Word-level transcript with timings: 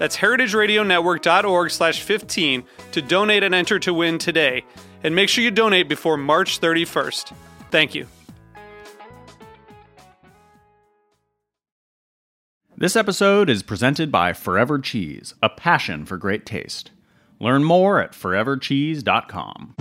That's 0.00 0.16
heritageradionetwork.org 0.16 1.70
slash 1.70 2.00
15 2.00 2.64
to 2.92 3.02
donate 3.02 3.42
and 3.42 3.54
enter 3.54 3.78
to 3.80 3.92
win 3.92 4.16
today. 4.16 4.64
And 5.04 5.14
make 5.14 5.28
sure 5.28 5.44
you 5.44 5.50
donate 5.50 5.90
before 5.90 6.16
March 6.16 6.58
31st. 6.58 7.34
Thank 7.70 7.94
you. 7.94 8.06
This 12.78 12.96
episode 12.96 13.50
is 13.50 13.62
presented 13.62 14.10
by 14.10 14.32
Forever 14.32 14.78
Cheese, 14.78 15.34
a 15.42 15.50
passion 15.50 16.06
for 16.06 16.16
great 16.16 16.46
taste. 16.46 16.92
Learn 17.38 17.62
more 17.62 18.00
at 18.00 18.12
forevercheese.com. 18.12 19.74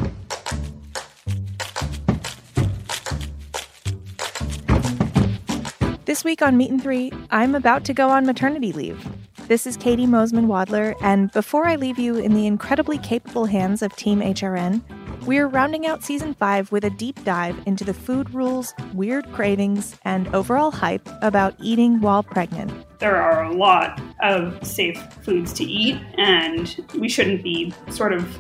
This 6.04 6.26
week 6.26 6.42
on 6.42 6.58
Meat 6.58 6.72
and 6.72 6.84
Three, 6.84 7.10
I'm 7.32 7.56
about 7.56 7.86
to 7.86 7.94
go 7.94 8.10
on 8.10 8.26
maternity 8.26 8.74
leave. 8.74 9.02
This 9.50 9.66
is 9.66 9.78
Katie 9.78 10.06
Mosman 10.06 10.46
Wadler, 10.46 10.96
and 11.02 11.32
before 11.32 11.66
I 11.66 11.76
leave 11.76 11.98
you 11.98 12.18
in 12.18 12.36
the 12.36 12.46
incredibly 12.46 13.00
capable 13.00 13.46
hands 13.46 13.82
of 13.82 13.96
Team 13.96 14.20
HRN, 14.20 14.84
we're 15.26 15.48
rounding 15.48 15.88
out 15.88 16.04
season 16.04 16.36
five 16.36 16.72
with 16.72 16.84
a 16.84 16.92
deep 16.92 17.24
dive 17.24 17.58
into 17.66 17.84
the 17.84 17.96
food 17.96 18.32
rules, 18.32 18.76
weird 18.94 19.26
cravings, 19.32 19.98
and 20.06 20.28
overall 20.36 20.70
hype 20.70 21.10
about 21.24 21.56
eating 21.60 22.00
while 22.00 22.22
pregnant. 22.22 22.72
There 23.00 23.16
are 23.16 23.44
a 23.44 23.52
lot 23.52 24.00
of 24.22 24.64
safe 24.64 25.02
foods 25.24 25.52
to 25.54 25.64
eat, 25.64 26.00
and 26.20 26.86
we 27.00 27.10
shouldn't 27.10 27.42
be 27.42 27.74
sort 27.90 28.14
of 28.14 28.38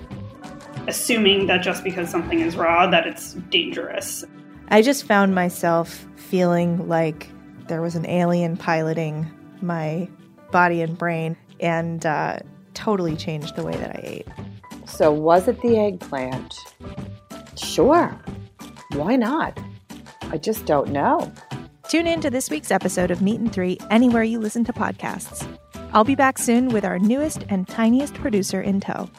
assuming 0.87 1.47
that 1.47 1.63
just 1.63 1.83
because 1.83 2.07
something 2.07 2.39
is 2.41 2.55
raw 2.55 2.85
that 2.85 3.07
it's 3.07 3.33
dangerous. 3.49 4.25
I 4.67 4.83
just 4.83 5.05
found 5.05 5.33
myself 5.33 6.05
feeling 6.17 6.87
like 6.87 7.31
there 7.67 7.81
was 7.81 7.95
an 7.95 8.05
alien 8.05 8.57
piloting 8.57 9.25
my 9.63 10.07
body 10.51 10.81
and 10.81 10.97
brain 10.97 11.35
and 11.59 12.05
uh, 12.05 12.39
totally 12.73 13.15
changed 13.15 13.55
the 13.55 13.63
way 13.63 13.73
that 13.73 13.95
I 13.95 14.01
ate. 14.03 14.27
So, 14.85 15.11
was 15.11 15.47
it 15.47 15.61
the 15.61 15.77
eggplant? 15.77 16.55
Sure. 17.55 18.17
Why 18.93 19.15
not? 19.15 19.59
I 20.31 20.37
just 20.37 20.65
don't 20.65 20.89
know. 20.89 21.31
Tune 21.87 22.07
in 22.07 22.21
to 22.21 22.29
this 22.29 22.49
week's 22.49 22.71
episode 22.71 23.11
of 23.11 23.21
Meat 23.21 23.39
and 23.39 23.51
Three 23.51 23.77
anywhere 23.89 24.23
you 24.23 24.39
listen 24.39 24.63
to 24.65 24.73
podcasts. 24.73 25.47
I'll 25.91 26.03
be 26.03 26.15
back 26.15 26.37
soon 26.37 26.69
with 26.69 26.85
our 26.85 26.99
newest 26.99 27.45
and 27.49 27.67
tiniest 27.67 28.13
producer 28.15 28.61
in 28.61 28.79
tow. 28.79 29.09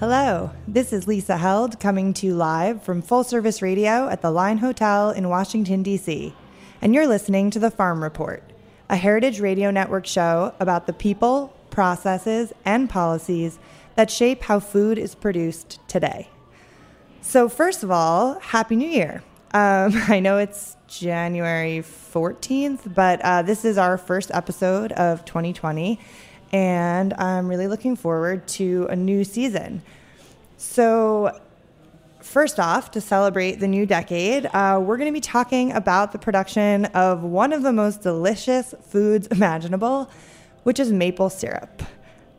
Hello, 0.00 0.52
this 0.68 0.92
is 0.92 1.08
Lisa 1.08 1.38
Held 1.38 1.80
coming 1.80 2.14
to 2.14 2.26
you 2.26 2.34
live 2.36 2.84
from 2.84 3.02
Full 3.02 3.24
Service 3.24 3.60
Radio 3.60 4.08
at 4.08 4.22
the 4.22 4.30
Line 4.30 4.58
Hotel 4.58 5.10
in 5.10 5.28
Washington, 5.28 5.82
D.C. 5.82 6.32
And 6.80 6.94
you're 6.94 7.08
listening 7.08 7.50
to 7.50 7.58
The 7.58 7.72
Farm 7.72 8.00
Report, 8.04 8.44
a 8.88 8.94
Heritage 8.94 9.40
Radio 9.40 9.72
Network 9.72 10.06
show 10.06 10.54
about 10.60 10.86
the 10.86 10.92
people, 10.92 11.52
processes, 11.70 12.52
and 12.64 12.88
policies 12.88 13.58
that 13.96 14.08
shape 14.08 14.42
how 14.42 14.60
food 14.60 14.98
is 14.98 15.16
produced 15.16 15.80
today. 15.88 16.28
So, 17.20 17.48
first 17.48 17.82
of 17.82 17.90
all, 17.90 18.38
Happy 18.38 18.76
New 18.76 18.88
Year. 18.88 19.24
Um, 19.52 19.90
I 20.06 20.20
know 20.20 20.38
it's 20.38 20.76
January 20.86 21.80
14th, 21.80 22.94
but 22.94 23.20
uh, 23.22 23.42
this 23.42 23.64
is 23.64 23.76
our 23.76 23.98
first 23.98 24.30
episode 24.32 24.92
of 24.92 25.24
2020 25.24 25.98
and 26.52 27.14
I'm 27.14 27.48
really 27.48 27.66
looking 27.66 27.96
forward 27.96 28.46
to 28.48 28.86
a 28.90 28.96
new 28.96 29.24
season. 29.24 29.82
So, 30.56 31.38
first 32.20 32.58
off, 32.58 32.90
to 32.92 33.00
celebrate 33.00 33.60
the 33.60 33.68
new 33.68 33.86
decade, 33.86 34.46
uh, 34.46 34.80
we're 34.82 34.96
going 34.96 35.08
to 35.08 35.16
be 35.16 35.20
talking 35.20 35.72
about 35.72 36.12
the 36.12 36.18
production 36.18 36.86
of 36.86 37.22
one 37.22 37.52
of 37.52 37.62
the 37.62 37.72
most 37.72 38.02
delicious 38.02 38.74
foods 38.88 39.26
imaginable, 39.30 40.10
which 40.62 40.80
is 40.80 40.92
maple 40.92 41.30
syrup. 41.30 41.82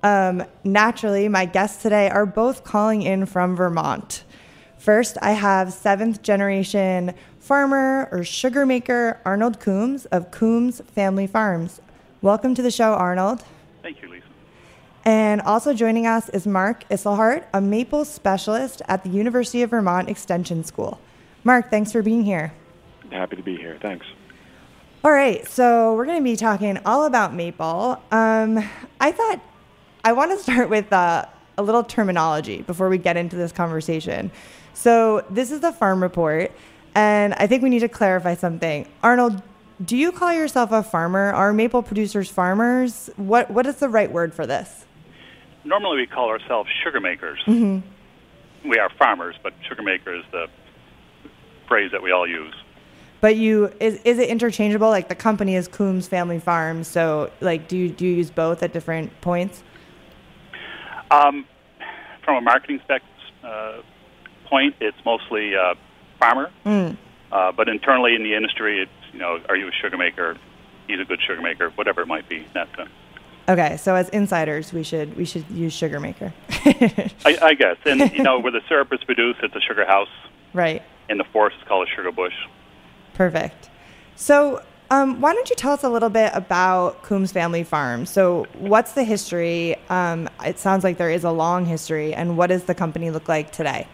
Um, 0.01 0.43
naturally, 0.63 1.27
my 1.27 1.45
guests 1.45 1.81
today 1.81 2.09
are 2.09 2.25
both 2.25 2.63
calling 2.63 3.01
in 3.01 3.25
from 3.25 3.55
Vermont. 3.55 4.23
First, 4.77 5.17
I 5.21 5.31
have 5.31 5.73
seventh 5.73 6.21
generation 6.21 7.13
farmer 7.39 8.07
or 8.11 8.23
sugar 8.23 8.65
maker 8.65 9.19
Arnold 9.25 9.59
Coombs 9.59 10.05
of 10.05 10.31
Coombs 10.31 10.81
Family 10.95 11.27
Farms. 11.27 11.81
Welcome 12.21 12.55
to 12.55 12.61
the 12.61 12.71
show, 12.71 12.93
Arnold. 12.93 13.43
Thank 13.89 14.03
you, 14.03 14.09
Lisa. 14.09 14.25
And 15.03 15.41
also 15.41 15.73
joining 15.73 16.05
us 16.05 16.29
is 16.29 16.45
Mark 16.45 16.87
Isselhardt, 16.89 17.45
a 17.55 17.59
maple 17.59 18.05
specialist 18.05 18.83
at 18.87 19.03
the 19.03 19.09
University 19.09 19.63
of 19.63 19.71
Vermont 19.71 20.09
Extension 20.09 20.63
School. 20.63 20.99
Mark, 21.43 21.71
thanks 21.71 21.91
for 21.91 22.03
being 22.03 22.23
here. 22.23 22.53
Happy 23.11 23.35
to 23.35 23.41
be 23.41 23.57
here. 23.57 23.79
Thanks. 23.81 24.05
All 25.03 25.11
right, 25.11 25.47
so 25.47 25.95
we're 25.95 26.05
going 26.05 26.19
to 26.19 26.23
be 26.23 26.35
talking 26.35 26.77
all 26.85 27.07
about 27.07 27.33
maple. 27.33 27.99
Um, 28.11 28.63
I 29.01 29.11
thought 29.11 29.41
I 30.03 30.11
want 30.11 30.37
to 30.37 30.43
start 30.43 30.69
with 30.69 30.93
uh, 30.93 31.25
a 31.57 31.63
little 31.63 31.83
terminology 31.83 32.61
before 32.61 32.89
we 32.89 32.99
get 32.99 33.17
into 33.17 33.37
this 33.37 33.51
conversation. 33.51 34.29
So, 34.75 35.25
this 35.31 35.49
is 35.49 35.61
the 35.61 35.71
farm 35.71 36.03
report, 36.03 36.51
and 36.93 37.33
I 37.33 37.47
think 37.47 37.63
we 37.63 37.69
need 37.69 37.79
to 37.79 37.89
clarify 37.89 38.35
something. 38.35 38.87
Arnold, 39.01 39.41
do 39.83 39.95
you 39.95 40.11
call 40.11 40.33
yourself 40.33 40.71
a 40.71 40.83
farmer? 40.83 41.31
Are 41.31 41.53
maple 41.53 41.81
producers 41.81 42.29
farmers? 42.29 43.09
What 43.15 43.49
What 43.51 43.65
is 43.65 43.77
the 43.77 43.89
right 43.89 44.11
word 44.11 44.33
for 44.33 44.45
this? 44.45 44.85
Normally, 45.63 45.97
we 45.97 46.07
call 46.07 46.29
ourselves 46.29 46.69
sugar 46.83 46.99
makers. 46.99 47.39
Mm-hmm. 47.45 48.69
We 48.69 48.77
are 48.77 48.89
farmers, 48.97 49.35
but 49.41 49.53
sugar 49.67 49.83
maker 49.83 50.15
is 50.15 50.23
the 50.31 50.47
phrase 51.67 51.91
that 51.91 52.01
we 52.01 52.11
all 52.11 52.27
use. 52.27 52.53
But 53.21 53.35
you 53.35 53.71
is 53.79 54.01
is 54.03 54.19
it 54.19 54.29
interchangeable? 54.29 54.89
Like 54.89 55.07
the 55.07 55.15
company 55.15 55.55
is 55.55 55.67
Coombs 55.67 56.07
Family 56.07 56.39
Farms, 56.39 56.87
so 56.87 57.31
like 57.41 57.67
do 57.67 57.77
you 57.77 57.89
do 57.89 58.05
you 58.05 58.15
use 58.15 58.31
both 58.31 58.63
at 58.63 58.73
different 58.73 59.19
points? 59.21 59.63
Um, 61.11 61.45
from 62.23 62.37
a 62.37 62.41
marketing 62.41 62.79
spec 62.83 63.01
uh, 63.43 63.81
point, 64.45 64.75
it's 64.79 64.97
mostly 65.05 65.55
uh, 65.55 65.75
farmer. 66.19 66.51
Mm. 66.65 66.97
Uh, 67.31 67.51
but 67.51 67.67
internally 67.69 68.15
in 68.15 68.23
the 68.23 68.35
industry, 68.35 68.81
it's 68.81 68.91
you 69.19 69.25
know, 69.25 69.39
are 69.49 69.57
you 69.57 69.67
a 69.67 69.71
sugar 69.71 69.97
maker? 69.97 70.37
He's 70.87 70.99
a 70.99 71.03
good 71.03 71.19
sugar 71.21 71.41
maker, 71.41 71.71
whatever 71.71 72.01
it 72.01 72.07
might 72.07 72.29
be. 72.29 72.47
That's 72.53 72.71
uh, 72.79 72.85
Okay, 73.49 73.77
so 73.77 73.95
as 73.95 74.07
insiders, 74.09 74.71
we 74.71 74.83
should 74.83 75.17
we 75.17 75.25
should 75.25 75.49
use 75.49 75.73
sugar 75.73 75.99
maker. 75.99 76.31
I, 77.25 77.37
I 77.41 77.53
guess. 77.55 77.77
And 77.85 77.99
you 78.13 78.23
know, 78.23 78.39
where 78.39 78.51
the 78.51 78.61
syrup 78.69 78.93
is 78.93 79.03
produced, 79.03 79.39
it's 79.43 79.55
a 79.55 79.59
sugar 79.59 79.85
house. 79.85 80.09
right. 80.53 80.81
In 81.09 81.17
the 81.17 81.23
forest, 81.25 81.57
it's 81.59 81.67
called 81.67 81.87
a 81.87 81.91
sugar 81.91 82.11
bush. 82.11 82.35
Perfect. 83.15 83.69
So, 84.15 84.61
um, 84.91 85.19
why 85.19 85.33
don't 85.33 85.49
you 85.49 85.55
tell 85.55 85.71
us 85.71 85.83
a 85.83 85.89
little 85.89 86.09
bit 86.09 86.31
about 86.35 87.01
Coombs 87.01 87.31
Family 87.31 87.63
Farm? 87.63 88.05
So, 88.05 88.45
what's 88.53 88.91
the 88.91 89.03
history? 89.03 89.75
Um, 89.89 90.29
it 90.45 90.59
sounds 90.59 90.83
like 90.83 90.99
there 90.99 91.09
is 91.09 91.23
a 91.23 91.31
long 91.31 91.65
history, 91.65 92.13
and 92.13 92.37
what 92.37 92.47
does 92.47 92.65
the 92.65 92.75
company 92.75 93.09
look 93.09 93.27
like 93.27 93.51
today? 93.51 93.87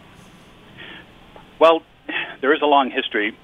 Well, 1.58 1.82
there 2.42 2.52
is 2.52 2.60
a 2.60 2.66
long 2.66 2.90
history. 2.90 3.34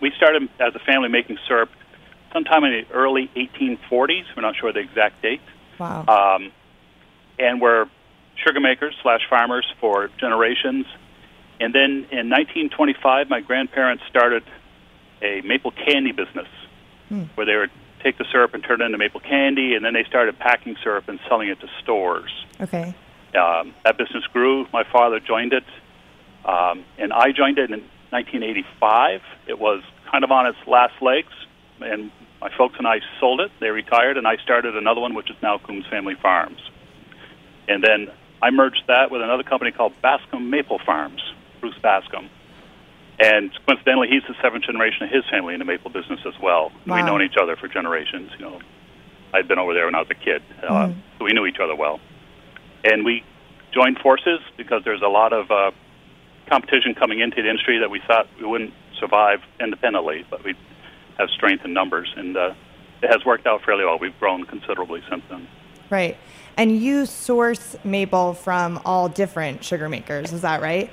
We 0.00 0.12
started 0.16 0.48
as 0.60 0.74
a 0.74 0.78
family 0.80 1.08
making 1.08 1.38
syrup 1.46 1.70
sometime 2.32 2.64
in 2.64 2.72
the 2.72 2.94
early 2.94 3.30
1840s. 3.36 4.24
We're 4.36 4.42
not 4.42 4.56
sure 4.56 4.72
the 4.72 4.80
exact 4.80 5.22
date. 5.22 5.40
Wow. 5.78 6.04
Um, 6.06 6.52
and 7.38 7.60
we're 7.60 7.86
sugar 8.44 8.60
makers 8.60 8.94
slash 9.02 9.22
farmers 9.28 9.66
for 9.80 10.08
generations. 10.18 10.86
And 11.60 11.74
then 11.74 12.06
in 12.10 12.28
1925, 12.28 13.28
my 13.30 13.40
grandparents 13.40 14.04
started 14.08 14.42
a 15.22 15.40
maple 15.42 15.70
candy 15.70 16.12
business 16.12 16.48
where 17.34 17.46
they 17.46 17.56
would 17.56 17.70
take 18.02 18.18
the 18.18 18.24
syrup 18.30 18.54
and 18.54 18.62
turn 18.62 18.80
it 18.80 18.84
into 18.84 18.98
maple 18.98 19.20
candy, 19.20 19.74
and 19.74 19.84
then 19.84 19.94
they 19.94 20.04
started 20.04 20.38
packing 20.38 20.76
syrup 20.82 21.08
and 21.08 21.18
selling 21.28 21.48
it 21.48 21.60
to 21.60 21.68
stores. 21.82 22.30
Okay. 22.60 22.94
Um, 23.34 23.74
that 23.84 23.96
business 23.98 24.24
grew. 24.32 24.66
My 24.72 24.84
father 24.84 25.20
joined 25.20 25.52
it, 25.52 25.64
um, 26.44 26.84
and 26.98 27.12
I 27.12 27.32
joined 27.32 27.58
it 27.58 27.70
in 27.70 27.84
1985. 28.10 29.20
It 29.46 29.58
was 29.58 29.82
kind 30.10 30.24
of 30.24 30.30
on 30.30 30.46
its 30.46 30.58
last 30.66 31.00
legs, 31.02 31.32
and 31.80 32.10
my 32.40 32.50
folks 32.56 32.76
and 32.78 32.86
I 32.86 33.00
sold 33.20 33.40
it. 33.40 33.50
They 33.60 33.70
retired, 33.70 34.16
and 34.16 34.26
I 34.26 34.36
started 34.36 34.76
another 34.76 35.00
one, 35.00 35.14
which 35.14 35.30
is 35.30 35.36
now 35.42 35.58
Coombs 35.58 35.86
Family 35.90 36.14
Farms. 36.14 36.60
And 37.68 37.82
then 37.82 38.08
I 38.42 38.50
merged 38.50 38.84
that 38.88 39.10
with 39.10 39.22
another 39.22 39.42
company 39.42 39.72
called 39.72 39.92
Bascom 40.02 40.50
Maple 40.50 40.78
Farms, 40.84 41.22
Bruce 41.60 41.78
Bascom. 41.82 42.28
And 43.18 43.50
coincidentally, 43.66 44.08
he's 44.08 44.22
the 44.28 44.34
seventh 44.42 44.64
generation 44.64 45.04
of 45.04 45.10
his 45.10 45.24
family 45.30 45.54
in 45.54 45.58
the 45.58 45.64
maple 45.64 45.90
business 45.90 46.20
as 46.26 46.34
well. 46.40 46.70
Wow. 46.86 46.96
We've 46.96 47.06
known 47.06 47.22
each 47.22 47.36
other 47.40 47.56
for 47.56 47.66
generations. 47.66 48.30
You 48.38 48.44
know, 48.44 48.60
I'd 49.32 49.48
been 49.48 49.58
over 49.58 49.72
there 49.72 49.86
when 49.86 49.94
I 49.94 50.00
was 50.00 50.10
a 50.10 50.14
kid, 50.14 50.42
uh, 50.62 50.92
so 51.18 51.24
we 51.24 51.32
knew 51.32 51.46
each 51.46 51.58
other 51.58 51.74
well. 51.74 51.98
And 52.84 53.04
we 53.04 53.24
joined 53.72 53.98
forces 53.98 54.40
because 54.56 54.84
there's 54.84 55.02
a 55.02 55.08
lot 55.08 55.32
of 55.32 55.50
uh, 55.50 55.70
competition 56.48 56.94
coming 56.94 57.20
into 57.20 57.42
the 57.42 57.48
industry 57.48 57.78
that 57.78 57.90
we 57.90 58.00
thought 58.06 58.28
we 58.38 58.46
wouldn't 58.46 58.72
survive 58.98 59.40
independently, 59.60 60.24
but 60.30 60.44
we 60.44 60.54
have 61.18 61.28
strength 61.30 61.64
in 61.64 61.72
numbers, 61.72 62.12
and 62.16 62.36
uh, 62.36 62.54
it 63.02 63.10
has 63.10 63.24
worked 63.24 63.46
out 63.46 63.62
fairly 63.64 63.84
well. 63.84 63.98
We've 63.98 64.18
grown 64.18 64.44
considerably 64.44 65.02
since 65.10 65.22
then. 65.28 65.48
Right. 65.90 66.16
And 66.56 66.76
you 66.80 67.06
source 67.06 67.76
maple 67.84 68.34
from 68.34 68.80
all 68.84 69.08
different 69.08 69.62
sugar 69.62 69.88
makers, 69.88 70.32
is 70.32 70.42
that 70.42 70.62
right? 70.62 70.90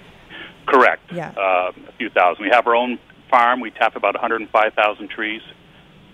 Correct. 0.65 1.11
Yeah. 1.11 1.29
Uh, 1.37 1.71
a 1.87 1.91
few 1.97 2.09
thousand. 2.09 2.43
We 2.43 2.51
have 2.51 2.67
our 2.67 2.75
own 2.75 2.99
farm. 3.29 3.59
We 3.59 3.71
tap 3.71 3.95
about 3.95 4.13
105,000 4.13 5.09
trees, 5.09 5.41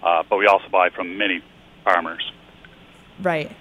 uh, 0.03 0.23
but 0.29 0.37
we 0.37 0.47
also 0.47 0.69
buy 0.69 0.89
from 0.89 1.17
many 1.17 1.43
farmers. 1.83 2.31
Right. 3.21 3.51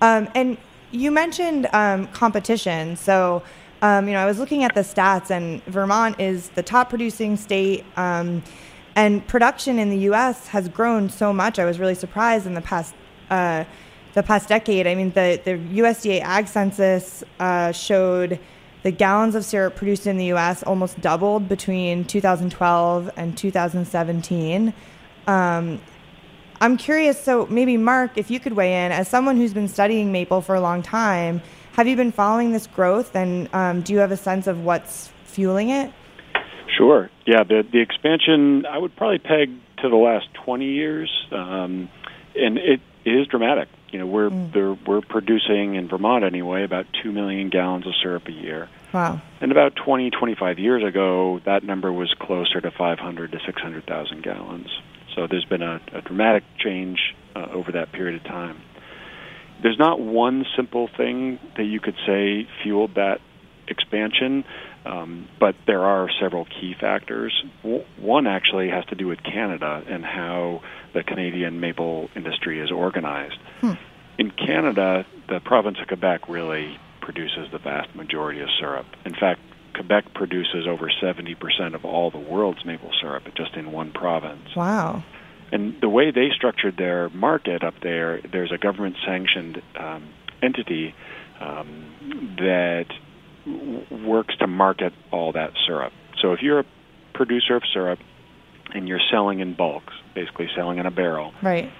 Um, 0.00 0.28
and 0.34 0.58
you 0.90 1.10
mentioned 1.10 1.68
um, 1.72 2.06
competition. 2.08 2.96
So, 2.96 3.42
um, 3.82 4.06
you 4.08 4.14
know, 4.14 4.20
I 4.20 4.26
was 4.26 4.38
looking 4.38 4.64
at 4.64 4.74
the 4.74 4.80
stats, 4.80 5.30
and 5.30 5.62
Vermont 5.64 6.20
is 6.20 6.48
the 6.50 6.62
top 6.62 6.88
producing 6.88 7.36
state. 7.36 7.84
Um, 7.96 8.42
and 8.96 9.26
production 9.28 9.78
in 9.78 9.90
the 9.90 9.98
U.S. 9.98 10.48
has 10.48 10.68
grown 10.70 11.10
so 11.10 11.32
much. 11.32 11.58
I 11.58 11.66
was 11.66 11.78
really 11.78 11.94
surprised 11.94 12.46
in 12.46 12.54
the 12.54 12.62
past 12.62 12.94
uh, 13.30 13.64
the 14.14 14.22
past 14.22 14.48
decade. 14.48 14.86
I 14.86 14.94
mean, 14.94 15.10
the 15.10 15.40
the 15.44 15.58
USDA 15.80 16.22
Ag 16.22 16.48
Census 16.48 17.22
uh, 17.38 17.72
showed 17.72 18.40
the 18.82 18.90
gallons 18.90 19.34
of 19.34 19.44
syrup 19.44 19.76
produced 19.76 20.06
in 20.06 20.16
the 20.16 20.26
U.S. 20.26 20.62
almost 20.62 21.00
doubled 21.00 21.48
between 21.48 22.04
2012 22.04 23.10
and 23.16 23.36
2017. 23.36 24.72
Um, 25.26 25.80
I'm 26.60 26.76
curious, 26.78 27.22
so 27.22 27.46
maybe 27.50 27.76
Mark, 27.76 28.16
if 28.16 28.30
you 28.30 28.40
could 28.40 28.54
weigh 28.54 28.86
in, 28.86 28.92
as 28.92 29.08
someone 29.08 29.36
who's 29.36 29.52
been 29.52 29.68
studying 29.68 30.12
maple 30.12 30.40
for 30.40 30.54
a 30.54 30.60
long 30.60 30.82
time, 30.82 31.42
have 31.76 31.86
you 31.86 31.94
been 31.94 32.10
following 32.12 32.52
this 32.52 32.66
growth 32.66 33.14
and 33.14 33.48
um, 33.54 33.82
do 33.82 33.92
you 33.92 33.98
have 33.98 34.10
a 34.10 34.16
sense 34.16 34.46
of 34.46 34.64
what's 34.64 35.08
fueling 35.24 35.68
it? 35.68 35.92
Sure. 36.76 37.10
Yeah, 37.26 37.44
the 37.44 37.62
the 37.70 37.80
expansion 37.80 38.64
I 38.66 38.78
would 38.78 38.96
probably 38.96 39.18
peg 39.18 39.50
to 39.82 39.88
the 39.88 39.96
last 39.96 40.26
20 40.44 40.64
years, 40.64 41.10
um, 41.32 41.88
and 42.34 42.56
it, 42.58 42.80
is 43.04 43.26
dramatic. 43.28 43.68
You 43.90 44.00
know, 44.00 44.06
we're 44.06 44.30
there, 44.30 44.72
we're 44.86 45.00
producing 45.02 45.74
in 45.74 45.86
Vermont 45.86 46.24
anyway 46.24 46.64
about 46.64 46.86
two 47.02 47.12
million 47.12 47.50
gallons 47.50 47.86
of 47.86 47.92
syrup 48.02 48.26
a 48.26 48.32
year, 48.32 48.68
Wow. 48.92 49.20
and 49.40 49.52
about 49.52 49.76
20, 49.76 50.10
25 50.10 50.58
years 50.58 50.82
ago, 50.82 51.40
that 51.44 51.62
number 51.62 51.92
was 51.92 52.12
closer 52.18 52.60
to 52.60 52.70
500 52.70 53.32
to 53.32 53.38
600,000 53.46 54.22
gallons. 54.22 54.66
So 55.14 55.26
there's 55.30 55.44
been 55.44 55.62
a, 55.62 55.80
a 55.92 56.00
dramatic 56.02 56.42
change 56.58 57.14
uh, 57.36 57.46
over 57.52 57.70
that 57.72 57.92
period 57.92 58.16
of 58.16 58.24
time. 58.24 58.60
There's 59.62 59.78
not 59.78 60.00
one 60.00 60.44
simple 60.56 60.88
thing 60.96 61.38
that 61.56 61.64
you 61.64 61.80
could 61.80 61.96
say 62.06 62.46
fueled 62.62 62.94
that 62.96 63.20
expansion, 63.68 64.44
um, 64.84 65.28
but 65.40 65.54
there 65.66 65.82
are 65.84 66.08
several 66.20 66.44
key 66.44 66.74
factors. 66.78 67.32
W- 67.62 67.84
one 67.98 68.26
actually 68.26 68.68
has 68.68 68.84
to 68.86 68.94
do 68.94 69.06
with 69.06 69.22
Canada 69.22 69.82
and 69.88 70.04
how 70.04 70.62
the 70.94 71.02
Canadian 71.02 71.58
maple 71.60 72.08
industry 72.14 72.60
is 72.60 72.70
organized. 72.70 73.38
In 74.18 74.30
Canada, 74.30 75.04
the 75.28 75.40
province 75.40 75.78
of 75.80 75.88
Quebec 75.88 76.28
really 76.28 76.78
produces 77.00 77.50
the 77.52 77.58
vast 77.58 77.94
majority 77.94 78.40
of 78.40 78.48
syrup. 78.58 78.86
In 79.04 79.14
fact, 79.14 79.40
Quebec 79.74 80.14
produces 80.14 80.66
over 80.66 80.90
70% 81.02 81.74
of 81.74 81.84
all 81.84 82.10
the 82.10 82.18
world's 82.18 82.64
maple 82.64 82.90
syrup 83.00 83.24
just 83.36 83.54
in 83.54 83.72
one 83.72 83.92
province. 83.92 84.48
Wow. 84.56 85.04
And 85.52 85.80
the 85.80 85.88
way 85.88 86.10
they 86.10 86.28
structured 86.34 86.76
their 86.76 87.08
market 87.10 87.62
up 87.62 87.74
there, 87.82 88.20
there's 88.32 88.52
a 88.52 88.58
government 88.58 88.96
sanctioned 89.06 89.62
um, 89.78 90.08
entity 90.42 90.94
um, 91.40 92.34
that 92.38 92.86
w- 93.44 94.06
works 94.08 94.36
to 94.38 94.46
market 94.46 94.92
all 95.12 95.32
that 95.32 95.52
syrup. 95.66 95.92
So 96.20 96.32
if 96.32 96.40
you're 96.42 96.60
a 96.60 96.64
producer 97.14 97.56
of 97.56 97.62
syrup 97.72 97.98
and 98.74 98.88
you're 98.88 99.00
selling 99.10 99.40
in 99.40 99.54
bulk, 99.54 99.84
basically 100.14 100.48
selling 100.56 100.78
in 100.78 100.86
a 100.86 100.90
barrel, 100.90 101.32
Right. 101.42 101.70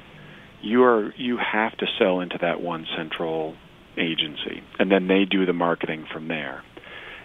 you 0.63 0.85
are 0.85 1.13
you 1.17 1.37
have 1.39 1.77
to 1.79 1.87
sell 1.99 2.21
into 2.21 2.39
that 2.43 2.61
one 2.61 2.87
central 2.97 3.57
agency, 3.99 4.63
and 4.79 4.91
then 4.93 5.09
they 5.09 5.25
do 5.25 5.47
the 5.47 5.53
marketing 5.53 6.07
from 6.13 6.29
there. 6.29 6.63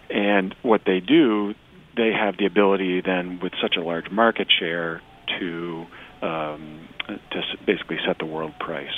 And 0.09 0.55
what 0.61 0.81
they 0.85 0.99
do, 0.99 1.53
they 1.95 2.11
have 2.11 2.37
the 2.37 2.45
ability 2.45 3.01
then, 3.01 3.39
with 3.41 3.53
such 3.61 3.75
a 3.77 3.81
large 3.81 4.09
market 4.09 4.47
share, 4.59 5.01
to 5.39 5.85
um, 6.21 6.87
to 7.07 7.41
basically 7.65 7.97
set 8.05 8.17
the 8.19 8.25
world 8.25 8.53
price. 8.59 8.93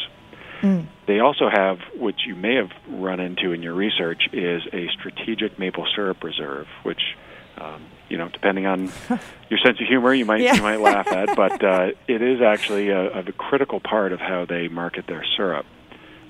Mm. 0.61 0.87
They 1.07 1.19
also 1.19 1.49
have, 1.49 1.79
which 1.97 2.21
you 2.25 2.35
may 2.35 2.55
have 2.55 2.69
run 2.87 3.19
into 3.19 3.51
in 3.51 3.61
your 3.61 3.73
research, 3.73 4.23
is 4.31 4.61
a 4.71 4.87
strategic 4.97 5.59
maple 5.59 5.85
syrup 5.93 6.23
reserve, 6.23 6.67
which 6.83 7.01
um, 7.57 7.83
you 8.09 8.17
know, 8.17 8.29
depending 8.29 8.65
on 8.65 8.85
your 9.49 9.59
sense 9.63 9.79
of 9.79 9.87
humor, 9.87 10.13
you 10.13 10.25
might 10.25 10.41
Yeah. 10.41 10.55
you 10.55 10.61
might 10.61 10.79
laugh 10.79 11.07
at, 11.07 11.35
but 11.35 11.63
uh, 11.63 11.91
it 12.07 12.21
is 12.21 12.41
actually 12.41 12.89
a, 12.89 13.19
a 13.19 13.31
critical 13.33 13.79
part 13.79 14.11
of 14.13 14.19
how 14.19 14.45
they 14.45 14.67
market 14.69 15.05
their 15.07 15.23
syrup. 15.37 15.65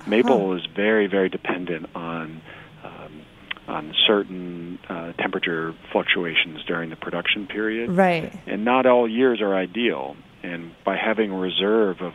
Maple 0.06 0.54
is 0.56 0.66
very 0.66 1.06
very 1.06 1.28
dependent 1.30 1.86
on 1.94 2.42
um, 2.84 3.22
on 3.68 3.94
certain 4.06 4.78
uh, 4.88 5.12
temperature 5.14 5.74
fluctuations 5.92 6.62
during 6.66 6.90
the 6.90 6.96
production 6.96 7.46
period 7.46 7.90
Right. 7.90 8.32
and 8.46 8.64
not 8.64 8.84
all 8.84 9.08
years 9.08 9.40
are 9.40 9.54
ideal. 9.54 10.16
And 10.44 10.72
by 10.84 10.96
having 10.96 11.30
a 11.30 11.38
reserve 11.38 11.96
of 12.00 12.12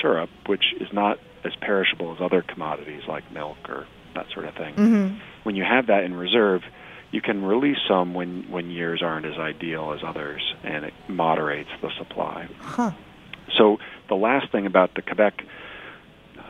syrup, 0.00 0.30
which 0.46 0.64
is 0.80 0.88
not 0.92 1.18
as 1.44 1.52
perishable 1.60 2.12
as 2.14 2.18
other 2.20 2.42
commodities 2.42 3.02
like 3.08 3.32
milk 3.32 3.56
or 3.68 3.86
that 4.14 4.26
sort 4.34 4.44
of 4.46 4.54
thing, 4.54 4.74
hmm 4.74 5.18
when 5.42 5.56
you 5.56 5.64
have 5.64 5.86
that 5.86 6.04
in 6.04 6.14
reserve, 6.14 6.62
you 7.12 7.20
can 7.20 7.42
release 7.42 7.78
some 7.88 8.12
when 8.14 8.44
when 8.50 8.70
years 8.70 9.02
aren't 9.02 9.26
as 9.26 9.38
ideal 9.38 9.92
as 9.92 10.00
others, 10.06 10.42
and 10.62 10.84
it 10.84 10.94
moderates 11.08 11.70
the 11.80 11.90
supply. 11.98 12.46
Huh. 12.60 12.92
So 13.56 13.78
the 14.08 14.14
last 14.14 14.52
thing 14.52 14.66
about 14.66 14.94
the 14.94 15.02
Quebec 15.02 15.42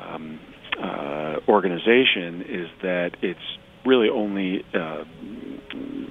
um, 0.02 0.40
uh, 0.78 1.36
organization 1.48 2.42
is 2.42 2.68
that 2.82 3.12
it's 3.22 3.40
really 3.86 4.08
only 4.08 4.64
uh, 4.74 5.04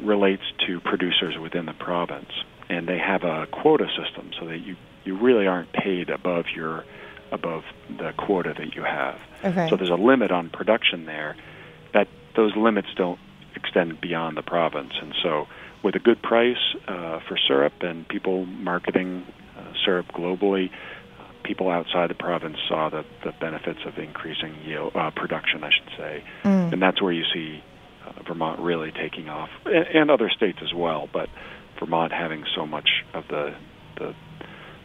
relates 0.03 0.43
to 0.67 0.79
producers 0.79 1.35
within 1.37 1.65
the 1.65 1.73
province, 1.73 2.31
and 2.69 2.87
they 2.87 2.97
have 2.97 3.23
a 3.23 3.45
quota 3.51 3.87
system 4.01 4.31
so 4.39 4.47
that 4.47 4.59
you 4.59 4.75
you 5.05 5.17
really 5.17 5.47
aren't 5.47 5.71
paid 5.73 6.09
above 6.09 6.45
your 6.55 6.83
above 7.31 7.63
the 7.97 8.11
quota 8.17 8.53
that 8.57 8.75
you 8.75 8.83
have. 8.83 9.19
Okay. 9.43 9.69
So 9.69 9.75
there's 9.75 9.89
a 9.89 9.95
limit 9.95 10.31
on 10.31 10.49
production 10.49 11.05
there. 11.05 11.35
That 11.93 12.07
those 12.35 12.55
limits 12.55 12.89
don't 12.95 13.19
extend 13.55 14.01
beyond 14.01 14.37
the 14.37 14.41
province, 14.41 14.93
and 15.01 15.13
so 15.23 15.47
with 15.83 15.95
a 15.95 15.99
good 15.99 16.21
price 16.21 16.57
uh, 16.87 17.19
for 17.27 17.37
syrup 17.47 17.73
and 17.81 18.07
people 18.07 18.45
marketing 18.45 19.25
uh, 19.57 19.73
syrup 19.85 20.07
globally, 20.13 20.69
uh, 21.19 21.23
people 21.43 21.69
outside 21.69 22.09
the 22.09 22.15
province 22.15 22.57
saw 22.67 22.89
the, 22.89 23.05
the 23.23 23.31
benefits 23.39 23.79
of 23.85 23.97
increasing 23.97 24.53
yield 24.65 24.93
uh, 24.95 25.09
production, 25.11 25.63
I 25.63 25.69
should 25.71 25.97
say, 25.97 26.23
Mm. 26.43 26.73
and 26.73 26.81
that's 26.81 27.01
where 27.01 27.13
you 27.13 27.23
see 27.33 27.63
uh, 28.05 28.23
Vermont 28.27 28.59
really 28.59 28.91
taking 28.91 29.29
off, 29.29 29.49
and, 29.65 29.87
and 29.93 30.11
other 30.11 30.29
states 30.29 30.59
as 30.61 30.73
well. 30.73 31.07
But 31.11 31.29
Vermont 31.79 32.11
having 32.11 32.43
so 32.55 32.65
much 32.65 32.89
of 33.13 33.27
the 33.29 33.55
the, 33.97 34.13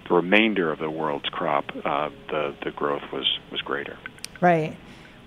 the 0.09 0.15
remainder 0.15 0.71
of 0.71 0.79
the 0.79 0.91
world's 0.91 1.29
crop, 1.29 1.65
uh, 1.85 2.11
the 2.29 2.55
the 2.63 2.71
growth 2.71 3.03
was 3.13 3.39
was 3.51 3.61
greater. 3.63 3.97
Right. 4.41 4.77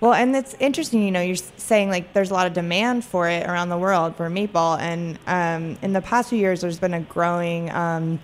Well, 0.00 0.12
and 0.12 0.36
it's 0.36 0.54
interesting, 0.60 1.02
you 1.02 1.10
know, 1.10 1.20
you're 1.20 1.34
saying 1.34 1.90
like 1.90 2.12
there's 2.12 2.30
a 2.30 2.34
lot 2.34 2.46
of 2.46 2.52
demand 2.52 3.04
for 3.04 3.28
it 3.28 3.44
around 3.48 3.68
the 3.68 3.78
world 3.78 4.14
for 4.14 4.30
maple. 4.30 4.74
And 4.74 5.18
um, 5.26 5.76
in 5.82 5.92
the 5.92 6.00
past 6.00 6.30
few 6.30 6.38
years, 6.38 6.60
there's 6.60 6.78
been 6.78 6.94
a 6.94 7.00
growing 7.00 7.68
um, 7.70 8.20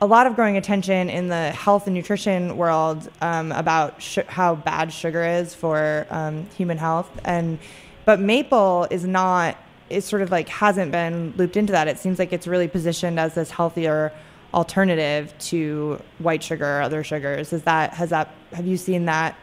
a 0.00 0.06
lot 0.06 0.26
of 0.26 0.34
growing 0.34 0.56
attention 0.56 1.08
in 1.08 1.28
the 1.28 1.50
health 1.52 1.86
and 1.86 1.94
nutrition 1.94 2.56
world 2.56 3.08
um, 3.22 3.52
about 3.52 4.02
sh- 4.02 4.18
how 4.28 4.54
bad 4.54 4.92
sugar 4.92 5.24
is 5.24 5.54
for 5.54 6.06
um, 6.10 6.46
human 6.56 6.78
health, 6.78 7.10
and 7.24 7.58
but 8.04 8.20
maple 8.20 8.86
is 8.90 9.04
not. 9.04 9.56
It 9.90 10.02
sort 10.02 10.22
of 10.22 10.30
like 10.30 10.48
hasn't 10.48 10.90
been 10.92 11.34
looped 11.36 11.56
into 11.56 11.72
that. 11.72 11.88
It 11.88 11.98
seems 11.98 12.18
like 12.18 12.32
it's 12.32 12.46
really 12.46 12.68
positioned 12.68 13.20
as 13.20 13.34
this 13.34 13.50
healthier 13.50 14.12
alternative 14.54 15.34
to 15.38 16.00
white 16.18 16.42
sugar 16.42 16.78
or 16.78 16.82
other 16.82 17.04
sugars. 17.04 17.52
Is 17.52 17.62
that 17.64 17.92
has 17.94 18.10
that 18.10 18.32
have 18.52 18.66
you 18.66 18.76
seen 18.76 19.04
that 19.06 19.36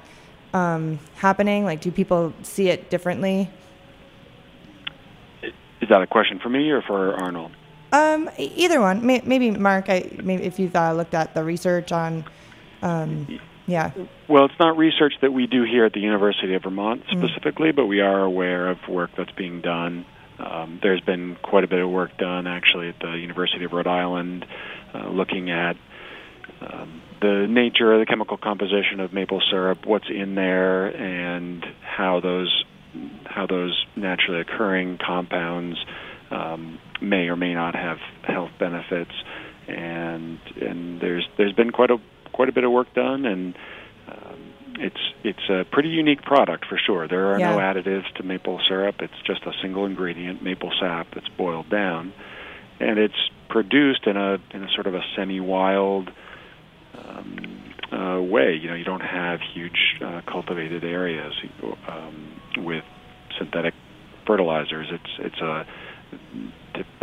um, 0.53 0.99
happening? 1.15 1.65
Like, 1.65 1.81
do 1.81 1.91
people 1.91 2.33
see 2.41 2.69
it 2.69 2.89
differently? 2.89 3.49
Is 5.43 5.89
that 5.89 6.01
a 6.01 6.07
question 6.07 6.39
for 6.39 6.49
me 6.49 6.69
or 6.71 6.81
for 6.81 7.13
Arnold? 7.15 7.51
Um, 7.91 8.29
either 8.37 8.79
one. 8.79 9.05
Maybe 9.05 9.51
Mark. 9.51 9.89
I 9.89 10.09
maybe 10.23 10.43
if 10.43 10.59
you've 10.59 10.75
uh, 10.75 10.93
looked 10.93 11.13
at 11.13 11.33
the 11.33 11.43
research 11.43 11.91
on, 11.91 12.23
um, 12.81 13.39
yeah. 13.67 13.91
Well, 14.29 14.45
it's 14.45 14.59
not 14.59 14.77
research 14.77 15.13
that 15.21 15.33
we 15.33 15.45
do 15.45 15.63
here 15.63 15.85
at 15.85 15.93
the 15.93 15.99
University 15.99 16.53
of 16.53 16.63
Vermont 16.63 17.03
mm. 17.05 17.19
specifically, 17.19 17.71
mm. 17.71 17.75
but 17.75 17.87
we 17.87 17.99
are 17.99 18.21
aware 18.21 18.69
of 18.69 18.77
work 18.87 19.11
that's 19.17 19.31
being 19.31 19.59
done. 19.59 20.05
Um, 20.43 20.79
there's 20.81 21.01
been 21.01 21.37
quite 21.41 21.63
a 21.63 21.67
bit 21.67 21.79
of 21.79 21.89
work 21.89 22.17
done 22.17 22.47
actually 22.47 22.89
at 22.89 22.99
the 22.99 23.11
University 23.11 23.65
of 23.65 23.73
Rhode 23.73 23.87
Island, 23.87 24.45
uh, 24.93 25.09
looking 25.09 25.51
at 25.51 25.75
um, 26.61 27.01
the 27.21 27.47
nature 27.47 27.93
of 27.93 27.99
the 27.99 28.05
chemical 28.05 28.37
composition 28.37 28.99
of 28.99 29.13
maple 29.13 29.41
syrup, 29.49 29.85
what's 29.85 30.09
in 30.09 30.35
there, 30.35 30.87
and 30.87 31.65
how 31.81 32.19
those 32.19 32.63
how 33.25 33.47
those 33.47 33.85
naturally 33.95 34.41
occurring 34.41 34.97
compounds 34.97 35.77
um, 36.29 36.79
may 37.01 37.29
or 37.29 37.35
may 37.35 37.53
not 37.53 37.75
have 37.75 37.97
health 38.23 38.51
benefits. 38.59 39.11
And 39.67 40.39
and 40.59 40.99
there's 40.99 41.27
there's 41.37 41.53
been 41.53 41.71
quite 41.71 41.91
a 41.91 41.97
quite 42.33 42.49
a 42.49 42.51
bit 42.51 42.63
of 42.63 42.71
work 42.71 42.93
done, 42.93 43.25
and 43.25 43.55
it's 44.79 45.13
it's 45.23 45.49
a 45.49 45.65
pretty 45.71 45.89
unique 45.89 46.21
product 46.21 46.65
for 46.67 46.77
sure. 46.77 47.07
There 47.07 47.33
are 47.33 47.39
yeah. 47.39 47.51
no 47.51 47.57
additives 47.57 48.11
to 48.15 48.23
maple 48.23 48.59
syrup. 48.67 48.95
It's 48.99 49.13
just 49.25 49.43
a 49.43 49.51
single 49.61 49.85
ingredient, 49.85 50.43
maple 50.43 50.71
sap, 50.79 51.07
that's 51.13 51.29
boiled 51.29 51.69
down, 51.69 52.13
and 52.79 52.99
it's 52.99 53.29
produced 53.49 54.07
in 54.07 54.17
a 54.17 54.37
in 54.51 54.63
a 54.63 54.67
sort 54.73 54.87
of 54.87 54.95
a 54.95 55.01
semi-wild 55.15 56.09
um, 56.97 57.73
uh, 57.91 58.21
way. 58.21 58.55
You 58.61 58.69
know, 58.69 58.75
you 58.75 58.85
don't 58.85 59.01
have 59.01 59.39
huge 59.53 59.99
uh, 60.03 60.21
cultivated 60.29 60.83
areas 60.83 61.33
um, 61.87 62.41
with 62.57 62.83
synthetic 63.37 63.73
fertilizers. 64.25 64.87
It's 64.91 65.33
it's 65.33 65.41
a, 65.41 65.65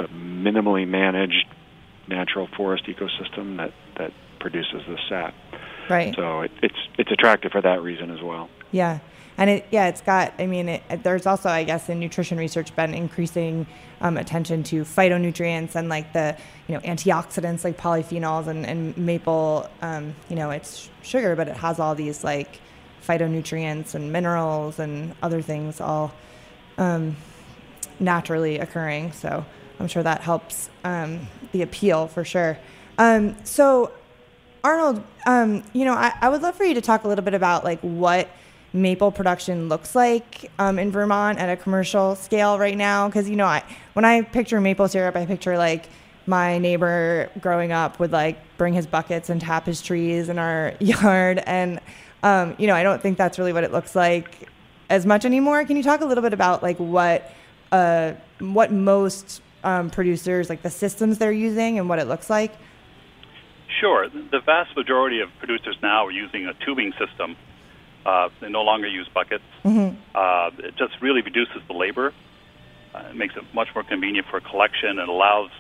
a 0.03 0.09
minimally 0.09 0.87
managed 0.87 1.47
natural 2.09 2.49
forest 2.57 2.85
ecosystem 2.87 3.59
that 3.59 3.73
that 3.99 4.13
produces 4.41 4.83
the 4.87 4.97
sap. 5.09 5.35
Right. 5.89 6.15
So 6.15 6.43
it, 6.43 6.51
it's 6.63 6.79
it's 6.99 7.11
attractive 7.11 7.53
for 7.53 7.63
that 7.63 7.83
reason 7.83 8.11
as 8.11 8.23
well. 8.23 8.49
Yeah. 8.71 8.99
And 9.37 9.51
it, 9.51 9.67
yeah, 9.71 9.87
it's 9.87 10.01
got. 10.01 10.35
I 10.41 10.47
mean, 10.47 10.69
it, 10.69 10.83
there's 11.05 11.25
also, 11.25 11.49
I 11.49 11.63
guess, 11.63 11.89
in 11.89 12.01
nutrition 12.01 12.39
research, 12.39 12.75
been 12.75 12.93
increasing 12.93 13.69
um, 14.01 14.17
attention 14.17 14.65
to 14.65 14.83
phytonutrients 14.83 15.77
and 15.77 15.89
like 15.89 16.13
the, 16.13 16.37
you 16.67 16.75
know, 16.75 16.81
antioxidants 16.81 17.63
like 17.63 17.79
polyphenols 17.79 18.49
and, 18.49 18.67
and 18.67 18.97
maple. 18.99 19.71
Um, 19.81 20.17
you 20.29 20.35
know, 20.35 20.51
it's 20.51 20.91
sugar, 21.03 21.37
but 21.37 21.47
it 21.47 21.57
has 21.57 21.79
all 21.79 21.95
these 21.95 22.25
like 22.25 22.61
phytonutrients 23.07 23.95
and 23.95 24.13
minerals 24.13 24.81
and 24.81 25.15
other 25.23 25.41
things 25.41 25.81
all 25.81 26.13
um, 26.77 27.17
naturally 28.01 28.59
occurring. 28.59 29.13
So 29.13 29.45
I'm 29.79 29.87
sure 29.87 30.03
that 30.03 30.21
helps 30.21 30.69
um, 30.83 31.29
the 31.53 31.63
appeal 31.63 32.09
for 32.09 32.25
sure. 32.25 32.59
Um, 32.99 33.37
so 33.45 33.93
Arnold, 34.65 35.03
um, 35.27 35.63
you 35.73 35.85
know, 35.85 35.95
I, 35.95 36.13
I, 36.21 36.29
would 36.29 36.43
love 36.43 36.57
for 36.57 36.65
you 36.65 36.75
to 36.75 36.81
talk 36.81 37.05
a 37.05 37.09
little 37.09 37.25
bit 37.25 37.35
about 37.35 37.65
like 37.65 37.81
what 37.81 38.29
maple 38.73 39.11
production 39.11 39.69
looks 39.69 39.95
like 39.95 40.51
um, 40.59 40.79
in 40.79 40.91
Vermont 40.91 41.39
at 41.39 41.49
a 41.49 41.57
commercial 41.57 42.17
scale 42.17 42.59
right 42.59 42.77
now. 42.77 43.09
Because 43.09 43.29
you 43.29 43.37
know, 43.37 43.47
I 43.47 43.63
when 43.93 44.05
I 44.05 44.23
picture 44.23 44.61
maple 44.61 44.89
syrup, 44.89 45.17
I 45.17 45.27
picture 45.27 45.57
like 45.57 45.89
my 46.27 46.59
neighbor 46.59 47.31
growing 47.41 47.73
up 47.73 47.99
would 47.99 48.13
like 48.13 48.39
bring 48.59 48.75
his 48.75 48.87
buckets 48.87 49.31
and 49.31 49.41
tap 49.41 49.67
his 49.67 49.81
trees 49.81 50.29
in 50.29 50.39
our 50.39 50.75
yard, 50.81 51.43
and 51.47 51.81
um, 52.23 52.55
you 52.59 52.67
know, 52.67 52.75
I 52.75 52.83
don't 52.83 53.01
think 53.01 53.17
that's 53.17 53.39
really 53.39 53.53
what 53.53 53.65
it 53.65 53.73
looks 53.73 53.95
like 53.95 54.49
as 54.91 55.07
much 55.07 55.25
anymore. 55.25 55.65
Can 55.65 55.77
you 55.77 55.83
talk 55.83 56.01
a 56.01 56.05
little 56.05 56.23
bit 56.23 56.33
about 56.33 56.63
like 56.63 56.79
what 56.79 57.31
uh, 57.73 58.13
what 58.41 58.73
most 58.73 59.43
um, 59.65 59.91
producers 59.91 60.49
like 60.49 60.63
the 60.63 60.71
systems 60.71 61.19
they're 61.19 61.33
using 61.33 61.79
and 61.79 61.89
what 61.89 61.99
it 61.99 62.09
looks 62.09 62.29
like? 62.29 62.53
Sure. 63.81 64.09
The 64.09 64.41
vast 64.45 64.77
majority 64.77 65.21
of 65.21 65.29
producers 65.39 65.77
now 65.83 66.07
are 66.07 66.11
using 66.11 66.47
a 66.47 66.55
tubing 66.65 66.93
system 66.99 67.37
uh, 68.09 68.31
they 68.41 68.49
no 68.49 68.63
longer 68.63 68.89
use 68.89 69.09
buckets. 69.13 69.45
Mm-hmm. 69.65 70.01
Uh, 70.15 70.67
it 70.67 70.77
just 70.77 70.95
really 71.03 71.21
reduces 71.21 71.61
the 71.67 71.75
labor. 71.75 72.15
Uh, 72.95 73.09
it 73.11 73.17
makes 73.17 73.37
it 73.37 73.43
much 73.55 73.69
more 73.75 73.85
convenient 73.85 74.27
for 74.31 74.41
collection 74.41 74.99
and 74.99 75.09
allows 75.11 75.51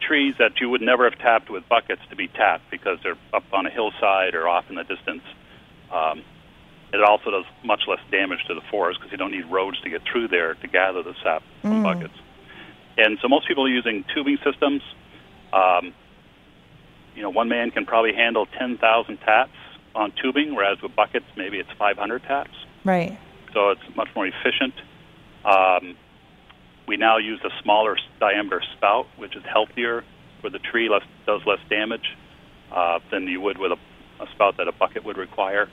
trees 0.00 0.34
that 0.38 0.60
you 0.60 0.70
would 0.70 0.80
never 0.80 1.10
have 1.10 1.18
tapped 1.18 1.50
with 1.50 1.68
buckets 1.68 2.02
to 2.10 2.16
be 2.16 2.28
tapped 2.28 2.70
because 2.70 2.98
they're 3.02 3.18
up 3.34 3.42
on 3.52 3.66
a 3.66 3.70
hillside 3.70 4.34
or 4.34 4.48
off 4.48 4.64
in 4.68 4.76
the 4.76 4.84
distance. 4.84 5.22
Um, 5.92 6.22
it 6.92 7.02
also 7.02 7.30
does 7.30 7.44
much 7.64 7.82
less 7.88 8.00
damage 8.10 8.44
to 8.46 8.54
the 8.54 8.62
forest 8.70 9.00
because 9.00 9.10
you 9.10 9.18
don't 9.18 9.32
need 9.32 9.50
roads 9.50 9.80
to 9.80 9.90
get 9.90 10.02
through 10.10 10.28
there 10.28 10.54
to 10.54 10.68
gather 10.68 11.02
the 11.02 11.14
sap 11.22 11.42
from 11.62 11.80
mm. 11.80 11.82
buckets. 11.82 12.14
And 12.96 13.18
so 13.20 13.28
most 13.28 13.48
people 13.48 13.66
are 13.66 13.68
using 13.68 14.04
tubing 14.14 14.38
systems. 14.44 14.82
Um, 15.52 15.92
you 17.18 17.24
know, 17.24 17.30
one 17.30 17.48
man 17.48 17.72
can 17.72 17.84
probably 17.84 18.14
handle 18.14 18.46
10,000 18.46 19.16
taps 19.18 19.50
on 19.96 20.12
tubing, 20.22 20.54
whereas 20.54 20.80
with 20.80 20.94
buckets, 20.94 21.26
maybe 21.36 21.58
it's 21.58 21.68
500 21.76 22.22
taps. 22.22 22.54
Right. 22.84 23.18
So 23.52 23.70
it's 23.70 23.80
much 23.96 24.06
more 24.14 24.24
efficient. 24.24 24.74
Um, 25.44 25.96
we 26.86 26.96
now 26.96 27.18
use 27.18 27.40
a 27.44 27.50
smaller 27.60 27.96
diameter 28.20 28.62
spout, 28.76 29.08
which 29.16 29.34
is 29.34 29.42
healthier 29.52 30.04
for 30.40 30.48
the 30.48 30.60
tree, 30.60 30.88
less, 30.88 31.02
does 31.26 31.40
less 31.44 31.58
damage 31.68 32.16
uh, 32.72 33.00
than 33.10 33.24
you 33.24 33.40
would 33.40 33.58
with 33.58 33.72
a, 33.72 34.22
a 34.22 34.26
spout 34.36 34.56
that 34.58 34.68
a 34.68 34.72
bucket 34.72 35.04
would 35.04 35.16
require. 35.16 35.68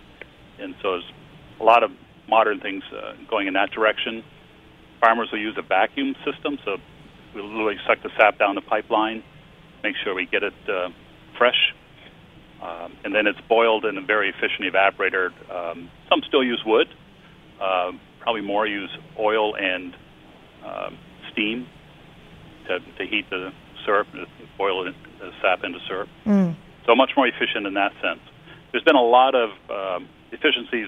And 0.57 0.73
so 0.81 0.93
there's 0.93 1.11
a 1.59 1.63
lot 1.63 1.83
of 1.83 1.91
modern 2.27 2.59
things 2.59 2.81
uh, 2.91 3.13
going 3.29 3.45
in 3.45 3.53
that 3.53 3.69
direction. 3.69 4.23
Farmers 4.99 5.29
will 5.31 5.39
use 5.39 5.55
a 5.59 5.61
vacuum 5.61 6.15
system, 6.25 6.57
so 6.65 6.77
we 7.35 7.43
literally 7.43 7.77
suck 7.85 8.01
the 8.01 8.09
sap 8.17 8.39
down 8.39 8.55
the 8.55 8.61
pipeline, 8.61 9.21
make 9.83 9.95
sure 10.03 10.15
we 10.15 10.25
get 10.25 10.41
it 10.41 10.53
uh, 10.67 10.89
fresh 11.37 11.73
um, 12.65 12.93
and 13.03 13.13
then 13.13 13.27
it's 13.27 13.39
boiled 13.47 13.85
in 13.85 13.97
a 13.97 14.01
very 14.01 14.29
efficient 14.29 14.61
evaporator. 14.61 15.29
Um, 15.51 15.89
some 16.09 16.21
still 16.27 16.43
use 16.43 16.61
wood. 16.65 16.87
Uh, 17.61 17.91
probably 18.19 18.41
more 18.41 18.65
use 18.65 18.89
oil 19.19 19.55
and 19.55 19.95
um, 20.65 20.97
steam 21.31 21.67
to, 22.67 22.79
to 22.79 23.05
heat 23.05 23.29
the 23.29 23.53
syrup, 23.85 24.07
boil 24.57 24.87
it, 24.87 24.95
the 25.19 25.31
sap 25.41 25.63
into 25.63 25.79
syrup. 25.87 26.09
Mm. 26.25 26.55
So 26.85 26.95
much 26.95 27.11
more 27.15 27.27
efficient 27.27 27.67
in 27.67 27.75
that 27.75 27.91
sense. 28.01 28.21
There's 28.71 28.83
been 28.83 28.95
a 28.95 29.03
lot 29.03 29.35
of 29.35 29.51
um, 29.69 30.09
efficiencies 30.31 30.87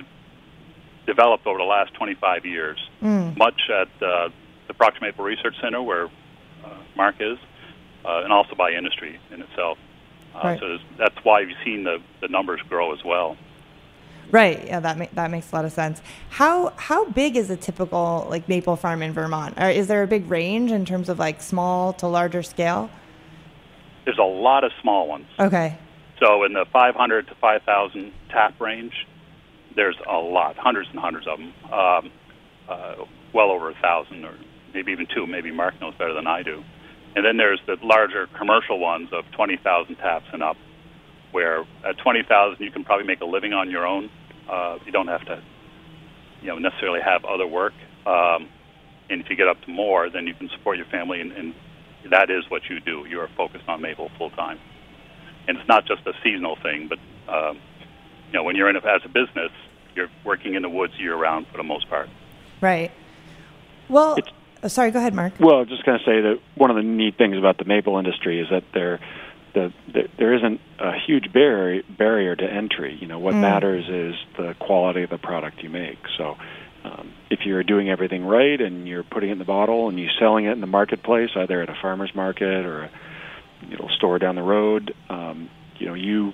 developed 1.05 1.45
over 1.45 1.57
the 1.57 1.63
last 1.63 1.93
25 1.93 2.45
years, 2.45 2.77
mm. 3.01 3.37
much 3.37 3.61
at 3.69 3.87
uh, 4.03 4.29
the 4.67 4.73
Proctor 4.73 4.99
Maple 5.01 5.23
Research 5.23 5.55
Center, 5.61 5.81
where 5.81 6.05
uh, 6.65 6.77
Mark 6.95 7.15
is, 7.19 7.37
uh, 8.03 8.23
and 8.23 8.33
also 8.33 8.55
by 8.55 8.71
industry 8.71 9.19
in 9.31 9.41
itself. 9.41 9.77
Uh, 10.37 10.47
right. 10.47 10.59
So 10.59 10.77
that's 10.97 11.15
why 11.23 11.41
you've 11.41 11.57
seen 11.63 11.83
the, 11.83 11.97
the 12.21 12.27
numbers 12.27 12.61
grow 12.69 12.93
as 12.93 13.03
well. 13.03 13.37
Right. 14.29 14.65
Yeah, 14.65 14.81
that 14.81 14.97
ma- 14.97 15.07
that 15.13 15.31
makes 15.31 15.51
a 15.51 15.55
lot 15.55 15.65
of 15.65 15.71
sense. 15.71 16.01
How 16.29 16.73
how 16.75 17.05
big 17.05 17.37
is 17.37 17.49
a 17.49 17.55
typical 17.55 18.27
like 18.29 18.49
maple 18.49 18.75
farm 18.75 19.01
in 19.01 19.13
Vermont? 19.13 19.57
Or 19.57 19.69
is 19.69 19.87
there 19.87 20.03
a 20.03 20.07
big 20.07 20.29
range 20.29 20.71
in 20.71 20.85
terms 20.85 21.07
of 21.07 21.17
like 21.17 21.41
small 21.41 21.93
to 21.93 22.07
larger 22.07 22.43
scale? 22.43 22.89
There's 24.03 24.17
a 24.17 24.23
lot 24.23 24.63
of 24.63 24.71
small 24.81 25.07
ones. 25.07 25.27
Okay. 25.39 25.77
So 26.19 26.43
in 26.43 26.53
the 26.53 26.65
500 26.73 27.27
to 27.27 27.35
5,000 27.35 28.11
tap 28.29 28.59
range, 28.59 28.93
there's 29.75 29.97
a 30.09 30.17
lot, 30.17 30.57
hundreds 30.57 30.89
and 30.89 30.99
hundreds 30.99 31.27
of 31.27 31.37
them. 31.37 31.53
Um, 31.71 32.11
uh, 32.67 32.95
well 33.33 33.51
over 33.51 33.69
a 33.69 33.75
thousand, 33.75 34.25
or 34.25 34.33
maybe 34.73 34.91
even 34.91 35.07
two. 35.13 35.27
Maybe 35.27 35.51
Mark 35.51 35.79
knows 35.79 35.93
better 35.95 36.13
than 36.13 36.27
I 36.27 36.43
do. 36.43 36.63
And 37.17 37.25
then 37.25 37.35
there's 37.35 37.59
the 37.65 37.77
larger 37.81 38.27
commercial 38.37 38.77
ones 38.77 39.09
of 39.11 39.25
20,000 39.31 39.95
taps 39.95 40.27
and 40.31 40.43
up, 40.43 40.55
where 41.31 41.65
at 41.83 41.97
20,000 41.97 42.63
you 42.63 42.69
can 42.69 42.83
probably 42.83 43.07
make 43.07 43.21
a 43.21 43.25
living 43.25 43.53
on 43.53 43.71
your 43.71 43.87
own. 43.87 44.11
Uh, 44.47 44.77
you 44.85 44.91
don't 44.91 45.07
have 45.07 45.25
to, 45.25 45.41
you 46.43 46.47
know, 46.49 46.59
necessarily 46.59 46.99
have 47.01 47.25
other 47.25 47.47
work. 47.47 47.73
Um, 48.05 48.49
and 49.09 49.19
if 49.19 49.31
you 49.31 49.35
get 49.35 49.47
up 49.47 49.59
to 49.63 49.71
more, 49.71 50.11
then 50.11 50.27
you 50.27 50.35
can 50.35 50.47
support 50.49 50.77
your 50.77 50.85
family, 50.85 51.19
and, 51.19 51.31
and 51.31 51.55
that 52.11 52.29
is 52.29 52.43
what 52.49 52.69
you 52.69 52.79
do. 52.81 53.07
You 53.09 53.19
are 53.21 53.29
focused 53.35 53.67
on 53.67 53.81
maple 53.81 54.11
full 54.19 54.29
time, 54.29 54.59
and 55.47 55.57
it's 55.57 55.67
not 55.67 55.87
just 55.87 56.05
a 56.05 56.13
seasonal 56.23 56.55
thing, 56.61 56.87
but 56.87 56.99
um, 57.33 57.57
you 58.27 58.33
know, 58.33 58.43
when 58.43 58.55
you're 58.55 58.69
in 58.69 58.75
it 58.75 58.85
as 58.85 59.01
a 59.05 59.09
business, 59.09 59.51
you're 59.95 60.09
working 60.23 60.53
in 60.53 60.61
the 60.61 60.69
woods 60.69 60.93
year 60.99 61.15
round 61.15 61.47
for 61.47 61.57
the 61.57 61.63
most 61.63 61.89
part. 61.89 62.09
Right. 62.61 62.91
Well, 63.89 64.17
it's, 64.17 64.29
Oh, 64.63 64.67
sorry, 64.67 64.91
go 64.91 64.99
ahead, 64.99 65.13
Mark. 65.13 65.33
Well, 65.39 65.65
just 65.65 65.85
going 65.85 65.99
to 65.99 66.05
say 66.05 66.21
that 66.21 66.39
one 66.55 66.69
of 66.71 66.75
the 66.75 66.83
neat 66.83 67.17
things 67.17 67.37
about 67.37 67.57
the 67.57 67.65
maple 67.65 67.97
industry 67.97 68.39
is 68.41 68.47
that 68.49 68.63
there 68.73 68.99
the, 69.53 69.71
the 69.91 70.07
there 70.17 70.33
isn't 70.35 70.59
a 70.79 70.91
huge 71.05 71.31
barrier 71.31 71.83
barrier 71.97 72.35
to 72.35 72.43
entry. 72.43 72.97
You 72.99 73.07
know, 73.07 73.19
what 73.19 73.33
Mm. 73.35 73.41
matters 73.41 73.85
is 73.87 74.15
the 74.37 74.55
quality 74.59 75.03
of 75.03 75.09
the 75.09 75.17
product 75.17 75.63
you 75.63 75.69
make. 75.69 75.99
So, 76.17 76.37
um, 76.83 77.11
if 77.29 77.39
you're 77.45 77.63
doing 77.63 77.89
everything 77.89 78.25
right 78.25 78.59
and 78.59 78.87
you're 78.87 79.03
putting 79.03 79.29
it 79.29 79.33
in 79.33 79.39
the 79.39 79.45
bottle 79.45 79.89
and 79.89 79.99
you're 79.99 80.11
selling 80.19 80.45
it 80.45 80.51
in 80.51 80.61
the 80.61 80.67
marketplace, 80.67 81.29
either 81.35 81.61
at 81.61 81.69
a 81.69 81.75
farmer's 81.81 82.13
market 82.15 82.65
or 82.65 82.83
a 82.83 82.89
you 83.69 83.77
know 83.77 83.87
store 83.97 84.19
down 84.19 84.35
the 84.35 84.43
road, 84.43 84.93
um, 85.09 85.49
you 85.79 85.87
know 85.87 85.93
you 85.93 86.33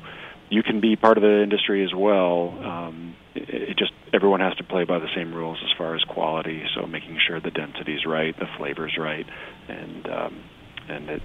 you 0.50 0.64
can 0.64 0.80
be 0.80 0.96
part 0.96 1.18
of 1.18 1.24
the 1.24 1.42
industry 1.42 1.84
as 1.84 1.94
well. 1.94 2.50
Um, 2.64 3.16
it, 3.36 3.50
it 3.50 3.78
just 3.78 3.92
everyone 4.14 4.40
has 4.40 4.56
to 4.58 4.64
play 4.64 4.84
by 4.84 5.00
the 5.00 5.10
same 5.16 5.34
rules 5.34 5.58
as 5.64 5.76
far 5.78 5.96
as 5.96 6.04
quality. 6.04 6.64
So 6.76 6.86
making 6.86 7.20
sure 7.26 7.40
the 7.40 7.52
density's 7.52 8.06
right, 8.06 8.38
the 8.38 8.48
flavor's 8.58 8.98
right, 8.98 9.26
and 9.68 10.08
um, 10.08 10.44
and 10.90 11.10
that 11.10 11.22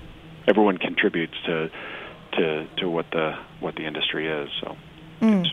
everyone 0.47 0.79
contributes 0.79 1.35
to 1.47 1.71
to 2.33 2.67
to 2.79 2.89
what 2.89 3.07
the 3.11 3.35
what 3.61 3.77
the 3.77 3.87
industry 3.87 4.29
is. 4.29 4.49
So 4.61 4.77
Mm. 5.21 5.45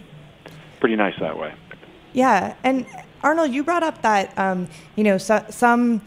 pretty 0.79 0.95
nice 0.95 1.15
that 1.19 1.39
way. 1.39 1.51
Yeah, 2.13 2.53
and 2.63 2.86
Arnold, 3.24 3.51
you 3.51 3.63
brought 3.63 3.81
up 3.81 4.03
that 4.03 4.38
um, 4.38 4.67
you 4.95 5.03
know 5.03 5.17
so, 5.17 5.43
some 5.50 6.01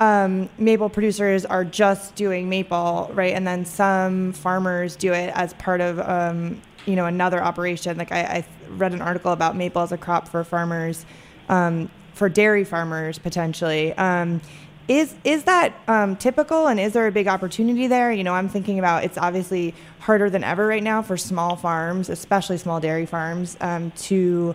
um, 0.00 0.48
maple 0.58 0.88
producers 0.88 1.44
are 1.44 1.64
just 1.64 2.14
doing 2.14 2.48
maple, 2.48 3.10
right? 3.12 3.34
And 3.34 3.46
then 3.46 3.64
some 3.64 4.32
farmers 4.32 4.96
do 4.96 5.12
it 5.12 5.30
as 5.34 5.52
part 5.54 5.80
of 5.80 5.98
um, 6.00 6.62
you 6.88 6.96
know 6.96 7.06
another 7.06 7.42
operation. 7.42 7.98
Like 7.98 8.10
I, 8.10 8.20
I 8.20 8.44
read 8.70 8.92
an 8.92 9.02
article 9.02 9.32
about 9.32 9.54
maple 9.54 9.82
as 9.82 9.92
a 9.92 9.98
crop 9.98 10.26
for 10.26 10.42
farmers, 10.42 11.04
um, 11.48 11.90
for 12.14 12.28
dairy 12.28 12.64
farmers 12.64 13.18
potentially. 13.18 13.92
Um, 13.92 14.40
is 14.88 15.14
is 15.22 15.44
that 15.44 15.74
um, 15.86 16.16
typical, 16.16 16.66
and 16.66 16.80
is 16.80 16.94
there 16.94 17.06
a 17.06 17.12
big 17.12 17.28
opportunity 17.28 17.86
there? 17.86 18.10
You 18.10 18.24
know, 18.24 18.34
I'm 18.34 18.48
thinking 18.48 18.78
about 18.78 19.04
it's 19.04 19.18
obviously 19.18 19.74
harder 20.00 20.30
than 20.30 20.42
ever 20.42 20.66
right 20.66 20.82
now 20.82 21.02
for 21.02 21.18
small 21.18 21.56
farms, 21.56 22.08
especially 22.08 22.56
small 22.56 22.80
dairy 22.80 23.04
farms, 23.04 23.58
um, 23.60 23.90
to 24.08 24.54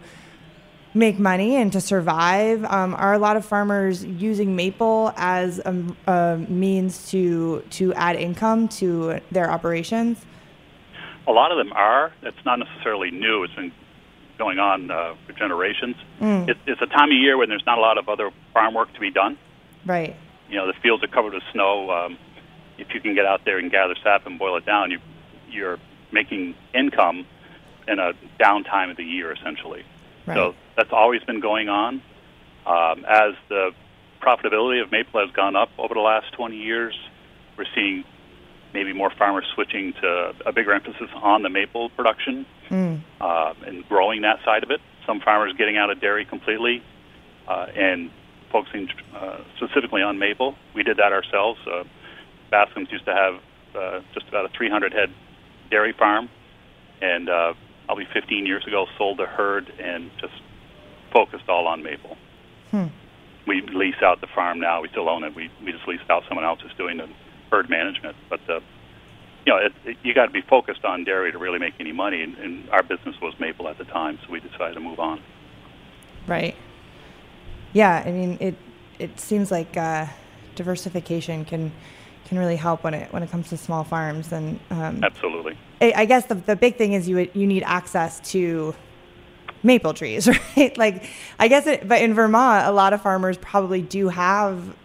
make 0.95 1.19
money 1.19 1.55
and 1.55 1.71
to 1.73 1.81
survive. 1.81 2.65
Um, 2.65 2.95
are 2.95 3.13
a 3.13 3.19
lot 3.19 3.37
of 3.37 3.45
farmers 3.45 4.03
using 4.03 4.55
maple 4.55 5.13
as 5.17 5.59
a, 5.59 5.95
a 6.07 6.37
means 6.49 7.11
to 7.11 7.63
to 7.71 7.93
add 7.93 8.15
income 8.15 8.67
to 8.69 9.19
their 9.31 9.51
operations? 9.51 10.17
A 11.27 11.31
lot 11.31 11.51
of 11.51 11.57
them 11.57 11.71
are. 11.73 12.11
It's 12.21 12.45
not 12.45 12.59
necessarily 12.59 13.11
new. 13.11 13.43
It's 13.43 13.53
been 13.53 13.71
going 14.37 14.59
on 14.59 14.91
uh, 14.91 15.15
for 15.25 15.33
generations. 15.33 15.95
Mm. 16.19 16.49
It, 16.49 16.57
it's 16.65 16.81
a 16.81 16.85
time 16.87 17.11
of 17.11 17.17
year 17.17 17.37
when 17.37 17.49
there's 17.49 17.65
not 17.65 17.77
a 17.77 17.81
lot 17.81 17.97
of 17.97 18.09
other 18.09 18.31
farm 18.53 18.73
work 18.73 18.93
to 18.93 18.99
be 18.99 19.11
done. 19.11 19.37
Right. 19.85 20.15
You 20.49 20.57
know, 20.57 20.67
the 20.67 20.73
fields 20.81 21.03
are 21.03 21.07
covered 21.07 21.33
with 21.33 21.43
snow. 21.51 21.89
Um, 21.91 22.17
if 22.77 22.93
you 22.93 22.99
can 22.99 23.15
get 23.15 23.25
out 23.25 23.45
there 23.45 23.57
and 23.57 23.71
gather 23.71 23.95
sap 24.03 24.25
and 24.25 24.37
boil 24.37 24.57
it 24.57 24.65
down, 24.65 24.91
you, 24.91 24.99
you're 25.49 25.79
making 26.11 26.55
income 26.73 27.25
in 27.87 27.99
a 27.99 28.13
downtime 28.39 28.91
of 28.91 28.97
the 28.97 29.03
year, 29.03 29.31
essentially. 29.31 29.83
Right. 30.25 30.35
So 30.35 30.55
that's 30.75 30.91
always 30.91 31.23
been 31.23 31.39
going 31.39 31.69
on. 31.69 32.01
Um, 32.65 33.05
as 33.05 33.33
the 33.49 33.71
profitability 34.21 34.81
of 34.81 34.91
maple 34.91 35.19
has 35.19 35.31
gone 35.31 35.55
up 35.55 35.69
over 35.77 35.93
the 35.93 35.99
last 35.99 36.31
20 36.33 36.55
years, 36.55 36.97
we're 37.57 37.65
seeing 37.75 38.03
maybe 38.73 38.93
more 38.93 39.11
farmers 39.17 39.45
switching 39.53 39.93
to 40.01 40.33
a 40.45 40.51
bigger 40.51 40.73
emphasis 40.73 41.09
on 41.15 41.43
the 41.43 41.49
maple 41.49 41.89
production 41.91 42.45
Mm. 42.69 43.01
uh, 43.21 43.53
and 43.67 43.87
growing 43.87 44.21
that 44.21 44.39
side 44.43 44.63
of 44.63 44.71
it. 44.71 44.81
Some 45.05 45.19
farmers 45.19 45.53
getting 45.57 45.77
out 45.77 45.89
of 45.91 45.99
dairy 46.01 46.25
completely 46.25 46.81
uh, 47.47 47.67
and 47.75 48.09
focusing 48.51 48.87
uh, 49.15 49.37
specifically 49.57 50.01
on 50.01 50.17
maple. 50.17 50.55
We 50.73 50.81
did 50.83 50.97
that 50.97 51.11
ourselves. 51.11 51.59
Uh, 51.67 51.83
Bascom's 52.51 52.91
used 52.91 53.05
to 53.05 53.13
have 53.13 53.35
uh, 53.75 53.99
just 54.13 54.27
about 54.29 54.45
a 54.45 54.49
300 54.57 54.93
head 54.93 55.11
dairy 55.69 55.91
farm, 55.93 56.29
and 57.01 57.29
uh, 57.29 57.53
probably 57.85 58.07
15 58.13 58.45
years 58.45 58.65
ago 58.65 58.87
sold 58.97 59.17
the 59.19 59.25
herd 59.25 59.71
and 59.79 60.09
just 60.19 60.33
focused 61.11 61.49
all 61.49 61.67
on 61.67 61.83
maple. 61.83 62.17
Hmm. 62.71 62.87
We 63.45 63.61
lease 63.61 64.01
out 64.01 64.21
the 64.21 64.27
farm 64.33 64.59
now. 64.59 64.81
We 64.81 64.87
still 64.89 65.09
own 65.09 65.23
it. 65.25 65.35
We 65.35 65.51
we 65.63 65.73
just 65.73 65.87
leased 65.87 66.09
out 66.09 66.23
someone 66.29 66.45
else 66.45 66.61
who's 66.61 66.73
doing 66.75 66.97
the 66.97 67.09
herd 67.53 67.69
management. 67.69 68.15
But 68.29 68.39
uh, 68.49 68.59
you 69.45 69.53
know, 69.53 69.57
it, 69.57 69.73
it, 69.85 69.97
you 70.03 70.13
got 70.13 70.25
to 70.25 70.31
be 70.31 70.41
focused 70.41 70.83
on 70.83 71.03
dairy 71.03 71.31
to 71.31 71.37
really 71.37 71.59
make 71.59 71.75
any 71.79 71.91
money. 71.91 72.23
And, 72.23 72.35
and 72.37 72.69
our 72.71 72.81
business 72.81 73.15
was 73.21 73.33
maple 73.39 73.67
at 73.67 73.77
the 73.77 73.85
time, 73.85 74.17
so 74.25 74.31
we 74.31 74.39
decided 74.39 74.73
to 74.73 74.79
move 74.79 74.99
on. 74.99 75.21
Right. 76.27 76.55
Yeah, 77.73 78.03
I 78.05 78.11
mean 78.11 78.37
it. 78.39 78.55
It 78.99 79.19
seems 79.19 79.51
like 79.51 79.75
uh, 79.77 80.05
diversification 80.55 81.45
can 81.45 81.71
can 82.25 82.39
really 82.39 82.55
help 82.55 82.83
when 82.83 82.93
it 82.93 83.11
when 83.13 83.21
it 83.23 83.29
comes 83.29 83.49
to 83.49 83.57
small 83.57 83.83
farms, 83.83 84.31
and 84.31 84.59
um, 84.71 85.03
Absolutely. 85.03 85.57
I, 85.81 85.93
I 85.97 86.05
guess 86.05 86.25
the 86.25 86.35
the 86.35 86.55
big 86.55 86.77
thing 86.77 86.93
is 86.93 87.07
you 87.07 87.15
would- 87.17 87.35
you 87.35 87.45
need 87.45 87.63
access 87.63 88.19
to 88.31 88.73
maple 89.63 89.93
trees, 89.93 90.27
right? 90.57 90.77
Like 90.77 91.09
I 91.39 91.47
guess 91.47 91.67
it, 91.67 91.87
but 91.87 92.01
in 92.01 92.13
Vermont, 92.13 92.65
a 92.67 92.71
lot 92.71 92.93
of 92.93 93.01
farmers 93.01 93.37
probably 93.37 93.81
do 93.81 94.09
have 94.09 94.75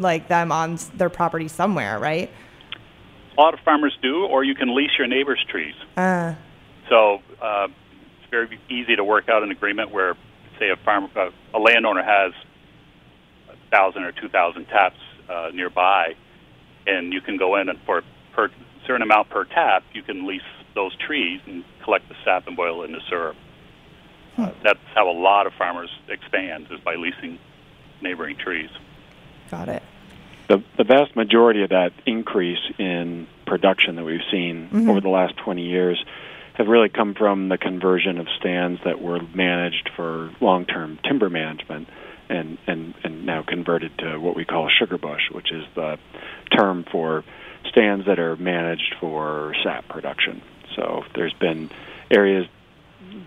like 0.00 0.28
them 0.28 0.50
on 0.50 0.78
their 0.94 1.10
property 1.10 1.48
somewhere, 1.48 1.98
right? 1.98 2.30
A 3.36 3.40
lot 3.40 3.54
of 3.54 3.60
farmers 3.60 3.96
do, 4.02 4.24
or 4.24 4.42
you 4.44 4.54
can 4.54 4.74
lease 4.74 4.90
your 4.98 5.06
neighbor's 5.06 5.44
trees. 5.48 5.74
Uh, 5.96 6.34
So 6.88 7.22
uh, 7.40 7.68
it's 7.68 8.30
very 8.30 8.58
easy 8.68 8.96
to 8.96 9.04
work 9.04 9.28
out 9.28 9.42
an 9.42 9.50
agreement 9.50 9.92
where, 9.92 10.16
say, 10.58 10.70
a 10.70 10.76
farm, 10.76 11.08
uh, 11.14 11.30
a 11.54 11.58
landowner 11.58 12.02
has 12.02 12.32
a 13.48 13.70
thousand 13.70 14.02
or 14.02 14.12
two 14.12 14.28
thousand 14.28 14.66
taps 14.66 14.98
uh, 15.28 15.50
nearby, 15.54 16.14
and 16.86 17.12
you 17.12 17.20
can 17.20 17.36
go 17.36 17.56
in 17.56 17.68
and 17.68 17.78
for 17.86 18.02
per 18.32 18.50
certain 18.86 19.02
amount 19.02 19.30
per 19.30 19.44
tap, 19.44 19.84
you 19.92 20.02
can 20.02 20.26
lease 20.26 20.42
those 20.74 20.96
trees 20.96 21.40
and 21.46 21.64
collect 21.84 22.08
the 22.08 22.14
sap 22.24 22.46
and 22.46 22.56
boil 22.56 22.82
it 22.82 22.86
into 22.86 23.00
syrup. 23.08 23.36
Uh, 24.36 24.50
that's 24.64 24.78
how 24.94 25.08
a 25.08 25.12
lot 25.12 25.46
of 25.46 25.52
farmers 25.54 25.90
expand 26.08 26.66
is 26.70 26.80
by 26.80 26.94
leasing 26.94 27.38
neighboring 28.00 28.36
trees. 28.36 28.70
Got 29.50 29.68
it. 29.68 29.82
The, 30.48 30.62
the 30.76 30.84
vast 30.84 31.14
majority 31.14 31.62
of 31.62 31.70
that 31.70 31.92
increase 32.06 32.58
in 32.78 33.26
production 33.46 33.96
that 33.96 34.04
we've 34.04 34.20
seen 34.30 34.68
Mhm. 34.72 34.88
over 34.88 35.00
the 35.00 35.08
last 35.08 35.36
20 35.36 35.62
years 35.62 36.02
have 36.54 36.66
really 36.68 36.88
come 36.88 37.14
from 37.14 37.48
the 37.48 37.58
conversion 37.58 38.18
of 38.18 38.26
stands 38.38 38.80
that 38.84 39.00
were 39.00 39.20
managed 39.34 39.90
for 39.96 40.30
long-term 40.40 40.98
timber 41.04 41.30
management 41.30 41.88
and, 42.28 42.58
and, 42.66 42.94
and 43.02 43.24
now 43.26 43.42
converted 43.42 43.96
to 43.98 44.18
what 44.18 44.36
we 44.36 44.44
call 44.44 44.68
sugar 44.68 44.98
bush, 44.98 45.30
which 45.32 45.50
is 45.52 45.64
the 45.74 45.98
term 46.56 46.84
for 46.90 47.24
stands 47.68 48.06
that 48.06 48.18
are 48.18 48.36
managed 48.36 48.94
for 49.00 49.54
sap 49.62 49.88
production. 49.88 50.42
So 50.76 51.04
there's 51.14 51.32
been 51.34 51.70
areas 52.10 52.46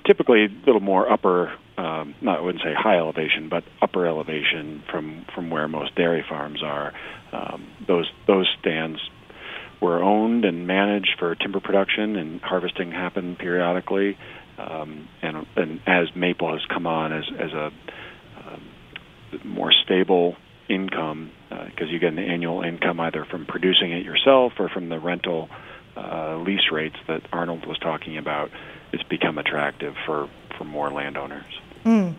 typically 0.05 0.45
a 0.45 0.49
little 0.65 0.81
more 0.81 1.11
upper, 1.11 1.53
um, 1.77 2.15
not 2.21 2.39
I 2.39 2.41
wouldn't 2.41 2.63
say 2.63 2.73
high 2.77 2.97
elevation, 2.97 3.49
but 3.49 3.63
upper 3.81 4.05
elevation 4.05 4.83
from 4.91 5.25
from 5.33 5.49
where 5.49 5.67
most 5.67 5.95
dairy 5.95 6.23
farms 6.27 6.61
are. 6.63 6.93
Um, 7.31 7.67
those 7.87 8.09
those 8.27 8.47
stands 8.59 8.99
were 9.81 10.01
owned 10.01 10.45
and 10.45 10.67
managed 10.67 11.15
for 11.19 11.35
timber 11.35 11.59
production, 11.59 12.15
and 12.15 12.41
harvesting 12.41 12.91
happened 12.91 13.37
periodically. 13.37 14.17
Um, 14.57 15.09
and, 15.21 15.47
and 15.55 15.79
as 15.87 16.15
maple 16.15 16.51
has 16.51 16.61
come 16.71 16.85
on 16.85 17.11
as 17.11 17.23
as 17.39 17.51
a 17.53 17.65
um, 18.37 18.61
more 19.43 19.71
stable 19.83 20.35
income, 20.69 21.31
because 21.49 21.89
you 21.89 21.99
get 21.99 22.13
an 22.13 22.19
annual 22.19 22.61
income 22.61 22.99
either 22.99 23.25
from 23.29 23.45
producing 23.45 23.91
it 23.91 24.05
yourself 24.05 24.53
or 24.59 24.69
from 24.69 24.89
the 24.89 24.99
rental 24.99 25.49
uh, 25.95 26.37
lease 26.37 26.71
rates 26.71 26.95
that 27.07 27.21
Arnold 27.31 27.65
was 27.65 27.77
talking 27.79 28.17
about, 28.17 28.49
it's 28.91 29.03
become 29.03 29.37
attractive 29.37 29.93
for, 30.05 30.29
for 30.57 30.63
more 30.63 30.91
landowners. 30.91 31.45
Mm. 31.85 32.15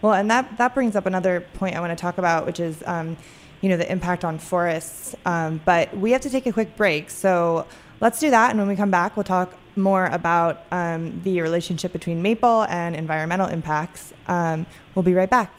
Well, 0.00 0.14
and 0.14 0.30
that 0.30 0.58
that 0.58 0.74
brings 0.74 0.94
up 0.94 1.06
another 1.06 1.40
point 1.54 1.76
I 1.76 1.80
want 1.80 1.90
to 1.96 2.00
talk 2.00 2.18
about, 2.18 2.46
which 2.46 2.60
is, 2.60 2.82
um, 2.86 3.16
you 3.60 3.68
know, 3.68 3.76
the 3.76 3.90
impact 3.90 4.24
on 4.24 4.38
forests. 4.38 5.16
Um, 5.26 5.60
but 5.64 5.96
we 5.96 6.12
have 6.12 6.20
to 6.22 6.30
take 6.30 6.46
a 6.46 6.52
quick 6.52 6.76
break, 6.76 7.10
so 7.10 7.66
let's 8.00 8.20
do 8.20 8.30
that. 8.30 8.50
And 8.50 8.58
when 8.58 8.68
we 8.68 8.76
come 8.76 8.90
back, 8.90 9.16
we'll 9.16 9.24
talk 9.24 9.54
more 9.76 10.06
about 10.06 10.64
um, 10.70 11.20
the 11.24 11.40
relationship 11.40 11.92
between 11.92 12.22
maple 12.22 12.62
and 12.64 12.94
environmental 12.94 13.48
impacts. 13.48 14.12
Um, 14.26 14.66
we'll 14.94 15.02
be 15.02 15.14
right 15.14 15.30
back. 15.30 15.52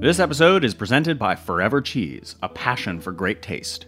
This 0.00 0.20
episode 0.20 0.64
is 0.64 0.74
presented 0.74 1.18
by 1.18 1.34
Forever 1.34 1.80
Cheese, 1.80 2.36
a 2.40 2.48
passion 2.48 3.00
for 3.00 3.10
great 3.10 3.42
taste. 3.42 3.86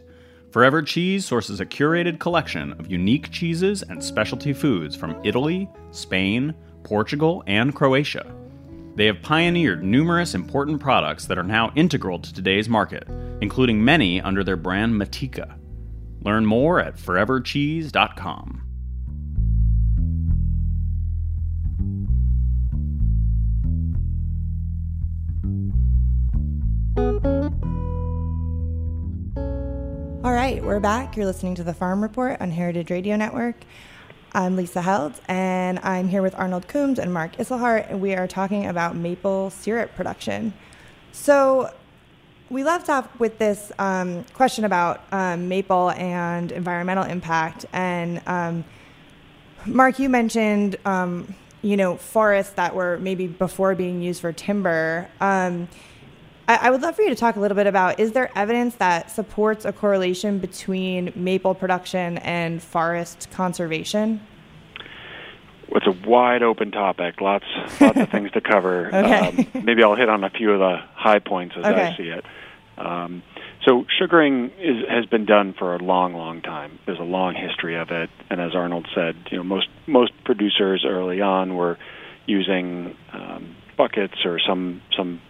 Forever 0.59 0.83
Cheese 0.83 1.25
sources 1.25 1.61
a 1.61 1.65
curated 1.65 2.19
collection 2.19 2.73
of 2.81 2.91
unique 2.91 3.31
cheeses 3.31 3.85
and 3.85 4.03
specialty 4.03 4.53
foods 4.53 4.97
from 4.97 5.21
Italy, 5.23 5.71
Spain, 5.93 6.53
Portugal, 6.83 7.45
and 7.47 7.73
Croatia. 7.73 8.27
They 8.97 9.07
have 9.07 9.23
pioneered 9.23 9.85
numerous 9.85 10.35
important 10.35 10.81
products 10.81 11.27
that 11.27 11.39
are 11.39 11.45
now 11.45 11.71
integral 11.77 12.19
to 12.19 12.35
today's 12.35 12.69
market, 12.69 13.07
including 13.41 13.85
many 13.85 14.21
under 14.21 14.43
their 14.43 14.57
brand 14.57 15.01
Mitica. 15.01 15.57
Learn 16.25 16.45
more 16.45 16.81
at 16.81 16.97
forevercheese.com. 16.97 18.68
right, 30.33 30.65
we're 30.65 30.81
back. 30.81 31.17
You're 31.17 31.27
listening 31.27 31.55
to 31.57 31.63
the 31.63 31.75
Farm 31.75 32.03
Report 32.03 32.41
on 32.41 32.51
Heritage 32.51 32.91
Radio 32.91 33.17
Network. 33.17 33.57
I'm 34.33 34.57
Lisa 34.57 34.83
Held, 34.83 35.21
and 35.29 35.79
I'm 35.81 36.09
here 36.09 36.23
with 36.23 36.35
Arnold 36.35 36.69
Coombs 36.69 36.99
and 36.99 37.13
Mark 37.13 37.37
Isselhardt, 37.37 37.91
and 37.91 38.01
we 38.01 38.15
are 38.15 38.27
talking 38.27 38.67
about 38.67 38.97
maple 38.97 39.51
syrup 39.51 39.95
production. 39.95 40.55
So, 41.13 41.71
we 42.51 42.65
left 42.65 42.89
off 42.89 43.09
with 43.21 43.39
this 43.39 43.71
um, 43.79 44.25
question 44.33 44.65
about 44.65 45.03
um, 45.13 45.49
maple 45.49 45.91
and 45.91 46.51
environmental 46.53 47.05
impact, 47.05 47.67
and 47.73 48.23
um, 48.27 48.65
Mark, 49.67 49.99
you 49.99 50.09
mentioned 50.09 50.77
um, 50.85 51.35
you 51.63 51.77
know 51.77 51.97
forests 51.97 52.55
that 52.55 52.75
were 52.75 52.99
maybe 52.99 53.27
before 53.27 53.75
being 53.75 54.03
used 54.03 54.21
for 54.21 54.33
timber. 54.33 55.09
I, 56.49 56.57
I 56.63 56.71
would 56.71 56.81
love 56.81 56.97
for 56.97 57.03
you 57.03 57.11
to 57.11 57.15
talk 57.15 57.37
a 57.37 57.41
little 57.41 57.55
bit 57.55 57.67
about 57.67 58.01
is 58.01 58.13
there 58.13 58.31
evidence 58.37 58.75
that 58.77 59.11
supports 59.11 59.65
a 59.65 59.73
correlation 59.73 60.39
between 60.39 61.13
maple 61.15 61.55
production 61.55 62.19
and 62.19 62.61
forest 62.61 63.29
conservation? 63.31 64.21
It's 65.71 65.87
a 65.87 66.09
wide 66.09 66.43
open 66.43 66.71
topic. 66.71 67.21
Lots, 67.21 67.45
lots 67.79 67.99
of 67.99 68.09
things 68.11 68.31
to 68.33 68.41
cover. 68.41 68.87
Okay. 68.87 69.47
Um, 69.55 69.65
maybe 69.65 69.85
I'll 69.85 69.95
hit 69.95 70.09
on 70.09 70.25
a 70.25 70.31
few 70.31 70.53
of 70.53 70.59
the 70.59 70.79
high 70.95 71.19
points 71.19 71.55
as 71.59 71.67
Okay. 71.67 71.89
I 71.89 71.97
see 71.97 72.09
it. 72.09 72.25
Um, 72.79 73.23
so 73.67 73.85
sugaring 73.99 74.51
is, 74.59 74.89
has 74.89 75.05
been 75.05 75.27
done 75.27 75.53
for 75.53 75.75
a 75.75 75.79
long, 75.79 76.15
long 76.15 76.41
time. 76.41 76.79
There's 76.87 77.01
a 77.01 77.03
long 77.05 77.35
history 77.35 77.77
of 77.77 77.91
it, 77.91 78.09
and 78.31 78.41
as 78.41 78.55
Arnold 78.55 78.87
said, 78.95 79.17
you 79.31 79.37
know 79.37 79.43
most 79.43 79.69
most 79.87 80.13
producers 80.25 80.87
early 80.89 81.21
on 81.21 81.57
were 81.57 81.77
using 82.27 82.97
um, 83.13 83.57
buckets 83.77 84.25
or 84.25 84.39
some 84.39 84.81
some 84.97 85.21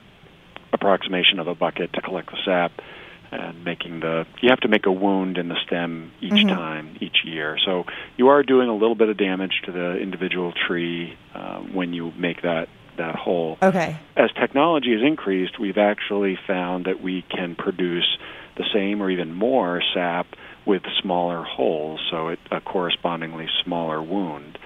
approximation 0.73 1.39
of 1.39 1.47
a 1.47 1.55
bucket 1.55 1.93
to 1.95 2.01
collect 2.01 2.31
the 2.31 2.39
sap 2.45 2.73
and 3.31 3.63
making 3.65 4.01
the 4.01 4.27
you 4.41 4.49
have 4.49 4.61
to 4.61 4.69
make 4.69 4.87
a 4.87 4.93
wound 4.93 5.37
in 5.37 5.49
the 5.49 5.57
stem 5.67 6.13
each 6.21 6.33
Mhm. 6.33 6.49
time 6.49 6.97
each 7.01 7.25
year 7.25 7.59
so 7.65 7.85
you 8.17 8.29
are 8.29 8.43
doing 8.43 8.69
a 8.69 8.75
little 8.75 8.95
bit 8.95 9.09
of 9.11 9.17
damage 9.17 9.61
to 9.65 9.73
the 9.73 9.99
individual 9.99 10.53
tree 10.53 11.15
uh, 11.35 11.59
when 11.59 11.93
you 11.93 12.13
make 12.17 12.43
that 12.43 12.69
that 12.97 13.15
hole 13.15 13.59
Okay. 13.63 13.97
as 14.17 14.31
technology 14.33 14.93
has 14.93 15.03
increased 15.03 15.59
we've 15.59 15.79
actually 15.79 16.37
found 16.47 16.87
that 16.87 17.01
we 17.03 17.23
can 17.23 17.55
produce 17.55 18.17
the 18.57 18.65
same 18.73 19.01
or 19.03 19.11
even 19.11 19.35
more 19.35 19.83
sap 19.95 20.27
with 20.65 20.83
smaller 21.01 21.43
holes 21.43 22.01
so 22.11 22.29
it 22.29 22.39
a 22.51 22.61
correspondingly 22.61 23.49
smaller 23.63 24.03
wound 24.03 24.59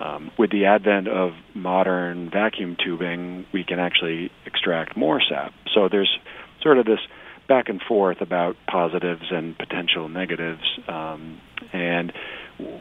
um, 0.00 0.30
with 0.38 0.50
the 0.50 0.66
advent 0.66 1.08
of 1.08 1.32
modern 1.54 2.30
vacuum 2.30 2.76
tubing, 2.82 3.46
we 3.52 3.64
can 3.64 3.78
actually 3.78 4.30
extract 4.46 4.96
more 4.96 5.20
sap. 5.28 5.52
So 5.72 5.88
there's 5.88 6.18
sort 6.62 6.78
of 6.78 6.86
this 6.86 7.00
back 7.48 7.68
and 7.68 7.80
forth 7.82 8.20
about 8.20 8.56
positives 8.66 9.26
and 9.30 9.56
potential 9.56 10.08
negatives. 10.08 10.62
Um, 10.88 11.40
and 11.72 12.12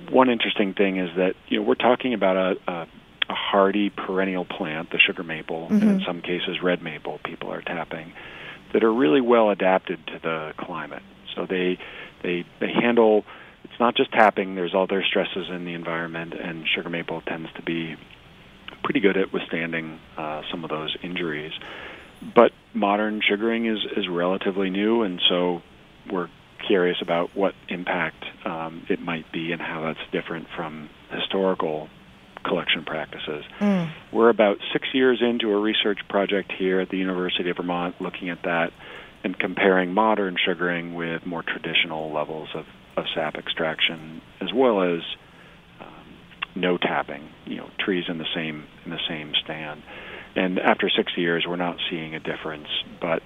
one 0.10 0.30
interesting 0.30 0.74
thing 0.74 0.98
is 0.98 1.10
that 1.18 1.36
you 1.48 1.60
know 1.60 1.66
we're 1.66 1.76
talking 1.76 2.14
about 2.14 2.38
a, 2.38 2.72
a, 2.72 2.88
a 3.30 3.34
hardy 3.34 3.90
perennial 3.90 4.46
plant, 4.46 4.92
the 4.92 5.00
sugar 5.00 5.24
maple, 5.24 5.68
and 5.70 5.84
in 5.84 6.00
Mhm. 6.00 6.06
some 6.06 6.22
cases 6.22 6.62
red 6.62 6.82
maple. 6.82 7.20
People 7.24 7.52
are 7.52 7.62
tapping 7.62 8.14
that 8.72 8.84
are 8.84 8.94
really 8.94 9.22
well 9.22 9.50
adapted 9.50 10.00
to 10.08 10.20
the 10.22 10.54
climate. 10.58 11.04
So 11.36 11.46
they 11.46 11.78
they 12.22 12.46
they 12.60 12.72
handle 12.72 13.26
it's 13.74 13.80
not 13.80 13.96
just 13.96 14.12
tapping. 14.12 14.54
There's 14.54 14.76
other 14.76 15.04
stresses 15.04 15.48
in 15.50 15.66
the 15.66 15.74
environment, 15.74 16.36
and 16.36 16.64
sugar 16.76 16.90
maple 16.90 17.22
tends 17.22 17.52
to 17.56 17.64
be 17.64 17.96
pretty 18.84 19.00
good 19.00 19.18
at 19.18 19.34
withstanding 19.34 20.00
uh, 20.16 20.44
some 20.52 20.64
of 20.64 20.70
those 20.70 20.96
injuries. 21.02 21.54
But 22.36 22.52
modern 22.76 23.22
sugaring 23.28 23.66
is 23.66 23.80
is 23.98 24.08
relatively 24.08 24.70
new, 24.70 25.02
and 25.02 25.20
so 25.28 25.64
we're 26.12 26.30
curious 26.68 26.98
about 27.02 27.36
what 27.36 27.56
impact 27.68 28.24
um, 28.46 28.86
it 28.90 29.02
might 29.02 29.32
be 29.32 29.52
and 29.52 29.60
how 29.60 29.82
that's 29.82 30.12
different 30.12 30.48
from 30.56 30.88
historical 31.10 31.90
collection 32.46 32.86
practices. 32.86 33.44
Mm. 33.60 33.92
We're 34.12 34.30
about 34.30 34.58
six 34.72 34.88
years 34.94 35.20
into 35.20 35.52
a 35.52 35.60
research 35.60 36.00
project 36.10 36.52
here 36.56 36.80
at 36.80 36.90
the 36.90 36.98
University 36.98 37.50
of 37.50 37.58
Vermont 37.58 38.00
looking 38.00 38.30
at 38.30 38.44
that 38.44 38.72
and 39.24 39.38
comparing 39.38 39.94
modern 39.94 40.36
sugaring 40.46 40.94
with 40.94 41.26
more 41.26 41.42
traditional 41.44 42.14
levels 42.14 42.50
of, 42.54 42.66
of 42.98 43.06
sap 43.16 43.36
extraction 43.36 44.22
as 44.42 44.50
well 44.54 44.82
as 44.82 45.02
um, 45.80 46.18
no 46.56 46.78
tapping, 46.78 47.30
you 47.46 47.58
know, 47.58 47.70
trees 47.80 48.06
in 48.08 48.18
the 48.18 48.28
same 48.36 48.66
in 48.86 48.92
the 48.92 49.00
same 49.08 49.34
stand. 49.44 49.82
And 50.36 50.60
after 50.60 50.90
six 50.90 51.14
years, 51.16 51.46
we're 51.48 51.58
not 51.58 51.78
seeing 51.90 52.16
a 52.16 52.20
difference, 52.20 52.68
but 53.00 53.22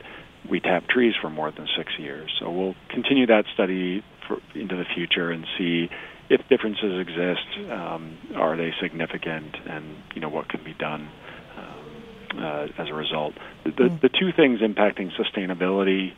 we 0.50 0.60
tap 0.60 0.88
trees 0.88 1.14
for 1.22 1.30
more 1.30 1.52
than 1.52 1.68
six 1.78 1.94
years. 1.98 2.30
So 2.40 2.52
we'll 2.52 2.76
continue 2.90 3.28
that 3.28 3.46
study 3.54 4.04
for, 4.28 4.38
into 4.54 4.76
the 4.76 4.86
future 4.96 5.32
and 5.32 5.46
see 5.58 5.90
if 6.30 6.42
differences 6.50 7.00
exist. 7.00 7.72
Um, 7.72 8.18
are 8.36 8.58
they 8.58 8.72
significant, 8.82 9.56
and 9.66 9.96
you 10.14 10.22
know 10.22 10.30
what 10.30 10.50
can 10.50 10.64
be 10.64 10.74
done 10.74 11.10
um, 11.58 12.40
uh, 12.40 12.68
as 12.78 12.90
a 12.90 12.94
result. 12.94 13.34
The, 13.64 13.72
the, 13.72 14.00
the 14.04 14.10
two 14.10 14.32
things 14.36 14.60
impacting 14.60 15.12
sustainability 15.16 16.12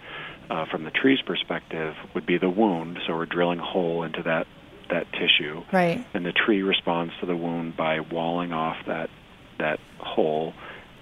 uh, 0.49 0.65
from 0.71 0.83
the 0.83 0.91
tree's 0.91 1.21
perspective 1.21 1.95
would 2.13 2.25
be 2.25 2.37
the 2.37 2.49
wound. 2.49 2.99
So 3.07 3.15
we're 3.15 3.25
drilling 3.25 3.59
a 3.59 3.65
hole 3.65 4.03
into 4.03 4.23
that 4.23 4.47
that 4.89 5.05
tissue, 5.11 5.61
Right. 5.71 6.03
and 6.15 6.25
the 6.25 6.31
tree 6.31 6.63
responds 6.63 7.13
to 7.19 7.27
the 7.27 7.35
wound 7.35 7.77
by 7.77 7.99
walling 7.99 8.51
off 8.53 8.77
that 8.87 9.11
that 9.59 9.79
hole, 9.99 10.53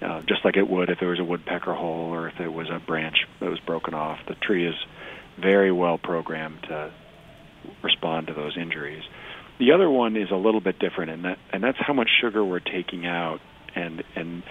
uh, 0.02 0.20
just 0.28 0.44
like 0.44 0.56
it 0.58 0.68
would 0.68 0.90
if 0.90 0.98
there 1.00 1.08
was 1.08 1.18
a 1.20 1.24
woodpecker 1.24 1.72
hole 1.72 2.12
or 2.12 2.28
if 2.28 2.34
there 2.36 2.50
was 2.50 2.68
a 2.68 2.78
branch 2.80 3.16
that 3.40 3.48
was 3.48 3.60
broken 3.60 3.94
off. 3.94 4.18
The 4.26 4.34
tree 4.34 4.66
is 4.66 4.74
very 5.40 5.72
well 5.72 5.96
programmed 5.96 6.64
to 6.64 6.90
respond 7.82 8.26
to 8.26 8.34
those 8.34 8.58
injuries. 8.58 9.04
The 9.58 9.72
other 9.72 9.88
one 9.88 10.16
is 10.16 10.30
a 10.30 10.36
little 10.36 10.60
bit 10.60 10.78
different, 10.78 11.10
and 11.10 11.24
that 11.24 11.38
and 11.52 11.64
that's 11.64 11.78
how 11.78 11.94
much 11.94 12.10
sugar 12.20 12.44
we're 12.44 12.60
taking 12.60 13.06
out, 13.06 13.40
and 13.74 14.04
and 14.14 14.42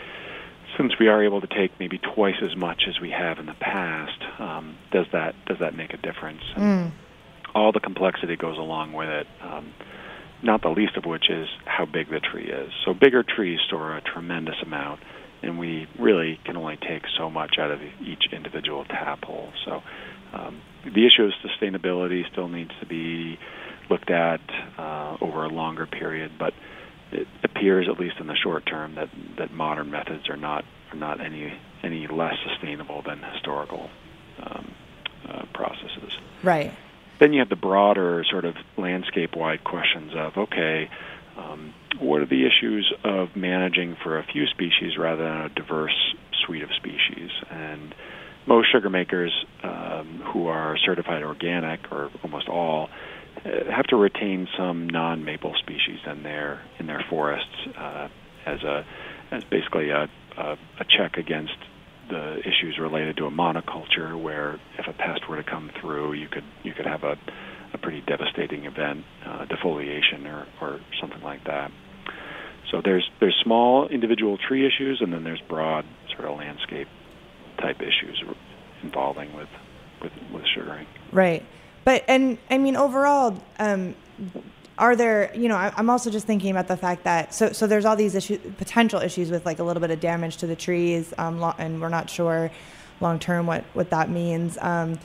since 0.77 0.93
we 0.99 1.07
are 1.07 1.23
able 1.23 1.41
to 1.41 1.47
take 1.47 1.71
maybe 1.79 1.97
twice 1.97 2.35
as 2.41 2.55
much 2.55 2.83
as 2.87 2.99
we 3.01 3.09
have 3.09 3.39
in 3.39 3.45
the 3.47 3.55
past, 3.59 4.21
um, 4.39 4.77
does 4.91 5.07
that 5.11 5.33
does 5.45 5.57
that 5.59 5.75
make 5.75 5.93
a 5.93 5.97
difference? 5.97 6.41
Mm. 6.55 6.91
all 7.55 7.71
the 7.71 7.79
complexity 7.79 8.35
goes 8.35 8.57
along 8.57 8.93
with 8.93 9.09
it. 9.09 9.27
Um, 9.41 9.73
not 10.43 10.61
the 10.61 10.69
least 10.69 10.95
of 10.97 11.05
which 11.05 11.29
is 11.29 11.47
how 11.65 11.85
big 11.85 12.09
the 12.09 12.19
tree 12.19 12.45
is. 12.45 12.71
So 12.85 12.93
bigger 12.93 13.23
trees 13.23 13.59
store 13.67 13.97
a 13.97 14.01
tremendous 14.01 14.55
amount, 14.63 15.01
and 15.41 15.57
we 15.57 15.87
really 15.97 16.39
can 16.45 16.55
only 16.57 16.77
take 16.77 17.03
so 17.17 17.29
much 17.29 17.55
out 17.59 17.71
of 17.71 17.79
each 18.01 18.25
individual 18.31 18.85
tap 18.85 19.23
hole. 19.23 19.51
So 19.65 19.81
um, 20.33 20.61
the 20.83 21.07
issue 21.07 21.23
of 21.23 21.31
sustainability 21.43 22.29
still 22.31 22.47
needs 22.47 22.71
to 22.81 22.85
be 22.85 23.39
looked 23.89 24.11
at 24.11 24.41
uh, 24.77 25.17
over 25.21 25.43
a 25.43 25.49
longer 25.49 25.87
period, 25.87 26.33
but 26.37 26.53
it 27.11 27.27
appears, 27.43 27.87
at 27.91 27.99
least 27.99 28.15
in 28.19 28.27
the 28.27 28.35
short 28.35 28.65
term, 28.65 28.95
that, 28.95 29.09
that 29.37 29.53
modern 29.53 29.91
methods 29.91 30.29
are 30.29 30.37
not 30.37 30.63
are 30.91 30.97
not 30.97 31.19
any 31.19 31.53
any 31.83 32.07
less 32.07 32.35
sustainable 32.49 33.01
than 33.05 33.21
historical 33.33 33.89
um, 34.41 34.73
uh, 35.27 35.45
processes. 35.53 36.11
Right. 36.43 36.73
Then 37.19 37.33
you 37.33 37.39
have 37.39 37.49
the 37.49 37.55
broader 37.55 38.23
sort 38.29 38.45
of 38.45 38.55
landscape-wide 38.77 39.63
questions 39.63 40.11
of 40.15 40.37
okay, 40.37 40.89
um, 41.37 41.73
what 41.99 42.21
are 42.21 42.25
the 42.25 42.45
issues 42.45 42.91
of 43.03 43.35
managing 43.35 43.95
for 44.03 44.17
a 44.17 44.23
few 44.23 44.45
species 44.47 44.97
rather 44.97 45.23
than 45.23 45.41
a 45.41 45.49
diverse 45.49 46.15
suite 46.45 46.63
of 46.63 46.69
species? 46.77 47.29
And 47.49 47.93
most 48.45 48.71
sugar 48.71 48.89
makers 48.89 49.31
um, 49.63 50.21
who 50.31 50.47
are 50.47 50.77
certified 50.85 51.23
organic, 51.23 51.91
or 51.91 52.09
almost 52.23 52.47
all, 52.47 52.89
have 53.69 53.85
to 53.87 53.95
retain 53.95 54.47
some 54.57 54.89
non-maple 54.89 55.55
species 55.59 55.99
in 56.05 56.23
their 56.23 56.61
in 56.79 56.87
their 56.87 57.03
forests 57.09 57.67
uh, 57.77 58.07
as 58.45 58.63
a 58.63 58.85
as 59.31 59.43
basically 59.45 59.89
a, 59.89 60.07
a, 60.37 60.57
a 60.79 60.85
check 60.97 61.17
against 61.17 61.57
the 62.09 62.39
issues 62.39 62.77
related 62.79 63.17
to 63.17 63.25
a 63.25 63.31
monoculture, 63.31 64.19
where 64.21 64.59
if 64.77 64.87
a 64.87 64.93
pest 64.93 65.27
were 65.27 65.35
to 65.35 65.43
come 65.43 65.69
through, 65.81 66.13
you 66.13 66.27
could 66.27 66.43
you 66.63 66.73
could 66.73 66.85
have 66.85 67.03
a, 67.03 67.17
a 67.73 67.77
pretty 67.77 68.01
devastating 68.01 68.65
event, 68.65 69.03
uh, 69.25 69.45
defoliation 69.45 70.25
or, 70.25 70.47
or 70.61 70.79
something 71.01 71.21
like 71.21 71.43
that. 71.45 71.71
So 72.71 72.81
there's 72.83 73.09
there's 73.19 73.35
small 73.43 73.87
individual 73.87 74.37
tree 74.37 74.65
issues, 74.65 75.01
and 75.01 75.11
then 75.11 75.23
there's 75.23 75.41
broad 75.47 75.85
sort 76.15 76.25
of 76.25 76.37
landscape 76.37 76.87
type 77.59 77.81
issues 77.81 78.23
involving 78.83 79.33
with 79.33 79.49
with, 80.01 80.11
with 80.31 80.43
sugaring. 80.55 80.87
Right. 81.11 81.43
But 81.87 82.03
and 82.09 82.37
I 82.51 82.57
mean 82.57 82.75
overall, 82.75 83.41
um, 83.59 83.95
are 84.77 84.97
there? 84.97 85.33
You 85.33 85.47
know, 85.47 85.55
I, 85.55 85.71
I'm 85.77 85.89
also 85.89 86.09
just 86.09 86.27
thinking 86.27 86.51
about 86.51 86.67
the 86.67 86.75
fact 86.75 87.05
that 87.05 87.33
so 87.33 87.53
so 87.53 87.65
there's 87.65 87.85
all 87.85 87.95
these 87.95 88.13
issues, 88.13 88.39
potential 88.57 88.99
issues 88.99 89.31
with 89.31 89.45
like 89.45 89.59
a 89.59 89.63
little 89.63 89.79
bit 89.79 89.91
of 89.91 90.01
damage 90.01 90.35
to 90.37 90.47
the 90.47 90.55
trees, 90.57 91.13
um, 91.17 91.41
and 91.57 91.79
we're 91.79 91.87
not 91.87 92.09
sure 92.09 92.51
long 92.99 93.19
term 93.19 93.47
what 93.47 93.63
what 93.71 93.89
that 93.91 94.09
means. 94.09 94.57
Um, 94.59 94.99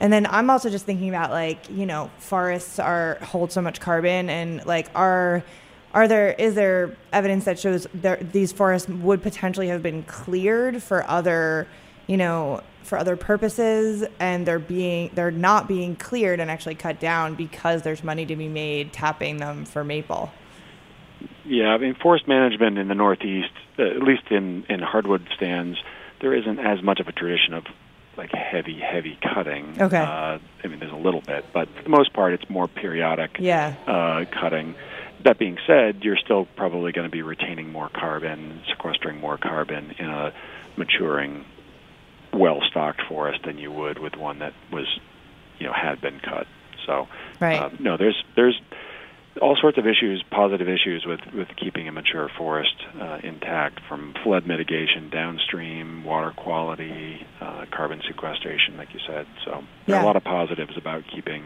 and 0.00 0.12
then 0.12 0.26
I'm 0.26 0.50
also 0.50 0.68
just 0.68 0.84
thinking 0.84 1.08
about 1.08 1.30
like 1.30 1.70
you 1.70 1.86
know 1.86 2.10
forests 2.18 2.78
are 2.78 3.14
hold 3.22 3.50
so 3.50 3.62
much 3.62 3.80
carbon 3.80 4.28
and 4.28 4.66
like 4.66 4.90
are 4.94 5.42
are 5.94 6.06
there 6.06 6.32
is 6.32 6.54
there 6.54 6.94
evidence 7.10 7.46
that 7.46 7.58
shows 7.58 7.86
there, 7.94 8.18
these 8.18 8.52
forests 8.52 8.86
would 8.86 9.22
potentially 9.22 9.68
have 9.68 9.82
been 9.82 10.02
cleared 10.02 10.82
for 10.82 11.08
other 11.08 11.66
you 12.08 12.16
know, 12.16 12.60
for 12.82 12.98
other 12.98 13.16
purposes 13.16 14.04
and 14.18 14.46
they're 14.46 14.58
being 14.58 15.10
they're 15.14 15.30
not 15.30 15.68
being 15.68 15.94
cleared 15.94 16.40
and 16.40 16.50
actually 16.50 16.74
cut 16.74 16.98
down 16.98 17.34
because 17.34 17.82
there's 17.82 18.02
money 18.02 18.24
to 18.24 18.34
be 18.34 18.48
made 18.48 18.92
tapping 18.94 19.36
them 19.36 19.64
for 19.66 19.84
maple. 19.84 20.32
Yeah, 21.44 21.68
I 21.68 21.78
mean 21.78 21.94
forest 21.94 22.26
management 22.26 22.78
in 22.78 22.88
the 22.88 22.94
Northeast, 22.94 23.52
uh, 23.78 23.82
at 23.82 24.02
least 24.02 24.22
in 24.30 24.64
in 24.70 24.80
hardwood 24.80 25.28
stands, 25.36 25.78
there 26.20 26.34
isn't 26.34 26.58
as 26.58 26.82
much 26.82 26.98
of 26.98 27.08
a 27.08 27.12
tradition 27.12 27.52
of 27.54 27.64
like 28.16 28.32
heavy, 28.32 28.78
heavy 28.80 29.16
cutting. 29.22 29.76
Okay. 29.80 29.98
Uh, 29.98 30.38
I 30.64 30.66
mean, 30.66 30.80
there's 30.80 30.90
a 30.92 30.96
little 30.96 31.20
bit, 31.20 31.44
but 31.52 31.68
for 31.76 31.82
the 31.84 31.88
most 31.88 32.12
part, 32.14 32.32
it's 32.32 32.48
more 32.50 32.66
periodic 32.66 33.36
Yeah. 33.38 33.74
uh, 33.86 34.24
cutting. 34.40 34.74
That 35.24 35.38
being 35.38 35.56
said, 35.68 36.02
you're 36.02 36.16
still 36.16 36.46
probably 36.56 36.90
going 36.90 37.06
to 37.06 37.12
be 37.12 37.22
retaining 37.22 37.70
more 37.70 37.88
carbon, 37.88 38.60
sequestering 38.70 39.20
more 39.20 39.36
carbon 39.38 39.94
in 40.00 40.06
a 40.06 40.32
maturing, 40.76 41.44
well-stocked 42.32 43.02
forest 43.08 43.40
than 43.44 43.58
you 43.58 43.72
would 43.72 43.98
with 43.98 44.16
one 44.16 44.38
that 44.40 44.54
was, 44.72 44.86
you 45.58 45.66
know, 45.66 45.72
had 45.72 46.00
been 46.00 46.20
cut. 46.20 46.46
So, 46.86 47.08
Right. 47.40 47.60
um, 47.60 47.76
no, 47.80 47.96
there's 47.96 48.22
there's 48.34 48.58
all 49.40 49.56
sorts 49.60 49.78
of 49.78 49.86
issues, 49.86 50.22
positive 50.30 50.68
issues 50.68 51.04
with 51.06 51.20
with 51.34 51.48
keeping 51.56 51.86
a 51.88 51.92
mature 51.92 52.28
forest 52.36 52.74
uh, 53.00 53.18
intact, 53.22 53.80
from 53.88 54.14
flood 54.24 54.46
mitigation 54.46 55.10
downstream, 55.10 56.04
water 56.04 56.32
quality, 56.36 57.26
uh, 57.40 57.66
carbon 57.70 58.00
sequestration, 58.06 58.76
like 58.76 58.92
you 58.94 59.00
said. 59.06 59.26
So 59.44 59.62
there 59.86 59.96
are 59.96 60.02
a 60.02 60.06
lot 60.06 60.16
of 60.16 60.24
positives 60.24 60.76
about 60.76 61.04
keeping 61.14 61.44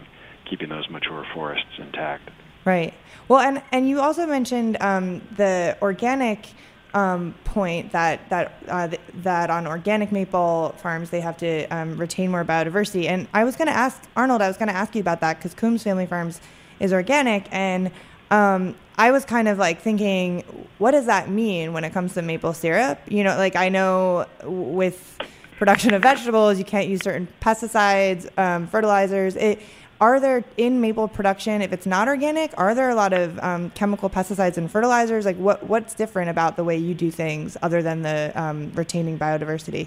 keeping 0.48 0.68
those 0.68 0.88
mature 0.90 1.24
forests 1.34 1.78
intact. 1.78 2.30
Right. 2.64 2.94
Well, 3.28 3.40
and 3.40 3.62
and 3.72 3.88
you 3.88 4.00
also 4.00 4.26
mentioned 4.26 4.76
um, 4.80 5.20
the 5.36 5.76
organic 5.82 6.46
um, 6.94 7.34
point 7.44 7.92
that 7.92 8.28
that 8.28 8.54
uh, 8.68 8.88
th- 8.88 9.00
that 9.14 9.50
on 9.50 9.66
organic 9.66 10.12
maple 10.12 10.74
farms 10.78 11.10
they 11.10 11.20
have 11.20 11.36
to 11.38 11.66
um, 11.68 11.96
retain 11.96 12.30
more 12.30 12.44
biodiversity. 12.44 13.06
And 13.06 13.28
I 13.32 13.44
was 13.44 13.56
going 13.56 13.68
to 13.68 13.74
ask 13.74 14.02
Arnold. 14.16 14.42
I 14.42 14.48
was 14.48 14.56
going 14.56 14.68
to 14.68 14.74
ask 14.74 14.94
you 14.94 15.00
about 15.00 15.20
that 15.20 15.38
because 15.38 15.54
Coombs 15.54 15.82
Family 15.82 16.06
Farms 16.06 16.40
is 16.80 16.92
organic, 16.92 17.46
and 17.52 17.90
um, 18.30 18.74
I 18.98 19.10
was 19.10 19.24
kind 19.24 19.48
of 19.48 19.58
like 19.58 19.80
thinking, 19.80 20.40
what 20.78 20.90
does 20.90 21.06
that 21.06 21.28
mean 21.28 21.72
when 21.72 21.84
it 21.84 21.92
comes 21.92 22.14
to 22.14 22.22
maple 22.22 22.52
syrup? 22.52 22.98
You 23.08 23.24
know, 23.24 23.36
like 23.36 23.56
I 23.56 23.68
know 23.68 24.26
with 24.44 25.18
production 25.58 25.94
of 25.94 26.02
vegetables, 26.02 26.58
you 26.58 26.64
can't 26.64 26.88
use 26.88 27.00
certain 27.02 27.28
pesticides, 27.40 28.26
um, 28.38 28.66
fertilizers. 28.66 29.36
It, 29.36 29.60
are 30.02 30.18
there 30.18 30.42
in 30.56 30.80
maple 30.80 31.06
production, 31.06 31.62
if 31.62 31.72
it's 31.72 31.86
not 31.86 32.08
organic, 32.08 32.52
are 32.58 32.74
there 32.74 32.90
a 32.90 32.94
lot 32.96 33.12
of 33.12 33.38
um, 33.38 33.70
chemical 33.70 34.10
pesticides 34.10 34.56
and 34.56 34.68
fertilizers? 34.68 35.24
Like 35.24 35.36
what 35.36 35.62
what's 35.68 35.94
different 35.94 36.28
about 36.28 36.56
the 36.56 36.64
way 36.64 36.76
you 36.76 36.92
do 36.92 37.08
things 37.08 37.56
other 37.62 37.82
than 37.82 38.02
the 38.02 38.32
um, 38.34 38.72
retaining 38.72 39.16
biodiversity? 39.16 39.86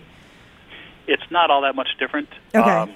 It's 1.06 1.30
not 1.30 1.52
all 1.52 1.64
that 1.64 1.76
much 1.76 1.90
different. 2.00 2.30
Okay. 2.56 2.70
Um, 2.70 2.96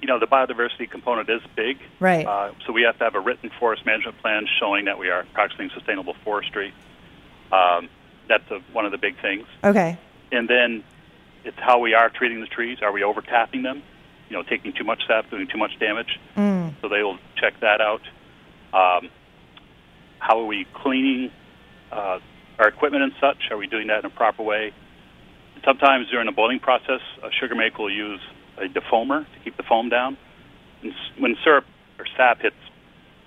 you 0.00 0.08
know, 0.08 0.18
the 0.18 0.26
biodiversity 0.26 0.90
component 0.90 1.28
is 1.28 1.42
big. 1.54 1.78
Right. 2.00 2.26
Uh, 2.26 2.52
so 2.66 2.72
we 2.72 2.82
have 2.82 2.96
to 2.98 3.04
have 3.04 3.14
a 3.14 3.20
written 3.20 3.50
forest 3.60 3.84
management 3.84 4.16
plan 4.22 4.46
showing 4.58 4.86
that 4.86 4.98
we 4.98 5.10
are 5.10 5.26
practicing 5.34 5.68
sustainable 5.74 6.16
forestry. 6.24 6.72
Um, 7.52 7.90
that's 8.28 8.50
a, 8.50 8.60
one 8.72 8.86
of 8.86 8.92
the 8.92 8.98
big 8.98 9.20
things. 9.20 9.46
Okay. 9.62 9.98
And 10.32 10.48
then 10.48 10.84
it's 11.44 11.58
how 11.58 11.80
we 11.80 11.92
are 11.92 12.08
treating 12.08 12.40
the 12.40 12.46
trees. 12.46 12.78
Are 12.80 12.92
we 12.92 13.02
overtapping 13.02 13.62
them? 13.62 13.82
You 14.28 14.36
know, 14.36 14.42
taking 14.42 14.72
too 14.72 14.84
much 14.84 15.02
sap, 15.06 15.30
doing 15.30 15.46
too 15.46 15.58
much 15.58 15.78
damage. 15.78 16.18
Mm. 16.36 16.74
So 16.82 16.88
they 16.88 17.02
will 17.02 17.18
check 17.36 17.54
that 17.60 17.80
out. 17.80 18.02
Um, 18.74 19.08
how 20.18 20.40
are 20.40 20.46
we 20.46 20.66
cleaning 20.74 21.30
uh, 21.92 22.18
our 22.58 22.68
equipment 22.68 23.04
and 23.04 23.12
such? 23.20 23.50
Are 23.50 23.56
we 23.56 23.66
doing 23.66 23.86
that 23.88 24.00
in 24.00 24.06
a 24.06 24.10
proper 24.10 24.42
way? 24.42 24.72
Sometimes 25.64 26.08
during 26.10 26.26
the 26.26 26.32
boiling 26.32 26.58
process, 26.58 27.00
a 27.22 27.30
sugar 27.40 27.54
maker 27.54 27.82
will 27.82 27.92
use 27.94 28.20
a 28.58 28.66
defoamer 28.68 29.24
to 29.24 29.40
keep 29.44 29.56
the 29.56 29.62
foam 29.62 29.88
down. 29.88 30.16
And 30.82 30.92
when 31.18 31.36
syrup 31.44 31.64
or 31.98 32.06
sap 32.16 32.40
hits, 32.42 32.56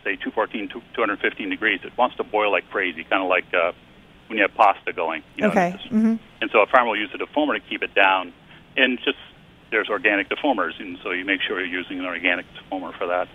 say 0.04 0.16
214, 0.16 0.70
215 0.94 1.50
degrees, 1.50 1.80
it 1.84 1.98
wants 1.98 2.18
to 2.18 2.24
boil 2.24 2.52
like 2.52 2.70
crazy, 2.70 3.04
kind 3.04 3.24
of 3.24 3.30
like 3.30 3.46
uh, 3.54 3.72
when 4.28 4.38
you 4.38 4.44
have 4.44 4.54
pasta 4.56 4.94
going. 4.94 5.24
You 5.38 5.44
know, 5.44 5.50
Okay. 5.52 5.70
it's 5.74 5.84
just- 5.84 5.94
hmm 5.94 6.16
and 6.42 6.50
so 6.52 6.60
a 6.62 6.68
farmer 6.68 6.90
will 6.92 6.98
use 6.98 7.10
a 7.14 7.18
defoamer 7.18 7.54
to 7.56 7.60
keep 7.60 7.84
it 7.84 7.94
down. 7.94 8.32
And 8.78 8.98
just 9.04 9.18
there's 9.72 9.90
organic 9.90 10.30
defoamers, 10.30 10.80
and 10.80 10.98
so 11.04 11.12
you 11.12 11.26
make 11.26 11.42
sure 11.42 11.60
you're 11.60 11.80
using 11.80 12.00
an 12.00 12.06
organic 12.06 12.46
defoamer 12.54 12.98
for 12.98 13.08
that. 13.08 13.28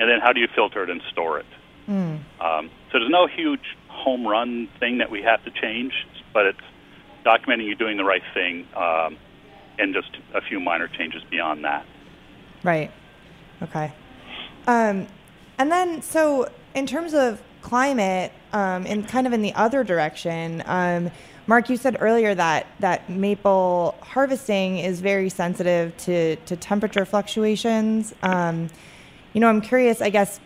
And 0.00 0.08
then 0.08 0.20
how 0.20 0.32
do 0.32 0.40
you 0.40 0.48
filter 0.54 0.82
it 0.82 0.90
and 0.90 1.00
store 1.10 1.38
it? 1.40 1.46
Mm. 1.88 2.20
Um, 2.40 2.70
so 2.92 2.98
there's 2.98 3.10
no 3.10 3.26
huge 3.26 3.76
home 3.88 4.26
run 4.26 4.68
thing 4.78 4.98
that 4.98 5.10
we 5.10 5.22
have 5.22 5.44
to 5.44 5.50
change, 5.50 5.92
but 6.32 6.46
it's 6.46 6.60
documenting 7.24 7.66
you're 7.66 7.74
doing 7.74 7.96
the 7.96 8.04
right 8.04 8.22
thing, 8.34 8.66
um, 8.76 9.16
and 9.78 9.94
just 9.94 10.16
a 10.34 10.40
few 10.40 10.60
minor 10.60 10.88
changes 10.88 11.22
beyond 11.30 11.64
that. 11.64 11.86
Right. 12.62 12.90
Okay. 13.62 13.92
Um, 14.66 15.06
and 15.58 15.72
then, 15.72 16.02
so 16.02 16.50
in 16.74 16.86
terms 16.86 17.14
of 17.14 17.42
climate, 17.62 18.32
um, 18.52 18.86
and 18.86 19.06
kind 19.08 19.26
of 19.26 19.32
in 19.32 19.42
the 19.42 19.54
other 19.54 19.82
direction, 19.84 20.62
um, 20.66 21.10
Mark, 21.48 21.70
you 21.70 21.78
said 21.78 21.96
earlier 21.98 22.34
that 22.34 22.66
that 22.80 23.08
maple 23.08 23.94
harvesting 24.02 24.76
is 24.76 25.00
very 25.00 25.30
sensitive 25.30 25.96
to 25.96 26.36
to 26.36 26.56
temperature 26.56 27.06
fluctuations. 27.06 28.14
Um, 28.22 28.68
you 29.32 29.40
know, 29.40 29.48
I'm 29.48 29.62
curious. 29.62 30.02
I 30.02 30.10
guess 30.10 30.40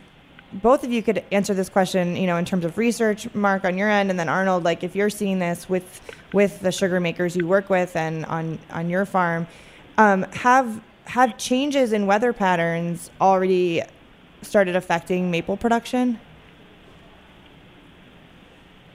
both 0.53 0.85
of 0.85 0.93
you 0.93 1.03
could 1.03 1.25
answer 1.33 1.55
this 1.55 1.69
question. 1.69 2.15
You 2.15 2.29
know, 2.29 2.37
in 2.37 2.45
terms 2.45 2.65
of 2.65 2.79
research, 2.79 3.35
Mark, 3.35 3.65
on 3.65 3.77
your 3.77 3.91
end, 3.91 4.11
and 4.11 4.19
then 4.19 4.29
Arnold, 4.29 4.63
like 4.63 4.85
if 4.85 4.95
you're 4.95 5.11
seeing 5.11 5.41
this 5.41 5.69
with 5.69 6.01
with 6.33 6.61
the 6.61 6.71
sugar 6.71 7.01
makers 7.01 7.35
you 7.35 7.49
work 7.49 7.69
with 7.69 7.97
and 7.97 8.25
on 8.27 8.61
on 8.71 8.89
your 8.89 9.05
farm, 9.05 9.49
um, 9.99 10.23
have 10.35 10.81
have 11.07 11.37
changes 11.37 11.93
in 11.93 12.07
weather 12.07 12.33
patterns 12.33 13.11
already 13.21 13.83
started 14.43 14.77
affecting 14.77 15.33
maple 15.33 15.57
production? 15.57 16.21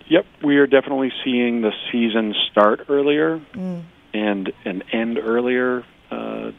Yep, 0.10 0.26
we 0.44 0.58
are 0.58 0.68
definitely 0.68 1.12
seeing 1.24 1.62
the 1.62 1.74
season 1.92 2.34
start 2.50 2.86
earlier 2.90 3.42
Mm. 3.54 3.84
and 4.14 4.54
and 4.64 4.84
end 4.92 5.20
earlier, 5.20 5.84
uh, 6.10 6.52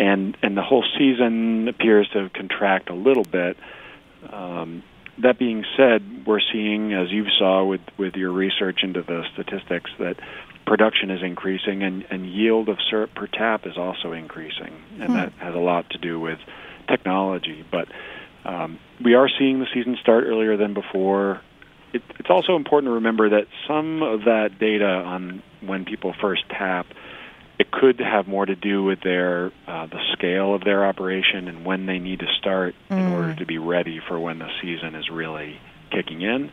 and 0.00 0.36
and 0.42 0.56
the 0.56 0.62
whole 0.62 0.84
season 0.98 1.68
appears 1.68 2.08
to 2.10 2.28
contract 2.30 2.90
a 2.90 2.94
little 2.94 3.22
bit. 3.24 3.56
Um, 4.32 4.82
that 5.18 5.38
being 5.38 5.64
said, 5.76 6.26
we're 6.26 6.40
seeing, 6.52 6.92
as 6.92 7.10
you 7.10 7.26
saw 7.38 7.64
with 7.64 7.82
with 7.96 8.16
your 8.16 8.32
research 8.32 8.82
into 8.82 9.02
the 9.02 9.24
statistics, 9.32 9.90
that 9.98 10.16
production 10.66 11.10
is 11.10 11.22
increasing 11.22 11.84
and, 11.84 12.04
and 12.10 12.26
yield 12.26 12.68
of 12.68 12.78
syrup 12.90 13.14
per 13.14 13.28
tap 13.28 13.64
is 13.66 13.78
also 13.78 14.12
increasing, 14.12 14.72
and 15.00 15.10
Hmm. 15.10 15.14
that 15.14 15.32
has 15.38 15.54
a 15.54 15.58
lot 15.58 15.88
to 15.90 15.98
do 15.98 16.18
with 16.18 16.40
technology. 16.88 17.64
But 17.70 17.86
um, 18.44 18.78
we 19.00 19.14
are 19.14 19.28
seeing 19.28 19.60
the 19.60 19.66
season 19.72 19.96
start 20.00 20.24
earlier 20.26 20.56
than 20.56 20.74
before. 20.74 21.40
It, 21.92 22.02
it's 22.18 22.30
also 22.30 22.56
important 22.56 22.90
to 22.90 22.94
remember 22.94 23.30
that 23.30 23.46
some 23.66 24.02
of 24.02 24.24
that 24.24 24.58
data 24.58 24.84
on 24.86 25.42
when 25.60 25.84
people 25.84 26.14
first 26.20 26.42
tap, 26.48 26.86
it 27.58 27.70
could 27.70 27.98
have 28.00 28.28
more 28.28 28.44
to 28.44 28.54
do 28.54 28.84
with 28.84 29.00
their 29.00 29.46
uh, 29.66 29.86
the 29.86 30.00
scale 30.12 30.54
of 30.54 30.62
their 30.62 30.84
operation 30.86 31.48
and 31.48 31.64
when 31.64 31.86
they 31.86 31.98
need 31.98 32.20
to 32.20 32.26
start 32.38 32.74
in 32.90 32.96
Mm. 32.96 33.12
order 33.12 33.34
to 33.36 33.46
be 33.46 33.58
ready 33.58 34.00
for 34.06 34.18
when 34.18 34.38
the 34.38 34.48
season 34.60 34.94
is 34.94 35.08
really 35.10 35.58
kicking 35.90 36.20
in. 36.22 36.50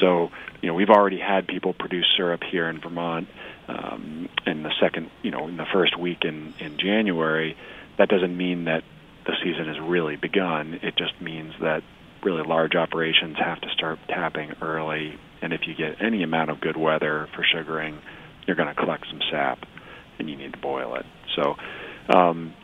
So, 0.00 0.30
you 0.62 0.68
know, 0.68 0.74
we've 0.74 0.90
already 0.90 1.18
had 1.18 1.46
people 1.48 1.72
produce 1.72 2.06
syrup 2.16 2.42
here 2.44 2.68
in 2.68 2.78
Vermont 2.80 3.26
um, 3.68 4.28
in 4.46 4.62
the 4.62 4.72
second, 4.80 5.10
you 5.22 5.30
know, 5.30 5.48
in 5.48 5.56
the 5.56 5.66
first 5.72 5.98
week 5.98 6.24
in 6.24 6.54
in 6.60 6.78
January. 6.78 7.56
That 7.96 8.08
doesn't 8.08 8.36
mean 8.36 8.64
that 8.66 8.84
the 9.26 9.32
season 9.42 9.66
has 9.66 9.80
really 9.80 10.14
begun. 10.16 10.78
It 10.82 10.94
just 10.96 11.20
means 11.20 11.52
that 11.60 11.82
really 12.22 12.42
large 12.46 12.74
operations 12.74 13.36
have 13.38 13.60
to 13.60 13.68
start 13.70 13.98
tapping 14.08 14.52
early. 14.60 15.18
And 15.40 15.52
if 15.52 15.62
you 15.66 15.74
get 15.74 16.02
any 16.02 16.22
amount 16.22 16.50
of 16.50 16.60
good 16.60 16.76
weather 16.76 17.28
for 17.34 17.44
sugaring, 17.44 18.00
you're 18.46 18.56
going 18.56 18.68
to 18.68 18.74
collect 18.74 19.06
some 19.10 19.20
sap, 19.30 19.58
and 20.18 20.28
you 20.28 20.36
need 20.36 20.52
to 20.52 20.58
boil 20.58 20.96
it. 20.96 21.06
So, 21.36 21.54
um, 22.12 22.54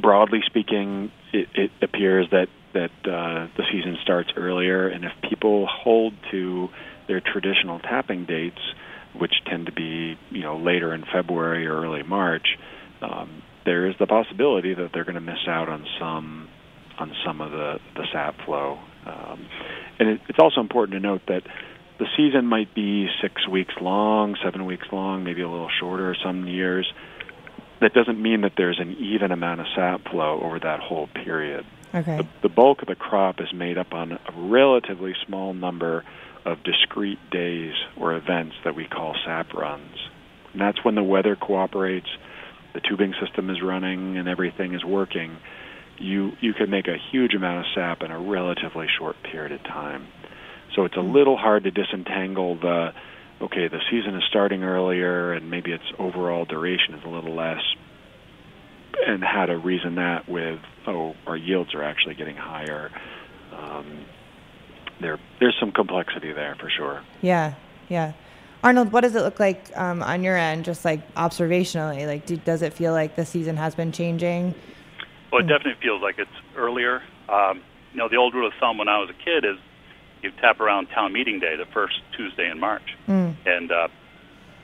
broadly 0.00 0.40
speaking, 0.46 1.10
it, 1.32 1.48
it 1.54 1.70
appears 1.82 2.28
that 2.30 2.48
that 2.74 2.90
uh, 3.10 3.48
the 3.56 3.64
season 3.72 3.96
starts 4.02 4.28
earlier, 4.36 4.86
and 4.86 5.04
if 5.04 5.12
people 5.30 5.66
hold 5.66 6.12
to 6.30 6.68
their 7.08 7.22
traditional 7.22 7.78
tapping 7.78 8.26
dates, 8.26 8.60
which 9.18 9.32
tend 9.46 9.64
to 9.66 9.72
be 9.72 10.18
you 10.30 10.42
know 10.42 10.58
later 10.58 10.94
in 10.94 11.04
February 11.10 11.66
or 11.66 11.82
early 11.82 12.02
March, 12.02 12.46
um, 13.00 13.42
there 13.64 13.86
is 13.86 13.94
the 13.98 14.06
possibility 14.06 14.74
that 14.74 14.90
they're 14.92 15.04
going 15.04 15.14
to 15.14 15.20
miss 15.20 15.48
out 15.48 15.68
on 15.68 15.86
some 15.98 16.48
on 16.98 17.12
some 17.24 17.40
of 17.40 17.50
the 17.50 17.78
the 17.94 18.06
sap 18.12 18.36
flow. 18.44 18.78
Um, 19.04 19.46
and 19.98 20.08
it, 20.10 20.20
it's 20.28 20.38
also 20.38 20.60
important 20.60 20.94
to 20.94 21.00
note 21.00 21.22
that 21.28 21.42
the 21.98 22.06
season 22.16 22.46
might 22.46 22.74
be 22.74 23.08
six 23.22 23.48
weeks 23.48 23.74
long, 23.80 24.36
seven 24.44 24.66
weeks 24.66 24.86
long, 24.92 25.24
maybe 25.24 25.42
a 25.42 25.48
little 25.48 25.70
shorter 25.80 26.14
some 26.22 26.46
years. 26.46 26.92
That 27.80 27.92
doesn't 27.94 28.20
mean 28.20 28.42
that 28.42 28.52
there's 28.56 28.78
an 28.80 28.96
even 28.98 29.32
amount 29.32 29.60
of 29.60 29.66
sap 29.74 30.08
flow 30.10 30.40
over 30.42 30.58
that 30.60 30.80
whole 30.80 31.08
period. 31.08 31.64
Okay. 31.94 32.18
The, 32.18 32.28
the 32.42 32.48
bulk 32.48 32.82
of 32.82 32.88
the 32.88 32.94
crop 32.94 33.40
is 33.40 33.52
made 33.54 33.78
up 33.78 33.92
on 33.92 34.12
a 34.12 34.18
relatively 34.34 35.14
small 35.26 35.54
number 35.54 36.04
of 36.44 36.62
discrete 36.62 37.18
days 37.30 37.74
or 37.96 38.14
events 38.14 38.54
that 38.64 38.74
we 38.74 38.86
call 38.86 39.14
sap 39.24 39.52
runs. 39.52 39.96
And 40.52 40.60
that's 40.60 40.84
when 40.84 40.94
the 40.94 41.02
weather 41.02 41.36
cooperates 41.36 42.08
the 42.76 42.80
tubing 42.80 43.14
system 43.20 43.48
is 43.48 43.62
running 43.62 44.18
and 44.18 44.28
everything 44.28 44.74
is 44.74 44.84
working, 44.84 45.36
you 45.98 46.32
you 46.40 46.54
can 46.54 46.70
make 46.70 46.88
a 46.88 46.96
huge 47.10 47.34
amount 47.34 47.60
of 47.60 47.72
sap 47.74 48.02
in 48.02 48.10
a 48.10 48.18
relatively 48.18 48.86
short 48.98 49.16
period 49.22 49.52
of 49.52 49.62
time. 49.64 50.06
So 50.74 50.84
it's 50.84 50.96
a 50.96 51.00
little 51.00 51.36
hard 51.36 51.64
to 51.64 51.70
disentangle 51.70 52.56
the 52.56 52.92
okay, 53.40 53.68
the 53.68 53.80
season 53.90 54.14
is 54.14 54.22
starting 54.28 54.64
earlier 54.64 55.32
and 55.32 55.50
maybe 55.50 55.72
its 55.72 55.84
overall 55.98 56.44
duration 56.44 56.94
is 56.94 57.04
a 57.04 57.08
little 57.08 57.34
less 57.34 57.62
and 59.06 59.22
how 59.22 59.46
to 59.46 59.58
reason 59.58 59.96
that 59.96 60.28
with 60.28 60.58
oh 60.86 61.14
our 61.26 61.36
yields 61.36 61.74
are 61.74 61.82
actually 61.82 62.14
getting 62.14 62.36
higher. 62.36 62.90
Um, 63.52 64.04
there 65.00 65.18
there's 65.40 65.56
some 65.60 65.72
complexity 65.72 66.32
there 66.32 66.56
for 66.58 66.70
sure. 66.70 67.02
Yeah, 67.22 67.54
yeah. 67.88 68.12
Arnold, 68.64 68.90
what 68.90 69.02
does 69.02 69.14
it 69.14 69.20
look 69.20 69.38
like 69.38 69.70
um, 69.76 70.02
on 70.02 70.24
your 70.24 70.36
end, 70.36 70.64
just 70.64 70.84
like 70.84 71.14
observationally? 71.14 72.06
Like, 72.06 72.26
do, 72.26 72.36
does 72.36 72.62
it 72.62 72.72
feel 72.72 72.92
like 72.92 73.14
the 73.14 73.24
season 73.24 73.56
has 73.56 73.74
been 73.74 73.92
changing? 73.92 74.54
Well, 75.32 75.40
it 75.40 75.48
definitely 75.48 75.80
feels 75.82 76.02
like 76.02 76.18
it's 76.18 76.30
earlier. 76.56 77.02
Um, 77.28 77.60
you 77.92 77.98
know, 77.98 78.08
the 78.08 78.16
old 78.16 78.34
rule 78.34 78.46
of 78.46 78.52
thumb 78.60 78.78
when 78.78 78.88
I 78.88 78.98
was 78.98 79.10
a 79.10 79.24
kid 79.24 79.44
is 79.44 79.56
you 80.22 80.30
tap 80.40 80.60
around 80.60 80.86
town 80.88 81.12
meeting 81.12 81.40
day, 81.40 81.56
the 81.56 81.66
first 81.66 81.94
Tuesday 82.16 82.48
in 82.50 82.58
March, 82.58 82.96
Mm. 83.08 83.34
and 83.44 83.70
uh, 83.72 83.88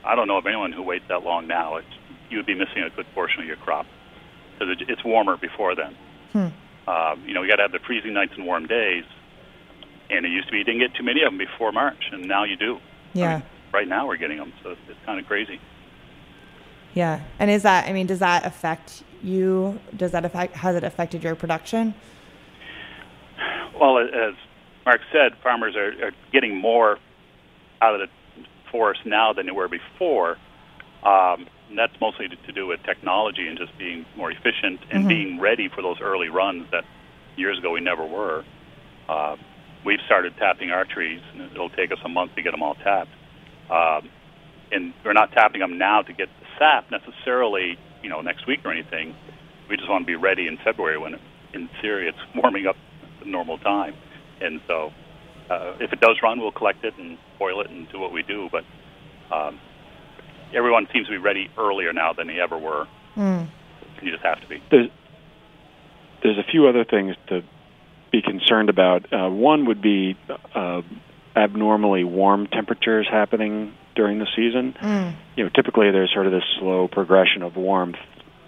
I 0.05 0.15
don't 0.15 0.27
know 0.27 0.37
of 0.37 0.45
anyone 0.45 0.71
who 0.71 0.81
waits 0.81 1.05
that 1.09 1.23
long 1.23 1.47
now. 1.47 1.77
It's, 1.77 1.87
you 2.29 2.37
would 2.37 2.45
be 2.45 2.55
missing 2.55 2.81
a 2.83 2.89
good 2.89 3.05
portion 3.13 3.41
of 3.41 3.47
your 3.47 3.57
crop 3.57 3.85
because 4.53 4.75
it, 4.79 4.89
it's 4.89 5.03
warmer 5.03 5.37
before 5.37 5.75
then. 5.75 5.95
Hmm. 6.31 6.47
Um, 6.89 7.23
you 7.27 7.33
know, 7.33 7.43
you 7.43 7.49
got 7.49 7.57
to 7.57 7.61
have 7.63 7.71
the 7.71 7.79
freezing 7.79 8.13
nights 8.13 8.33
and 8.35 8.45
warm 8.45 8.65
days, 8.67 9.05
and 10.09 10.25
it 10.25 10.29
used 10.29 10.47
to 10.47 10.51
be 10.51 10.57
you 10.59 10.63
didn't 10.63 10.79
get 10.81 10.93
too 10.95 11.03
many 11.03 11.21
of 11.23 11.31
them 11.31 11.37
before 11.37 11.71
March, 11.71 12.09
and 12.11 12.27
now 12.27 12.43
you 12.43 12.55
do. 12.57 12.79
Yeah, 13.13 13.41
Right 13.71 13.87
now 13.87 14.07
we're 14.07 14.17
getting 14.17 14.37
them, 14.37 14.51
so 14.63 14.71
it's, 14.71 14.81
it's 14.89 14.99
kind 15.05 15.19
of 15.19 15.25
crazy. 15.27 15.59
yeah. 16.93 17.21
And 17.39 17.49
is 17.51 17.63
that? 17.63 17.87
I 17.87 17.93
mean, 17.93 18.07
does 18.07 18.19
that 18.19 18.45
affect 18.45 19.03
you? 19.23 19.79
Does 19.95 20.11
that 20.11 20.25
affect? 20.25 20.55
Has 20.55 20.75
it 20.75 20.83
affected 20.83 21.23
your 21.23 21.35
production? 21.35 21.93
Well, 23.79 23.97
as 23.99 24.33
Mark 24.85 25.01
said, 25.11 25.33
farmers 25.41 25.75
are, 25.75 26.07
are 26.07 26.11
getting 26.31 26.55
more 26.57 26.97
out 27.81 27.99
of 27.99 28.01
the 28.01 28.43
forest 28.71 29.01
now 29.05 29.33
than 29.33 29.45
they 29.45 29.51
were 29.51 29.67
before. 29.67 30.37
Um, 31.03 31.47
and 31.69 31.77
that's 31.77 31.93
mostly 31.99 32.27
to, 32.29 32.35
to 32.35 32.51
do 32.51 32.67
with 32.67 32.81
technology 32.83 33.47
and 33.47 33.57
just 33.57 33.77
being 33.77 34.05
more 34.15 34.31
efficient 34.31 34.79
and 34.91 35.05
Mhm. 35.05 35.07
being 35.09 35.39
ready 35.39 35.67
for 35.67 35.81
those 35.81 35.99
early 36.01 36.29
runs 36.29 36.69
that 36.71 36.85
years 37.35 37.57
ago 37.57 37.71
we 37.71 37.81
never 37.81 38.05
were. 38.05 38.45
Uh, 39.09 39.35
we've 39.83 39.99
started 40.05 40.35
tapping 40.37 40.71
our 40.71 40.85
trees, 40.85 41.21
and 41.33 41.51
it'll 41.51 41.69
take 41.69 41.91
us 41.91 41.97
a 42.05 42.09
month 42.09 42.35
to 42.35 42.41
get 42.41 42.51
them 42.51 42.63
all 42.63 42.75
tapped. 42.75 43.09
Um, 43.69 44.09
and 44.71 44.93
we're 45.03 45.13
not 45.13 45.31
tapping 45.33 45.59
them 45.59 45.77
now 45.77 46.01
to 46.03 46.13
get 46.13 46.29
the 46.39 46.45
sap 46.57 46.89
necessarily, 46.91 47.77
you 48.03 48.09
know, 48.09 48.21
next 48.21 48.45
week 48.45 48.59
or 48.65 48.71
anything. 48.71 49.15
We 49.69 49.77
just 49.77 49.89
want 49.89 50.03
to 50.03 50.05
be 50.05 50.15
ready 50.15 50.47
in 50.47 50.57
February 50.63 50.97
when, 50.97 51.15
in 51.53 51.69
theory, 51.81 52.07
it's 52.07 52.17
warming 52.35 52.67
up 52.67 52.75
the 53.19 53.25
normal 53.25 53.57
time. 53.57 53.95
And 54.41 54.59
so, 54.67 54.91
uh, 55.49 55.75
if 55.79 55.93
it 55.93 55.99
does 55.99 56.17
run, 56.21 56.39
we'll 56.39 56.51
collect 56.51 56.83
it 56.83 56.93
and 56.97 57.17
boil 57.39 57.61
it 57.61 57.69
and 57.69 57.89
do 57.91 57.99
what 57.99 58.11
we 58.11 58.23
do. 58.23 58.49
But 58.51 58.63
um, 59.33 59.59
everyone 60.53 60.87
seems 60.93 61.07
to 61.07 61.11
be 61.11 61.17
ready 61.17 61.49
earlier 61.57 61.93
now 61.93 62.13
than 62.13 62.27
they 62.27 62.39
ever 62.39 62.57
were. 62.57 62.87
Mm. 63.15 63.49
You 64.01 64.11
just 64.11 64.23
have 64.23 64.41
to 64.41 64.47
be. 64.47 64.61
There's 64.69 64.89
there's 66.21 66.37
a 66.37 66.51
few 66.51 66.67
other 66.67 66.85
things 66.85 67.15
to 67.27 67.41
be 68.11 68.21
concerned 68.21 68.69
about. 68.69 69.11
Uh, 69.11 69.29
one 69.29 69.65
would 69.65 69.81
be 69.81 70.17
uh, 70.55 70.81
abnormally 71.35 72.03
warm 72.03 72.47
temperatures 72.47 73.07
happening 73.09 73.73
during 73.95 74.19
the 74.19 74.27
season. 74.35 74.75
Mm. 74.81 75.15
You 75.35 75.43
know, 75.45 75.49
typically 75.55 75.91
there's 75.91 76.11
sort 76.13 76.25
of 76.25 76.31
this 76.31 76.43
slow 76.59 76.87
progression 76.87 77.41
of 77.41 77.55
warmth, 77.55 77.97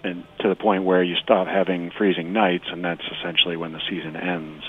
and 0.04 0.24
to 0.40 0.48
the 0.48 0.54
point 0.56 0.84
where 0.84 1.02
you 1.02 1.16
stop 1.22 1.46
having 1.46 1.90
freezing 1.96 2.32
nights, 2.32 2.64
and 2.70 2.84
that's 2.84 3.02
essentially 3.18 3.56
when 3.56 3.72
the 3.72 3.80
season 3.88 4.16
ends. 4.16 4.64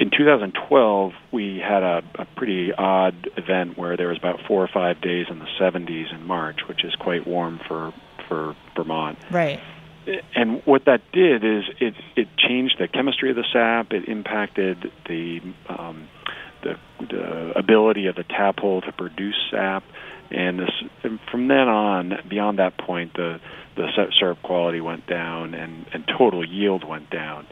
In 0.00 0.10
2012, 0.10 1.12
we 1.30 1.58
had 1.58 1.82
a, 1.82 2.02
a 2.18 2.24
pretty 2.36 2.72
odd 2.72 3.28
event 3.36 3.76
where 3.76 3.98
there 3.98 4.08
was 4.08 4.16
about 4.16 4.40
four 4.48 4.62
or 4.64 4.68
five 4.68 5.00
days 5.02 5.26
in 5.30 5.38
the 5.40 5.48
70s 5.60 6.14
in 6.14 6.24
March, 6.26 6.60
which 6.68 6.84
is 6.84 6.94
quite 6.94 7.26
warm 7.26 7.60
for 7.68 7.92
for 8.28 8.54
Vermont 8.76 9.18
Right. 9.30 9.58
and 10.34 10.60
what 10.66 10.84
that 10.84 11.00
did 11.12 11.44
is 11.44 11.64
it 11.80 11.94
it 12.16 12.28
changed 12.36 12.76
the 12.78 12.88
chemistry 12.88 13.30
of 13.30 13.36
the 13.36 13.44
sap. 13.52 13.92
It 13.92 14.08
impacted 14.08 14.90
the 15.06 15.40
um, 15.68 16.08
the, 16.62 16.76
the 17.00 17.52
ability 17.58 18.06
of 18.06 18.16
the 18.16 18.24
tap 18.24 18.60
hole 18.60 18.80
to 18.80 18.92
produce 18.92 19.36
sap, 19.50 19.84
and, 20.30 20.58
this, 20.58 20.70
and 21.02 21.18
from 21.30 21.48
then 21.48 21.68
on, 21.68 22.12
beyond 22.28 22.58
that 22.58 22.76
point, 22.76 23.14
the 23.14 23.40
the 23.78 24.08
syrup 24.18 24.42
quality 24.42 24.80
went 24.80 25.06
down, 25.06 25.54
and 25.54 25.86
and 25.92 26.04
total 26.18 26.44
yield 26.44 26.86
went 26.86 27.10
down. 27.10 27.46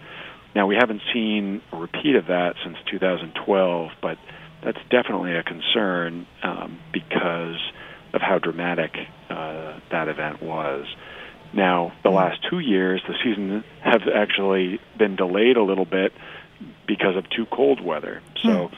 Now 0.55 0.67
we 0.67 0.75
haven't 0.75 1.03
seen 1.13 1.63
a 1.73 1.77
repeat 1.77 2.17
of 2.17 2.27
that 2.27 2.57
since 2.65 2.77
2012, 2.91 3.91
but 4.03 4.19
that's 4.63 4.79
definitely 4.91 5.37
a 5.37 5.43
concern 5.43 6.27
um, 6.43 6.81
because 6.93 7.61
of 8.13 8.21
how 8.21 8.39
dramatic 8.39 8.97
uh, 9.31 9.79
that 9.91 10.09
event 10.09 10.43
was. 10.43 10.87
Now, 11.53 11.93
the 12.03 12.11
last 12.11 12.41
two 12.51 12.59
years, 12.59 13.01
the 13.07 13.15
season 13.23 13.63
have 13.83 14.03
actually 14.13 14.81
been 14.99 15.15
delayed 15.15 15.57
a 15.57 15.63
little 15.63 15.85
bit 15.85 16.13
because 16.87 17.17
of 17.17 17.29
too 17.31 17.47
cold 17.47 17.81
weather. 17.81 18.21
So, 18.43 18.71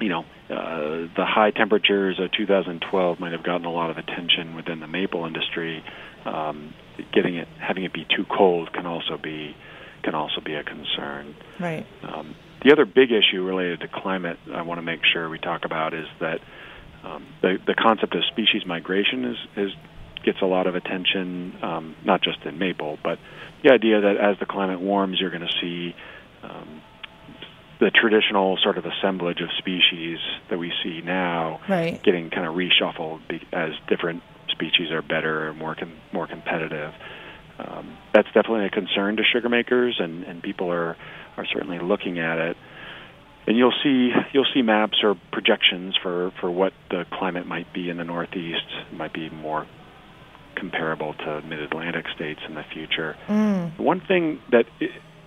you 0.00 0.08
know, 0.08 0.24
uh, 0.50 1.08
the 1.16 1.24
high 1.24 1.50
temperatures 1.50 2.18
of 2.20 2.30
2012 2.32 3.20
might 3.20 3.32
have 3.32 3.42
gotten 3.42 3.64
a 3.64 3.72
lot 3.72 3.90
of 3.90 3.98
attention 3.98 4.54
within 4.54 4.80
the 4.80 4.86
maple 4.86 5.24
industry. 5.24 5.82
Um, 6.24 6.74
getting 7.12 7.36
it, 7.36 7.48
having 7.58 7.84
it 7.84 7.92
be 7.92 8.04
too 8.04 8.24
cold, 8.24 8.72
can 8.72 8.86
also 8.86 9.18
be 9.18 9.56
can 10.02 10.14
also 10.14 10.40
be 10.40 10.54
a 10.54 10.62
concern. 10.62 11.34
Right. 11.58 11.86
Um, 12.02 12.34
the 12.62 12.72
other 12.72 12.84
big 12.84 13.10
issue 13.10 13.42
related 13.42 13.80
to 13.80 13.88
climate 13.88 14.38
I 14.52 14.62
want 14.62 14.78
to 14.78 14.82
make 14.82 15.00
sure 15.12 15.28
we 15.28 15.38
talk 15.38 15.64
about 15.64 15.94
is 15.94 16.06
that 16.20 16.40
um, 17.02 17.26
the 17.42 17.58
the 17.66 17.74
concept 17.74 18.14
of 18.14 18.24
species 18.24 18.64
migration 18.66 19.24
is 19.24 19.36
is 19.56 19.70
gets 20.24 20.40
a 20.40 20.46
lot 20.46 20.66
of 20.66 20.74
attention, 20.74 21.54
um, 21.62 21.96
not 22.04 22.22
just 22.22 22.42
in 22.44 22.58
maple, 22.58 22.98
but 23.02 23.18
the 23.62 23.72
idea 23.72 24.00
that 24.00 24.16
as 24.16 24.38
the 24.38 24.46
climate 24.46 24.80
warms, 24.80 25.20
you're 25.20 25.30
going 25.30 25.46
to 25.46 25.60
see 25.60 25.94
um, 26.42 26.80
the 27.80 27.90
traditional 27.90 28.56
sort 28.62 28.78
of 28.78 28.84
assemblage 28.86 29.40
of 29.40 29.48
species 29.58 30.18
that 30.50 30.58
we 30.58 30.72
see 30.82 31.00
now 31.02 31.60
Right. 31.68 32.02
getting 32.02 32.30
kind 32.30 32.46
of 32.46 32.54
reshuffled 32.54 33.20
as 33.52 33.72
different 33.88 34.22
species 34.48 34.90
are 34.92 35.02
better 35.02 35.48
and 35.48 35.58
more 35.58 35.74
com- 35.74 35.98
more 36.12 36.26
competitive. 36.26 36.92
Um, 37.58 37.96
that's 38.12 38.28
definitely 38.28 38.66
a 38.66 38.70
concern 38.70 39.16
to 39.16 39.22
sugar 39.24 39.48
makers, 39.48 39.96
and, 39.98 40.24
and 40.24 40.42
people 40.42 40.70
are 40.72 40.96
are 41.36 41.46
certainly 41.52 41.78
looking 41.78 42.18
at 42.18 42.38
it. 42.38 42.56
And 43.46 43.56
you'll 43.58 43.74
see 43.82 44.10
you'll 44.32 44.46
see 44.54 44.62
maps 44.62 44.98
or 45.02 45.16
projections 45.32 45.96
for, 46.02 46.32
for 46.40 46.50
what 46.50 46.72
the 46.90 47.04
climate 47.12 47.46
might 47.46 47.72
be 47.72 47.90
in 47.90 47.96
the 47.96 48.04
Northeast. 48.04 48.64
It 48.90 48.96
might 48.96 49.12
be 49.12 49.28
more 49.30 49.66
comparable 50.56 51.14
to 51.14 51.42
Mid-Atlantic 51.42 52.06
states 52.14 52.40
in 52.48 52.54
the 52.54 52.62
future. 52.72 53.16
Mm. 53.28 53.78
One 53.78 54.00
thing 54.00 54.40
that 54.50 54.66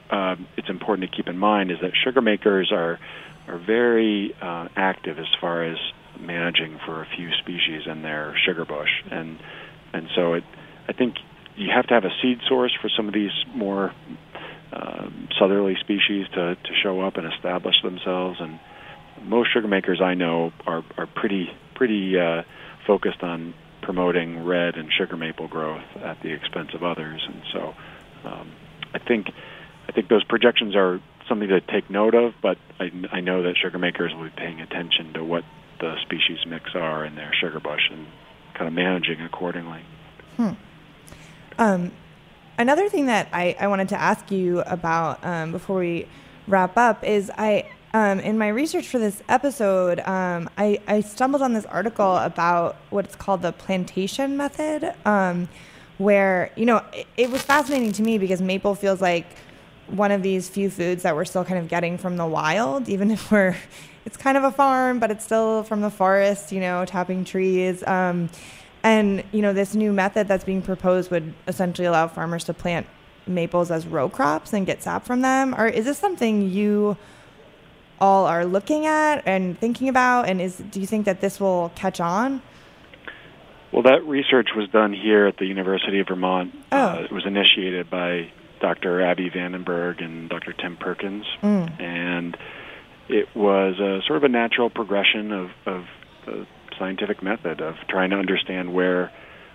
uh, 0.09 0.35
it's 0.57 0.69
important 0.69 1.09
to 1.09 1.15
keep 1.15 1.27
in 1.27 1.37
mind 1.37 1.71
is 1.71 1.77
that 1.81 1.91
sugar 2.03 2.21
makers 2.21 2.71
are 2.71 2.99
are 3.47 3.57
very 3.57 4.33
uh, 4.41 4.67
active 4.75 5.17
as 5.19 5.27
far 5.39 5.63
as 5.63 5.77
managing 6.19 6.79
for 6.85 7.01
a 7.01 7.07
few 7.15 7.29
species 7.41 7.83
in 7.85 8.01
their 8.01 8.35
sugar 8.45 8.65
bush, 8.65 8.89
and 9.11 9.37
and 9.93 10.07
so 10.15 10.33
it 10.33 10.43
I 10.87 10.93
think 10.93 11.15
you 11.55 11.69
have 11.73 11.87
to 11.87 11.93
have 11.93 12.05
a 12.05 12.13
seed 12.21 12.39
source 12.47 12.75
for 12.81 12.89
some 12.95 13.07
of 13.07 13.13
these 13.13 13.31
more 13.55 13.93
uh, 14.71 15.09
southerly 15.39 15.75
species 15.79 16.27
to 16.33 16.55
to 16.55 16.71
show 16.83 17.01
up 17.01 17.17
and 17.17 17.31
establish 17.33 17.75
themselves, 17.83 18.39
and 18.39 18.59
most 19.23 19.53
sugar 19.53 19.67
makers 19.67 20.01
I 20.01 20.13
know 20.13 20.51
are 20.65 20.83
are 20.97 21.07
pretty 21.07 21.49
pretty 21.75 22.19
uh, 22.19 22.43
focused 22.85 23.23
on 23.23 23.53
promoting 23.81 24.43
red 24.45 24.75
and 24.75 24.89
sugar 24.91 25.15
maple 25.15 25.47
growth 25.47 25.85
at 26.03 26.21
the 26.21 26.33
expense 26.33 26.69
of 26.73 26.83
others, 26.83 27.25
and 27.27 27.41
so 27.53 27.73
um, 28.27 28.51
I 28.93 28.99
think 28.99 29.27
think 29.97 30.09
those 30.09 30.23
projections 30.23 30.75
are 30.75 31.01
something 31.27 31.49
to 31.49 31.59
take 31.59 31.89
note 31.89 32.13
of. 32.13 32.35
But 32.39 32.59
I, 32.79 32.91
I 33.11 33.19
know 33.19 33.41
that 33.41 33.57
sugar 33.57 33.79
makers 33.79 34.13
will 34.13 34.25
be 34.25 34.29
paying 34.29 34.61
attention 34.61 35.13
to 35.13 35.23
what 35.23 35.43
the 35.79 35.95
species 36.03 36.37
mix 36.47 36.75
are 36.75 37.03
in 37.03 37.15
their 37.15 37.33
sugar 37.33 37.59
bush 37.59 37.81
and 37.91 38.05
kind 38.53 38.67
of 38.67 38.73
managing 38.73 39.21
accordingly. 39.21 39.81
Hmm. 40.35 40.51
Um, 41.57 41.91
another 42.59 42.89
thing 42.89 43.07
that 43.07 43.27
I, 43.33 43.55
I 43.59 43.67
wanted 43.67 43.89
to 43.89 43.99
ask 43.99 44.29
you 44.31 44.59
about 44.61 45.25
um, 45.25 45.51
before 45.51 45.79
we 45.79 46.07
wrap 46.47 46.77
up 46.77 47.03
is 47.03 47.31
I 47.35 47.67
um, 47.93 48.19
in 48.19 48.37
my 48.37 48.49
research 48.49 48.87
for 48.87 48.99
this 48.99 49.23
episode 49.27 49.99
um, 50.01 50.49
I, 50.57 50.79
I 50.87 51.01
stumbled 51.01 51.41
on 51.41 51.53
this 51.53 51.65
article 51.65 52.17
about 52.17 52.77
what's 52.91 53.15
called 53.15 53.41
the 53.41 53.51
plantation 53.51 54.37
method 54.37 54.93
um, 55.05 55.49
where 55.97 56.51
you 56.55 56.65
know 56.65 56.83
it, 56.93 57.07
it 57.17 57.31
was 57.31 57.41
fascinating 57.41 57.91
to 57.93 58.03
me 58.03 58.17
because 58.17 58.41
maple 58.41 58.75
feels 58.75 59.01
like 59.01 59.25
one 59.87 60.11
of 60.11 60.21
these 60.21 60.49
few 60.49 60.69
foods 60.69 61.03
that 61.03 61.15
we're 61.15 61.25
still 61.25 61.45
kind 61.45 61.59
of 61.59 61.67
getting 61.67 61.97
from 61.97 62.17
the 62.17 62.25
wild 62.25 62.89
even 62.89 63.11
if 63.17 63.31
we're 63.31 63.55
it's 64.05 64.17
kind 64.17 64.37
of 64.37 64.43
a 64.43 64.51
farm 64.51 64.99
but 64.99 65.11
it's 65.11 65.23
still 65.23 65.63
from 65.63 65.81
the 65.81 65.89
forest 65.89 66.51
you 66.51 66.59
know 66.59 66.85
tapping 66.85 67.23
trees 67.25 67.85
um, 67.87 68.29
And, 68.83 69.23
you 69.31 69.41
know, 69.41 69.51
this 69.53 69.75
new 69.75 69.91
method 69.91 70.27
that's 70.27 70.45
being 70.45 70.61
proposed 70.61 71.11
would 71.11 71.33
essentially 71.47 71.85
allow 71.85 72.07
farmers 72.07 72.45
to 72.45 72.53
plant 72.53 72.87
maples 73.25 73.69
as 73.69 73.85
row 73.85 74.07
crops 74.07 74.53
and 74.53 74.65
get 74.65 74.81
sap 74.81 75.05
from 75.05 75.21
them. 75.21 75.53
Or 75.55 75.67
is 75.67 75.85
this 75.85 75.97
something 75.97 76.49
you 76.49 76.95
all 77.99 78.25
are 78.25 78.45
looking 78.45 78.85
at 78.85 79.27
and 79.27 79.59
thinking 79.59 79.89
about? 79.89 80.29
And 80.29 80.39
is 80.39 80.57
do 80.57 80.79
you 80.79 80.87
think 80.87 81.05
that 81.05 81.19
this 81.19 81.39
will 81.39 81.71
catch 81.75 81.99
on? 81.99 82.41
Well, 83.73 83.83
that 83.83 84.05
research 84.05 84.49
was 84.55 84.69
done 84.69 84.93
here 84.93 85.27
at 85.27 85.37
the 85.37 85.45
University 85.45 85.99
of 85.99 86.07
Vermont. 86.07 86.55
Oh. 86.71 86.77
Uh, 86.77 87.01
it 87.01 87.11
was 87.11 87.25
initiated 87.25 87.89
by 87.89 88.31
Dr. 88.59 89.01
Abby 89.01 89.29
van 89.29 89.51
den 89.51 89.63
Berg 89.63 90.01
and 90.01 90.29
Dr. 90.29 90.53
Tim 90.53 90.77
Perkins, 90.77 91.25
Mm. 91.41 91.81
and 91.81 92.37
it 93.09 93.27
was 93.35 93.79
a 93.79 94.01
sort 94.05 94.17
of 94.17 94.23
a 94.23 94.29
natural 94.29 94.69
progression 94.69 95.31
of, 95.31 95.49
of 95.65 95.85
the 96.25 96.45
scientific 96.77 97.23
method 97.23 97.61
of 97.61 97.75
trying 97.89 98.09
to 98.11 98.17
understand 98.17 98.73
where 98.73 99.11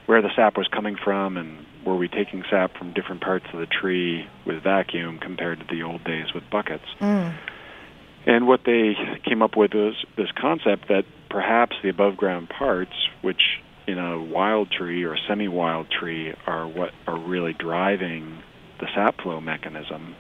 where 0.07 0.21
the 0.21 0.31
sap 0.35 0.57
was 0.57 0.67
coming 0.67 0.97
from 0.97 1.37
and 1.37 1.65
were 1.87 1.97
we 1.97 2.09
taking 2.09 2.43
sap 2.51 2.77
from 2.77 2.93
different 2.93 3.21
parts 3.21 3.47
of 3.53 3.61
the 3.61 3.67
tree 3.67 4.27
with 4.45 4.61
vacuum 4.63 5.19
compared 5.19 5.61
to 5.61 5.67
the 5.71 5.83
old 5.85 6.03
days 6.03 6.27
with 6.35 6.43
buckets. 6.51 6.85
Mm. 7.01 7.33
And 8.27 8.47
what 8.49 8.65
they 8.65 8.95
came 9.25 9.43
up 9.43 9.57
with 9.57 9.75
was 9.75 9.95
this 10.17 10.31
concept 10.33 10.89
that 10.89 11.05
perhaps 11.31 11.77
the 11.83 11.89
above 11.89 12.17
ground 12.17 12.49
parts, 12.49 12.93
which 13.21 13.61
in 13.87 13.99
a 13.99 14.21
wild 14.21 14.71
tree 14.73 15.05
or 15.05 15.17
semi 15.29 15.47
wild 15.49 15.89
tree 15.91 16.35
are 16.47 16.67
what 16.67 16.91
are 17.07 17.19
really 17.19 17.53
driving 17.53 18.39
the 18.83 18.89
sap 18.95 19.23
flow 19.23 19.41
mechanism. 19.41 20.17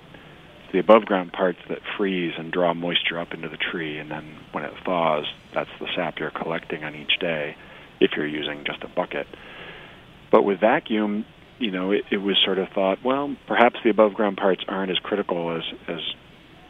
The 0.72 0.78
above 0.78 1.04
ground 1.04 1.32
parts 1.32 1.58
that 1.68 1.80
freeze 1.98 2.32
and 2.38 2.50
draw 2.50 2.72
moisture 2.72 3.18
up 3.18 3.34
into 3.34 3.48
the 3.48 3.58
tree, 3.58 3.98
and 3.98 4.10
then 4.10 4.38
when 4.52 4.64
it 4.64 4.72
thaws, 4.86 5.26
that's 5.52 5.68
the 5.80 5.88
sap 5.94 6.18
you're 6.18 6.30
collecting 6.30 6.84
on 6.84 6.94
each 6.94 7.18
day 7.20 7.56
if 8.00 8.12
you're 8.16 8.26
using 8.26 8.64
just 8.64 8.82
a 8.84 8.88
bucket. 8.88 9.26
But 10.30 10.44
with 10.44 10.60
vacuum, 10.60 11.26
you 11.58 11.72
know, 11.72 11.90
it, 11.90 12.04
it 12.10 12.18
was 12.18 12.36
sort 12.44 12.58
of 12.58 12.68
thought, 12.70 12.98
well, 13.04 13.36
perhaps 13.46 13.76
the 13.84 13.90
above 13.90 14.14
ground 14.14 14.36
parts 14.36 14.62
aren't 14.66 14.90
as 14.92 14.98
critical 14.98 15.56
as, 15.56 15.62
as 15.88 16.00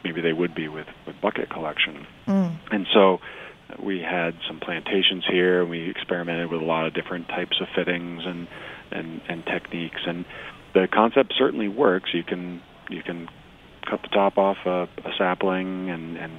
maybe 0.03 0.19
they 0.19 0.33
would 0.33 0.53
be 0.53 0.67
with, 0.67 0.87
with 1.07 1.15
bucket 1.21 1.49
collection. 1.49 2.05
Mm. 2.27 2.57
And 2.71 2.87
so 2.93 3.19
we 3.81 3.99
had 3.99 4.37
some 4.47 4.59
plantations 4.59 5.23
here, 5.31 5.61
and 5.61 5.69
we 5.69 5.89
experimented 5.89 6.51
with 6.51 6.61
a 6.61 6.65
lot 6.65 6.87
of 6.87 6.93
different 6.93 7.27
types 7.29 7.61
of 7.61 7.67
fittings 7.75 8.23
and, 8.25 8.47
and, 8.91 9.21
and 9.29 9.45
techniques. 9.45 10.01
And 10.05 10.25
the 10.73 10.87
concept 10.91 11.33
certainly 11.37 11.67
works. 11.67 12.09
You 12.13 12.23
can 12.23 12.61
you 12.89 13.01
can 13.03 13.29
cut 13.89 14.01
the 14.01 14.09
top 14.09 14.37
off 14.37 14.57
a, 14.65 14.87
a 15.03 15.11
sapling, 15.17 15.89
and, 15.89 16.17
and 16.17 16.33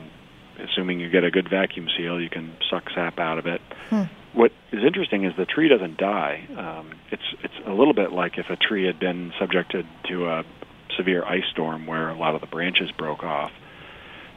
assuming 0.58 1.00
you 1.00 1.10
get 1.10 1.24
a 1.24 1.30
good 1.30 1.48
vacuum 1.48 1.88
seal, 1.96 2.20
you 2.20 2.30
can 2.30 2.56
suck 2.70 2.84
sap 2.94 3.18
out 3.18 3.38
of 3.38 3.46
it. 3.46 3.60
Hmm. 3.90 4.04
What 4.32 4.52
is 4.72 4.82
interesting 4.84 5.24
is 5.24 5.32
the 5.36 5.46
tree 5.46 5.68
doesn't 5.68 5.96
die. 5.96 6.46
Um, 6.56 6.92
it's 7.10 7.22
it's 7.42 7.54
a 7.66 7.72
little 7.72 7.94
bit 7.94 8.12
like 8.12 8.38
if 8.38 8.50
a 8.50 8.56
tree 8.56 8.86
had 8.86 8.98
been 8.98 9.32
subjected 9.38 9.86
to 10.08 10.26
a 10.26 10.44
severe 10.96 11.24
ice 11.24 11.44
storm 11.52 11.86
where 11.86 12.08
a 12.10 12.16
lot 12.16 12.34
of 12.34 12.40
the 12.40 12.46
branches 12.46 12.90
broke 12.92 13.22
off. 13.22 13.52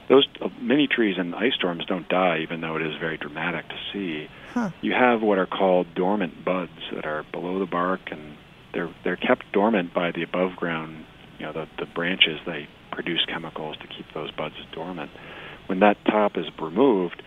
Those 0.09 0.27
uh, 0.39 0.49
many 0.61 0.87
trees 0.87 1.17
in 1.17 1.33
ice 1.33 1.53
storms 1.55 1.85
don't 1.85 2.07
die, 2.07 2.39
even 2.41 2.61
though 2.61 2.75
it 2.77 2.81
is 2.81 2.95
very 2.99 3.17
dramatic 3.17 3.67
to 3.67 3.75
see. 3.91 4.29
Huh. 4.53 4.69
You 4.81 4.93
have 4.93 5.21
what 5.21 5.37
are 5.37 5.45
called 5.45 5.93
dormant 5.95 6.45
buds 6.45 6.79
that 6.93 7.05
are 7.05 7.25
below 7.31 7.59
the 7.59 7.65
bark, 7.65 8.01
and 8.11 8.37
they're 8.77 8.93
they're 9.03 9.17
kept 9.17 9.51
dormant 9.51 9.93
by 9.93 10.11
the 10.11 10.21
above 10.21 10.55
ground. 10.55 11.03
You 11.39 11.47
know, 11.47 11.53
the 11.53 11.67
the 11.79 11.87
branches 11.87 12.39
they 12.45 12.67
produce 12.91 13.25
chemicals 13.27 13.75
to 13.77 13.87
keep 13.87 14.05
those 14.13 14.31
buds 14.31 14.55
dormant. 14.71 15.11
When 15.65 15.79
that 15.79 15.97
top 16.05 16.37
is 16.37 16.45
removed, 16.61 17.21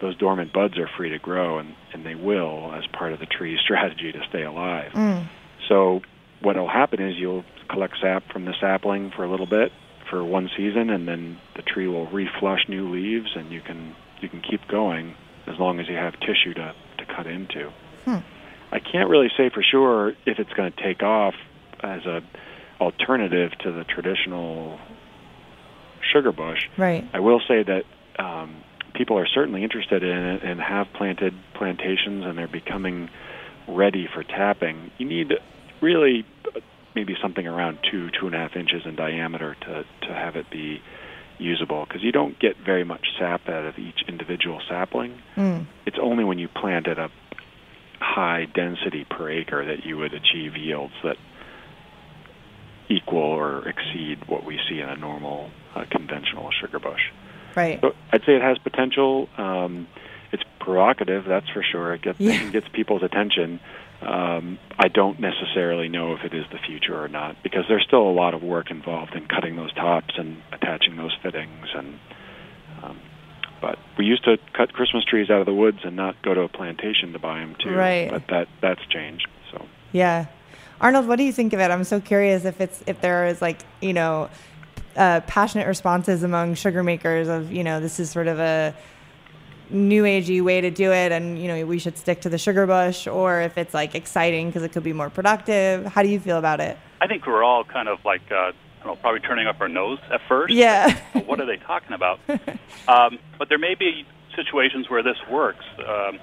those 0.00 0.16
dormant 0.16 0.52
buds 0.52 0.78
are 0.78 0.88
free 0.96 1.10
to 1.10 1.18
grow, 1.18 1.58
and, 1.58 1.74
and 1.92 2.04
they 2.04 2.14
will 2.14 2.72
as 2.74 2.86
part 2.86 3.12
of 3.12 3.20
the 3.20 3.26
tree's 3.26 3.60
strategy 3.64 4.10
to 4.12 4.20
stay 4.28 4.42
alive. 4.42 4.92
Mm. 4.92 5.28
So 5.68 6.00
what 6.42 6.56
will 6.56 6.68
happen 6.68 7.00
is 7.00 7.16
you'll 7.16 7.44
collect 7.68 7.94
sap 8.00 8.24
from 8.32 8.46
the 8.46 8.54
sapling 8.60 9.12
for 9.14 9.24
a 9.24 9.30
little 9.30 9.46
bit 9.46 9.72
for 10.10 10.24
one 10.24 10.50
season, 10.56 10.90
and 10.90 11.06
then 11.06 11.38
the 11.54 11.62
tree 11.62 11.86
will 11.86 12.06
reflush 12.06 12.68
new 12.68 12.90
leaves, 12.90 13.30
and 13.36 13.52
you 13.52 13.60
can 13.60 13.94
you 14.20 14.28
can 14.28 14.40
keep 14.40 14.66
going 14.68 15.14
as 15.46 15.58
long 15.58 15.80
as 15.80 15.88
you 15.88 15.96
have 15.96 16.14
tissue 16.20 16.54
to 16.54 16.74
to 16.98 17.06
cut 17.06 17.26
into. 17.26 17.70
Hmm. 18.04 18.18
I 18.74 18.80
can't 18.80 19.08
really 19.08 19.30
say 19.36 19.50
for 19.50 19.62
sure 19.62 20.10
if 20.26 20.38
it's 20.40 20.52
going 20.52 20.72
to 20.72 20.82
take 20.82 21.02
off 21.02 21.34
as 21.80 22.04
a 22.06 22.22
alternative 22.80 23.52
to 23.60 23.70
the 23.70 23.84
traditional 23.84 24.80
sugar 26.12 26.32
bush. 26.32 26.68
Right. 26.76 27.08
I 27.14 27.20
will 27.20 27.40
say 27.46 27.62
that 27.62 27.84
um, 28.18 28.56
people 28.92 29.16
are 29.16 29.28
certainly 29.28 29.62
interested 29.62 30.02
in 30.02 30.18
it 30.18 30.42
and 30.42 30.60
have 30.60 30.88
planted 30.92 31.34
plantations, 31.54 32.24
and 32.24 32.36
they're 32.36 32.48
becoming 32.48 33.10
ready 33.68 34.08
for 34.12 34.24
tapping. 34.24 34.90
You 34.98 35.06
need 35.06 35.32
really 35.80 36.26
maybe 36.96 37.16
something 37.22 37.46
around 37.46 37.78
two, 37.90 38.10
two 38.10 38.26
and 38.26 38.34
a 38.34 38.38
half 38.38 38.56
inches 38.56 38.82
in 38.84 38.96
diameter 38.96 39.56
to 39.60 39.84
to 40.02 40.12
have 40.12 40.34
it 40.34 40.50
be 40.50 40.82
usable 41.38 41.84
because 41.84 42.02
you 42.02 42.12
don't 42.12 42.38
get 42.38 42.56
very 42.56 42.84
much 42.84 43.06
sap 43.18 43.48
out 43.48 43.64
of 43.64 43.78
each 43.78 44.02
individual 44.08 44.60
sapling. 44.68 45.20
Mm. 45.36 45.66
It's 45.86 45.98
only 46.00 46.24
when 46.24 46.38
you 46.38 46.48
plant 46.48 46.86
at 46.86 46.98
a 46.98 47.10
high 48.04 48.46
density 48.54 49.04
per 49.08 49.30
acre 49.30 49.64
that 49.64 49.84
you 49.86 49.96
would 49.96 50.12
achieve 50.12 50.56
yields 50.56 50.92
that 51.02 51.16
equal 52.88 53.18
or 53.18 53.66
exceed 53.66 54.18
what 54.28 54.44
we 54.44 54.60
see 54.68 54.78
in 54.80 54.88
a 54.88 54.96
normal 54.96 55.50
uh, 55.74 55.84
conventional 55.90 56.50
sugar 56.60 56.78
bush. 56.78 57.00
Right. 57.56 57.80
So 57.80 57.92
I'd 58.12 58.20
say 58.26 58.36
it 58.36 58.42
has 58.42 58.58
potential. 58.58 59.28
Um, 59.38 59.88
it's 60.32 60.42
provocative, 60.60 61.24
that's 61.26 61.48
for 61.48 61.62
sure. 61.62 61.94
It 61.94 62.02
gets 62.02 62.20
Yeah. 62.20 62.42
it 62.42 62.52
gets 62.52 62.68
people's 62.72 63.02
attention. 63.02 63.60
Um, 64.02 64.58
I 64.78 64.88
don't 64.88 65.18
necessarily 65.18 65.88
know 65.88 66.14
if 66.14 66.24
it 66.24 66.34
is 66.34 66.44
the 66.52 66.58
future 66.58 67.00
or 67.02 67.08
not 67.08 67.42
because 67.42 67.64
there's 67.68 67.84
still 67.86 68.02
a 68.02 68.12
lot 68.12 68.34
of 68.34 68.42
work 68.42 68.70
involved 68.70 69.14
in 69.14 69.26
cutting 69.26 69.56
those 69.56 69.72
tops 69.72 70.14
and 70.18 70.42
attaching 70.52 70.96
those 70.96 71.16
fittings. 71.22 71.68
And 71.74 71.98
we 73.96 74.04
used 74.04 74.24
to 74.24 74.38
cut 74.52 74.72
Christmas 74.72 75.04
trees 75.04 75.30
out 75.30 75.40
of 75.40 75.46
the 75.46 75.54
woods 75.54 75.78
and 75.84 75.96
not 75.96 76.20
go 76.22 76.34
to 76.34 76.42
a 76.42 76.48
plantation 76.48 77.12
to 77.12 77.18
buy 77.18 77.40
them 77.40 77.56
too. 77.58 77.70
Right. 77.70 78.10
But 78.10 78.26
that 78.28 78.48
that's 78.60 78.84
changed. 78.86 79.28
So 79.50 79.66
Yeah. 79.92 80.26
Arnold, 80.80 81.06
what 81.06 81.16
do 81.16 81.24
you 81.24 81.32
think 81.32 81.52
of 81.52 81.60
it? 81.60 81.70
I'm 81.70 81.84
so 81.84 82.00
curious 82.00 82.44
if 82.44 82.60
it's 82.60 82.82
if 82.86 83.00
there 83.00 83.26
is 83.26 83.40
like, 83.40 83.60
you 83.80 83.92
know, 83.92 84.28
uh, 84.96 85.20
passionate 85.26 85.66
responses 85.66 86.22
among 86.22 86.54
sugar 86.54 86.82
makers 86.82 87.28
of, 87.28 87.52
you 87.52 87.64
know, 87.64 87.80
this 87.80 88.00
is 88.00 88.10
sort 88.10 88.26
of 88.26 88.38
a 88.38 88.74
new 89.70 90.02
agey 90.02 90.42
way 90.42 90.60
to 90.60 90.70
do 90.70 90.92
it 90.92 91.10
and, 91.10 91.38
you 91.38 91.48
know, 91.48 91.64
we 91.64 91.78
should 91.78 91.96
stick 91.96 92.20
to 92.20 92.28
the 92.28 92.38
sugar 92.38 92.66
bush 92.66 93.06
or 93.06 93.40
if 93.40 93.56
it's 93.56 93.74
like 93.74 93.94
exciting 93.94 94.48
because 94.48 94.62
it 94.62 94.72
could 94.72 94.82
be 94.82 94.92
more 94.92 95.10
productive. 95.10 95.86
How 95.86 96.02
do 96.02 96.08
you 96.08 96.20
feel 96.20 96.38
about 96.38 96.60
it? 96.60 96.76
I 97.00 97.06
think 97.06 97.26
we're 97.26 97.42
all 97.42 97.64
kind 97.64 97.88
of 97.88 98.04
like, 98.04 98.30
uh, 98.30 98.34
I 98.34 98.50
don't 98.52 98.56
know, 98.90 98.96
probably 98.96 99.20
turning 99.20 99.46
up 99.46 99.60
our 99.60 99.68
nose 99.68 99.98
at 100.12 100.20
first. 100.28 100.52
Yeah. 100.54 100.98
Well, 101.14 101.24
what 101.24 101.40
are 101.40 101.46
they 101.46 101.56
talking 101.56 101.92
about? 101.92 102.20
um, 102.88 103.18
but 103.38 103.48
there 103.48 103.58
may 103.58 103.74
be 103.74 104.06
situations 104.36 104.90
where 104.90 105.02
this 105.02 105.16
works. 105.30 105.64
Um, 105.86 106.18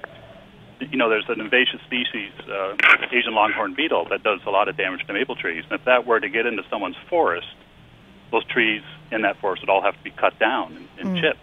you 0.80 0.96
know, 0.98 1.08
there's 1.08 1.28
an 1.28 1.40
invasive 1.40 1.80
species, 1.86 2.32
uh, 2.48 2.76
Asian 3.12 3.34
longhorn 3.34 3.74
beetle, 3.74 4.06
that 4.10 4.22
does 4.22 4.40
a 4.46 4.50
lot 4.50 4.68
of 4.68 4.76
damage 4.76 5.06
to 5.06 5.12
maple 5.12 5.36
trees. 5.36 5.64
And 5.70 5.78
if 5.78 5.84
that 5.86 6.06
were 6.06 6.18
to 6.18 6.28
get 6.28 6.44
into 6.46 6.62
someone's 6.68 6.96
forest, 7.08 7.46
those 8.32 8.44
trees 8.46 8.82
in 9.12 9.22
that 9.22 9.38
forest 9.40 9.62
would 9.62 9.70
all 9.70 9.82
have 9.82 9.96
to 9.96 10.02
be 10.02 10.10
cut 10.10 10.38
down 10.38 10.76
and, 10.76 10.88
and 10.98 11.16
Mm. 11.16 11.20
chipped. 11.20 11.40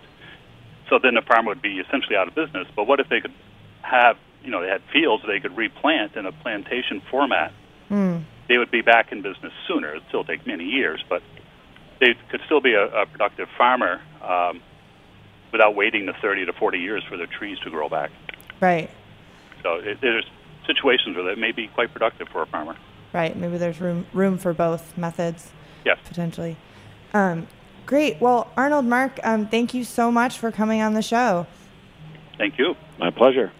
So 0.89 0.99
then 1.01 1.13
the 1.13 1.21
farmer 1.21 1.49
would 1.49 1.61
be 1.61 1.79
essentially 1.79 2.15
out 2.15 2.27
of 2.27 2.35
business. 2.35 2.67
But 2.75 2.85
what 2.87 2.99
if 2.99 3.07
they 3.09 3.21
could 3.21 3.33
have, 3.83 4.17
you 4.43 4.49
know, 4.51 4.61
they 4.61 4.67
had 4.69 4.81
fields 4.91 5.23
they 5.27 5.39
could 5.39 5.55
replant 5.55 6.15
in 6.15 6.25
a 6.25 6.31
plantation 6.31 7.01
format? 7.11 7.53
Mm. 7.89 8.23
They 8.47 8.57
would 8.57 8.71
be 8.71 8.81
back 8.81 9.11
in 9.11 9.21
business 9.21 9.53
sooner. 9.67 9.91
It'd 9.91 10.03
still 10.07 10.23
take 10.23 10.45
many 10.47 10.65
years, 10.65 11.03
but 11.07 11.21
they 11.99 12.15
could 12.31 12.41
still 12.45 12.61
be 12.61 12.73
a, 12.73 12.85
a 12.85 13.05
productive 13.05 13.47
farmer 13.57 14.01
um, 14.23 14.61
without 15.51 15.75
waiting 15.75 16.05
the 16.05 16.13
30 16.13 16.45
to 16.45 16.53
40 16.53 16.79
years 16.79 17.03
for 17.07 17.17
their 17.17 17.27
trees 17.27 17.59
to 17.59 17.69
grow 17.69 17.89
back. 17.89 18.11
Right. 18.61 18.89
So 19.63 19.75
it, 19.75 19.99
there's 20.01 20.25
situations 20.65 21.15
where 21.15 21.25
that 21.25 21.37
may 21.37 21.51
be 21.51 21.67
quite 21.67 21.91
productive 21.93 22.27
for 22.29 22.41
a 22.41 22.45
farmer. 22.45 22.75
Right. 23.13 23.35
Maybe 23.35 23.57
there's 23.57 23.81
room 23.81 24.05
room 24.13 24.37
for 24.37 24.53
both 24.53 24.97
methods 24.97 25.51
Yes. 25.85 25.97
potentially. 26.05 26.57
Um, 27.13 27.47
great. 27.85 28.21
Well, 28.21 28.51
Arnold, 28.55 28.85
Mark, 28.85 29.19
um, 29.23 29.47
thank 29.47 29.73
you 29.73 29.83
so 29.83 30.11
much 30.11 30.37
for 30.37 30.51
coming 30.51 30.81
on 30.81 30.93
the 30.93 31.01
show. 31.01 31.47
Thank 32.37 32.57
you. 32.59 32.75
my 32.97 33.09
pleasure. 33.09 33.51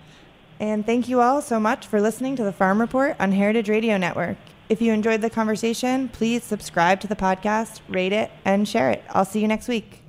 And 0.60 0.86
thank 0.86 1.08
you 1.08 1.22
all 1.22 1.42
so 1.42 1.60
much 1.60 1.88
for 1.88 2.02
listening 2.02 2.36
to 2.36 2.44
the 2.44 2.52
Farm 2.52 2.82
Report 2.82 3.16
on 3.20 3.32
Heritage 3.32 3.70
Radio 3.70 3.98
Network. 3.98 4.38
If 4.68 4.82
you 4.82 4.94
enjoyed 4.94 5.22
the 5.22 5.30
conversation, 5.30 6.10
please 6.10 6.44
subscribe 6.44 7.00
to 7.00 7.08
the 7.08 7.16
podcast, 7.16 7.80
rate 7.88 8.14
it, 8.14 8.30
and 8.46 8.68
share 8.68 8.92
it. 8.92 9.04
I'll 9.10 9.26
see 9.26 9.40
you 9.40 9.48
next 9.48 9.68
week. 9.68 10.04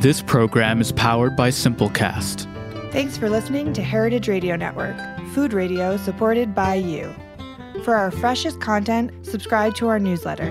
This 0.00 0.20
program 0.20 0.80
is 0.80 0.90
powered 0.90 1.36
by 1.36 1.50
Simplecast. 1.50 2.48
Thanks 2.90 3.16
for 3.16 3.30
listening 3.30 3.72
to 3.74 3.82
Heritage 3.82 4.26
Radio 4.26 4.56
Network, 4.56 4.96
food 5.32 5.52
radio 5.52 5.96
supported 5.96 6.56
by 6.56 6.74
you. 6.74 7.14
For 7.84 7.94
our 7.94 8.10
freshest 8.10 8.60
content, 8.60 9.12
subscribe 9.24 9.76
to 9.76 9.86
our 9.86 10.00
newsletter. 10.00 10.50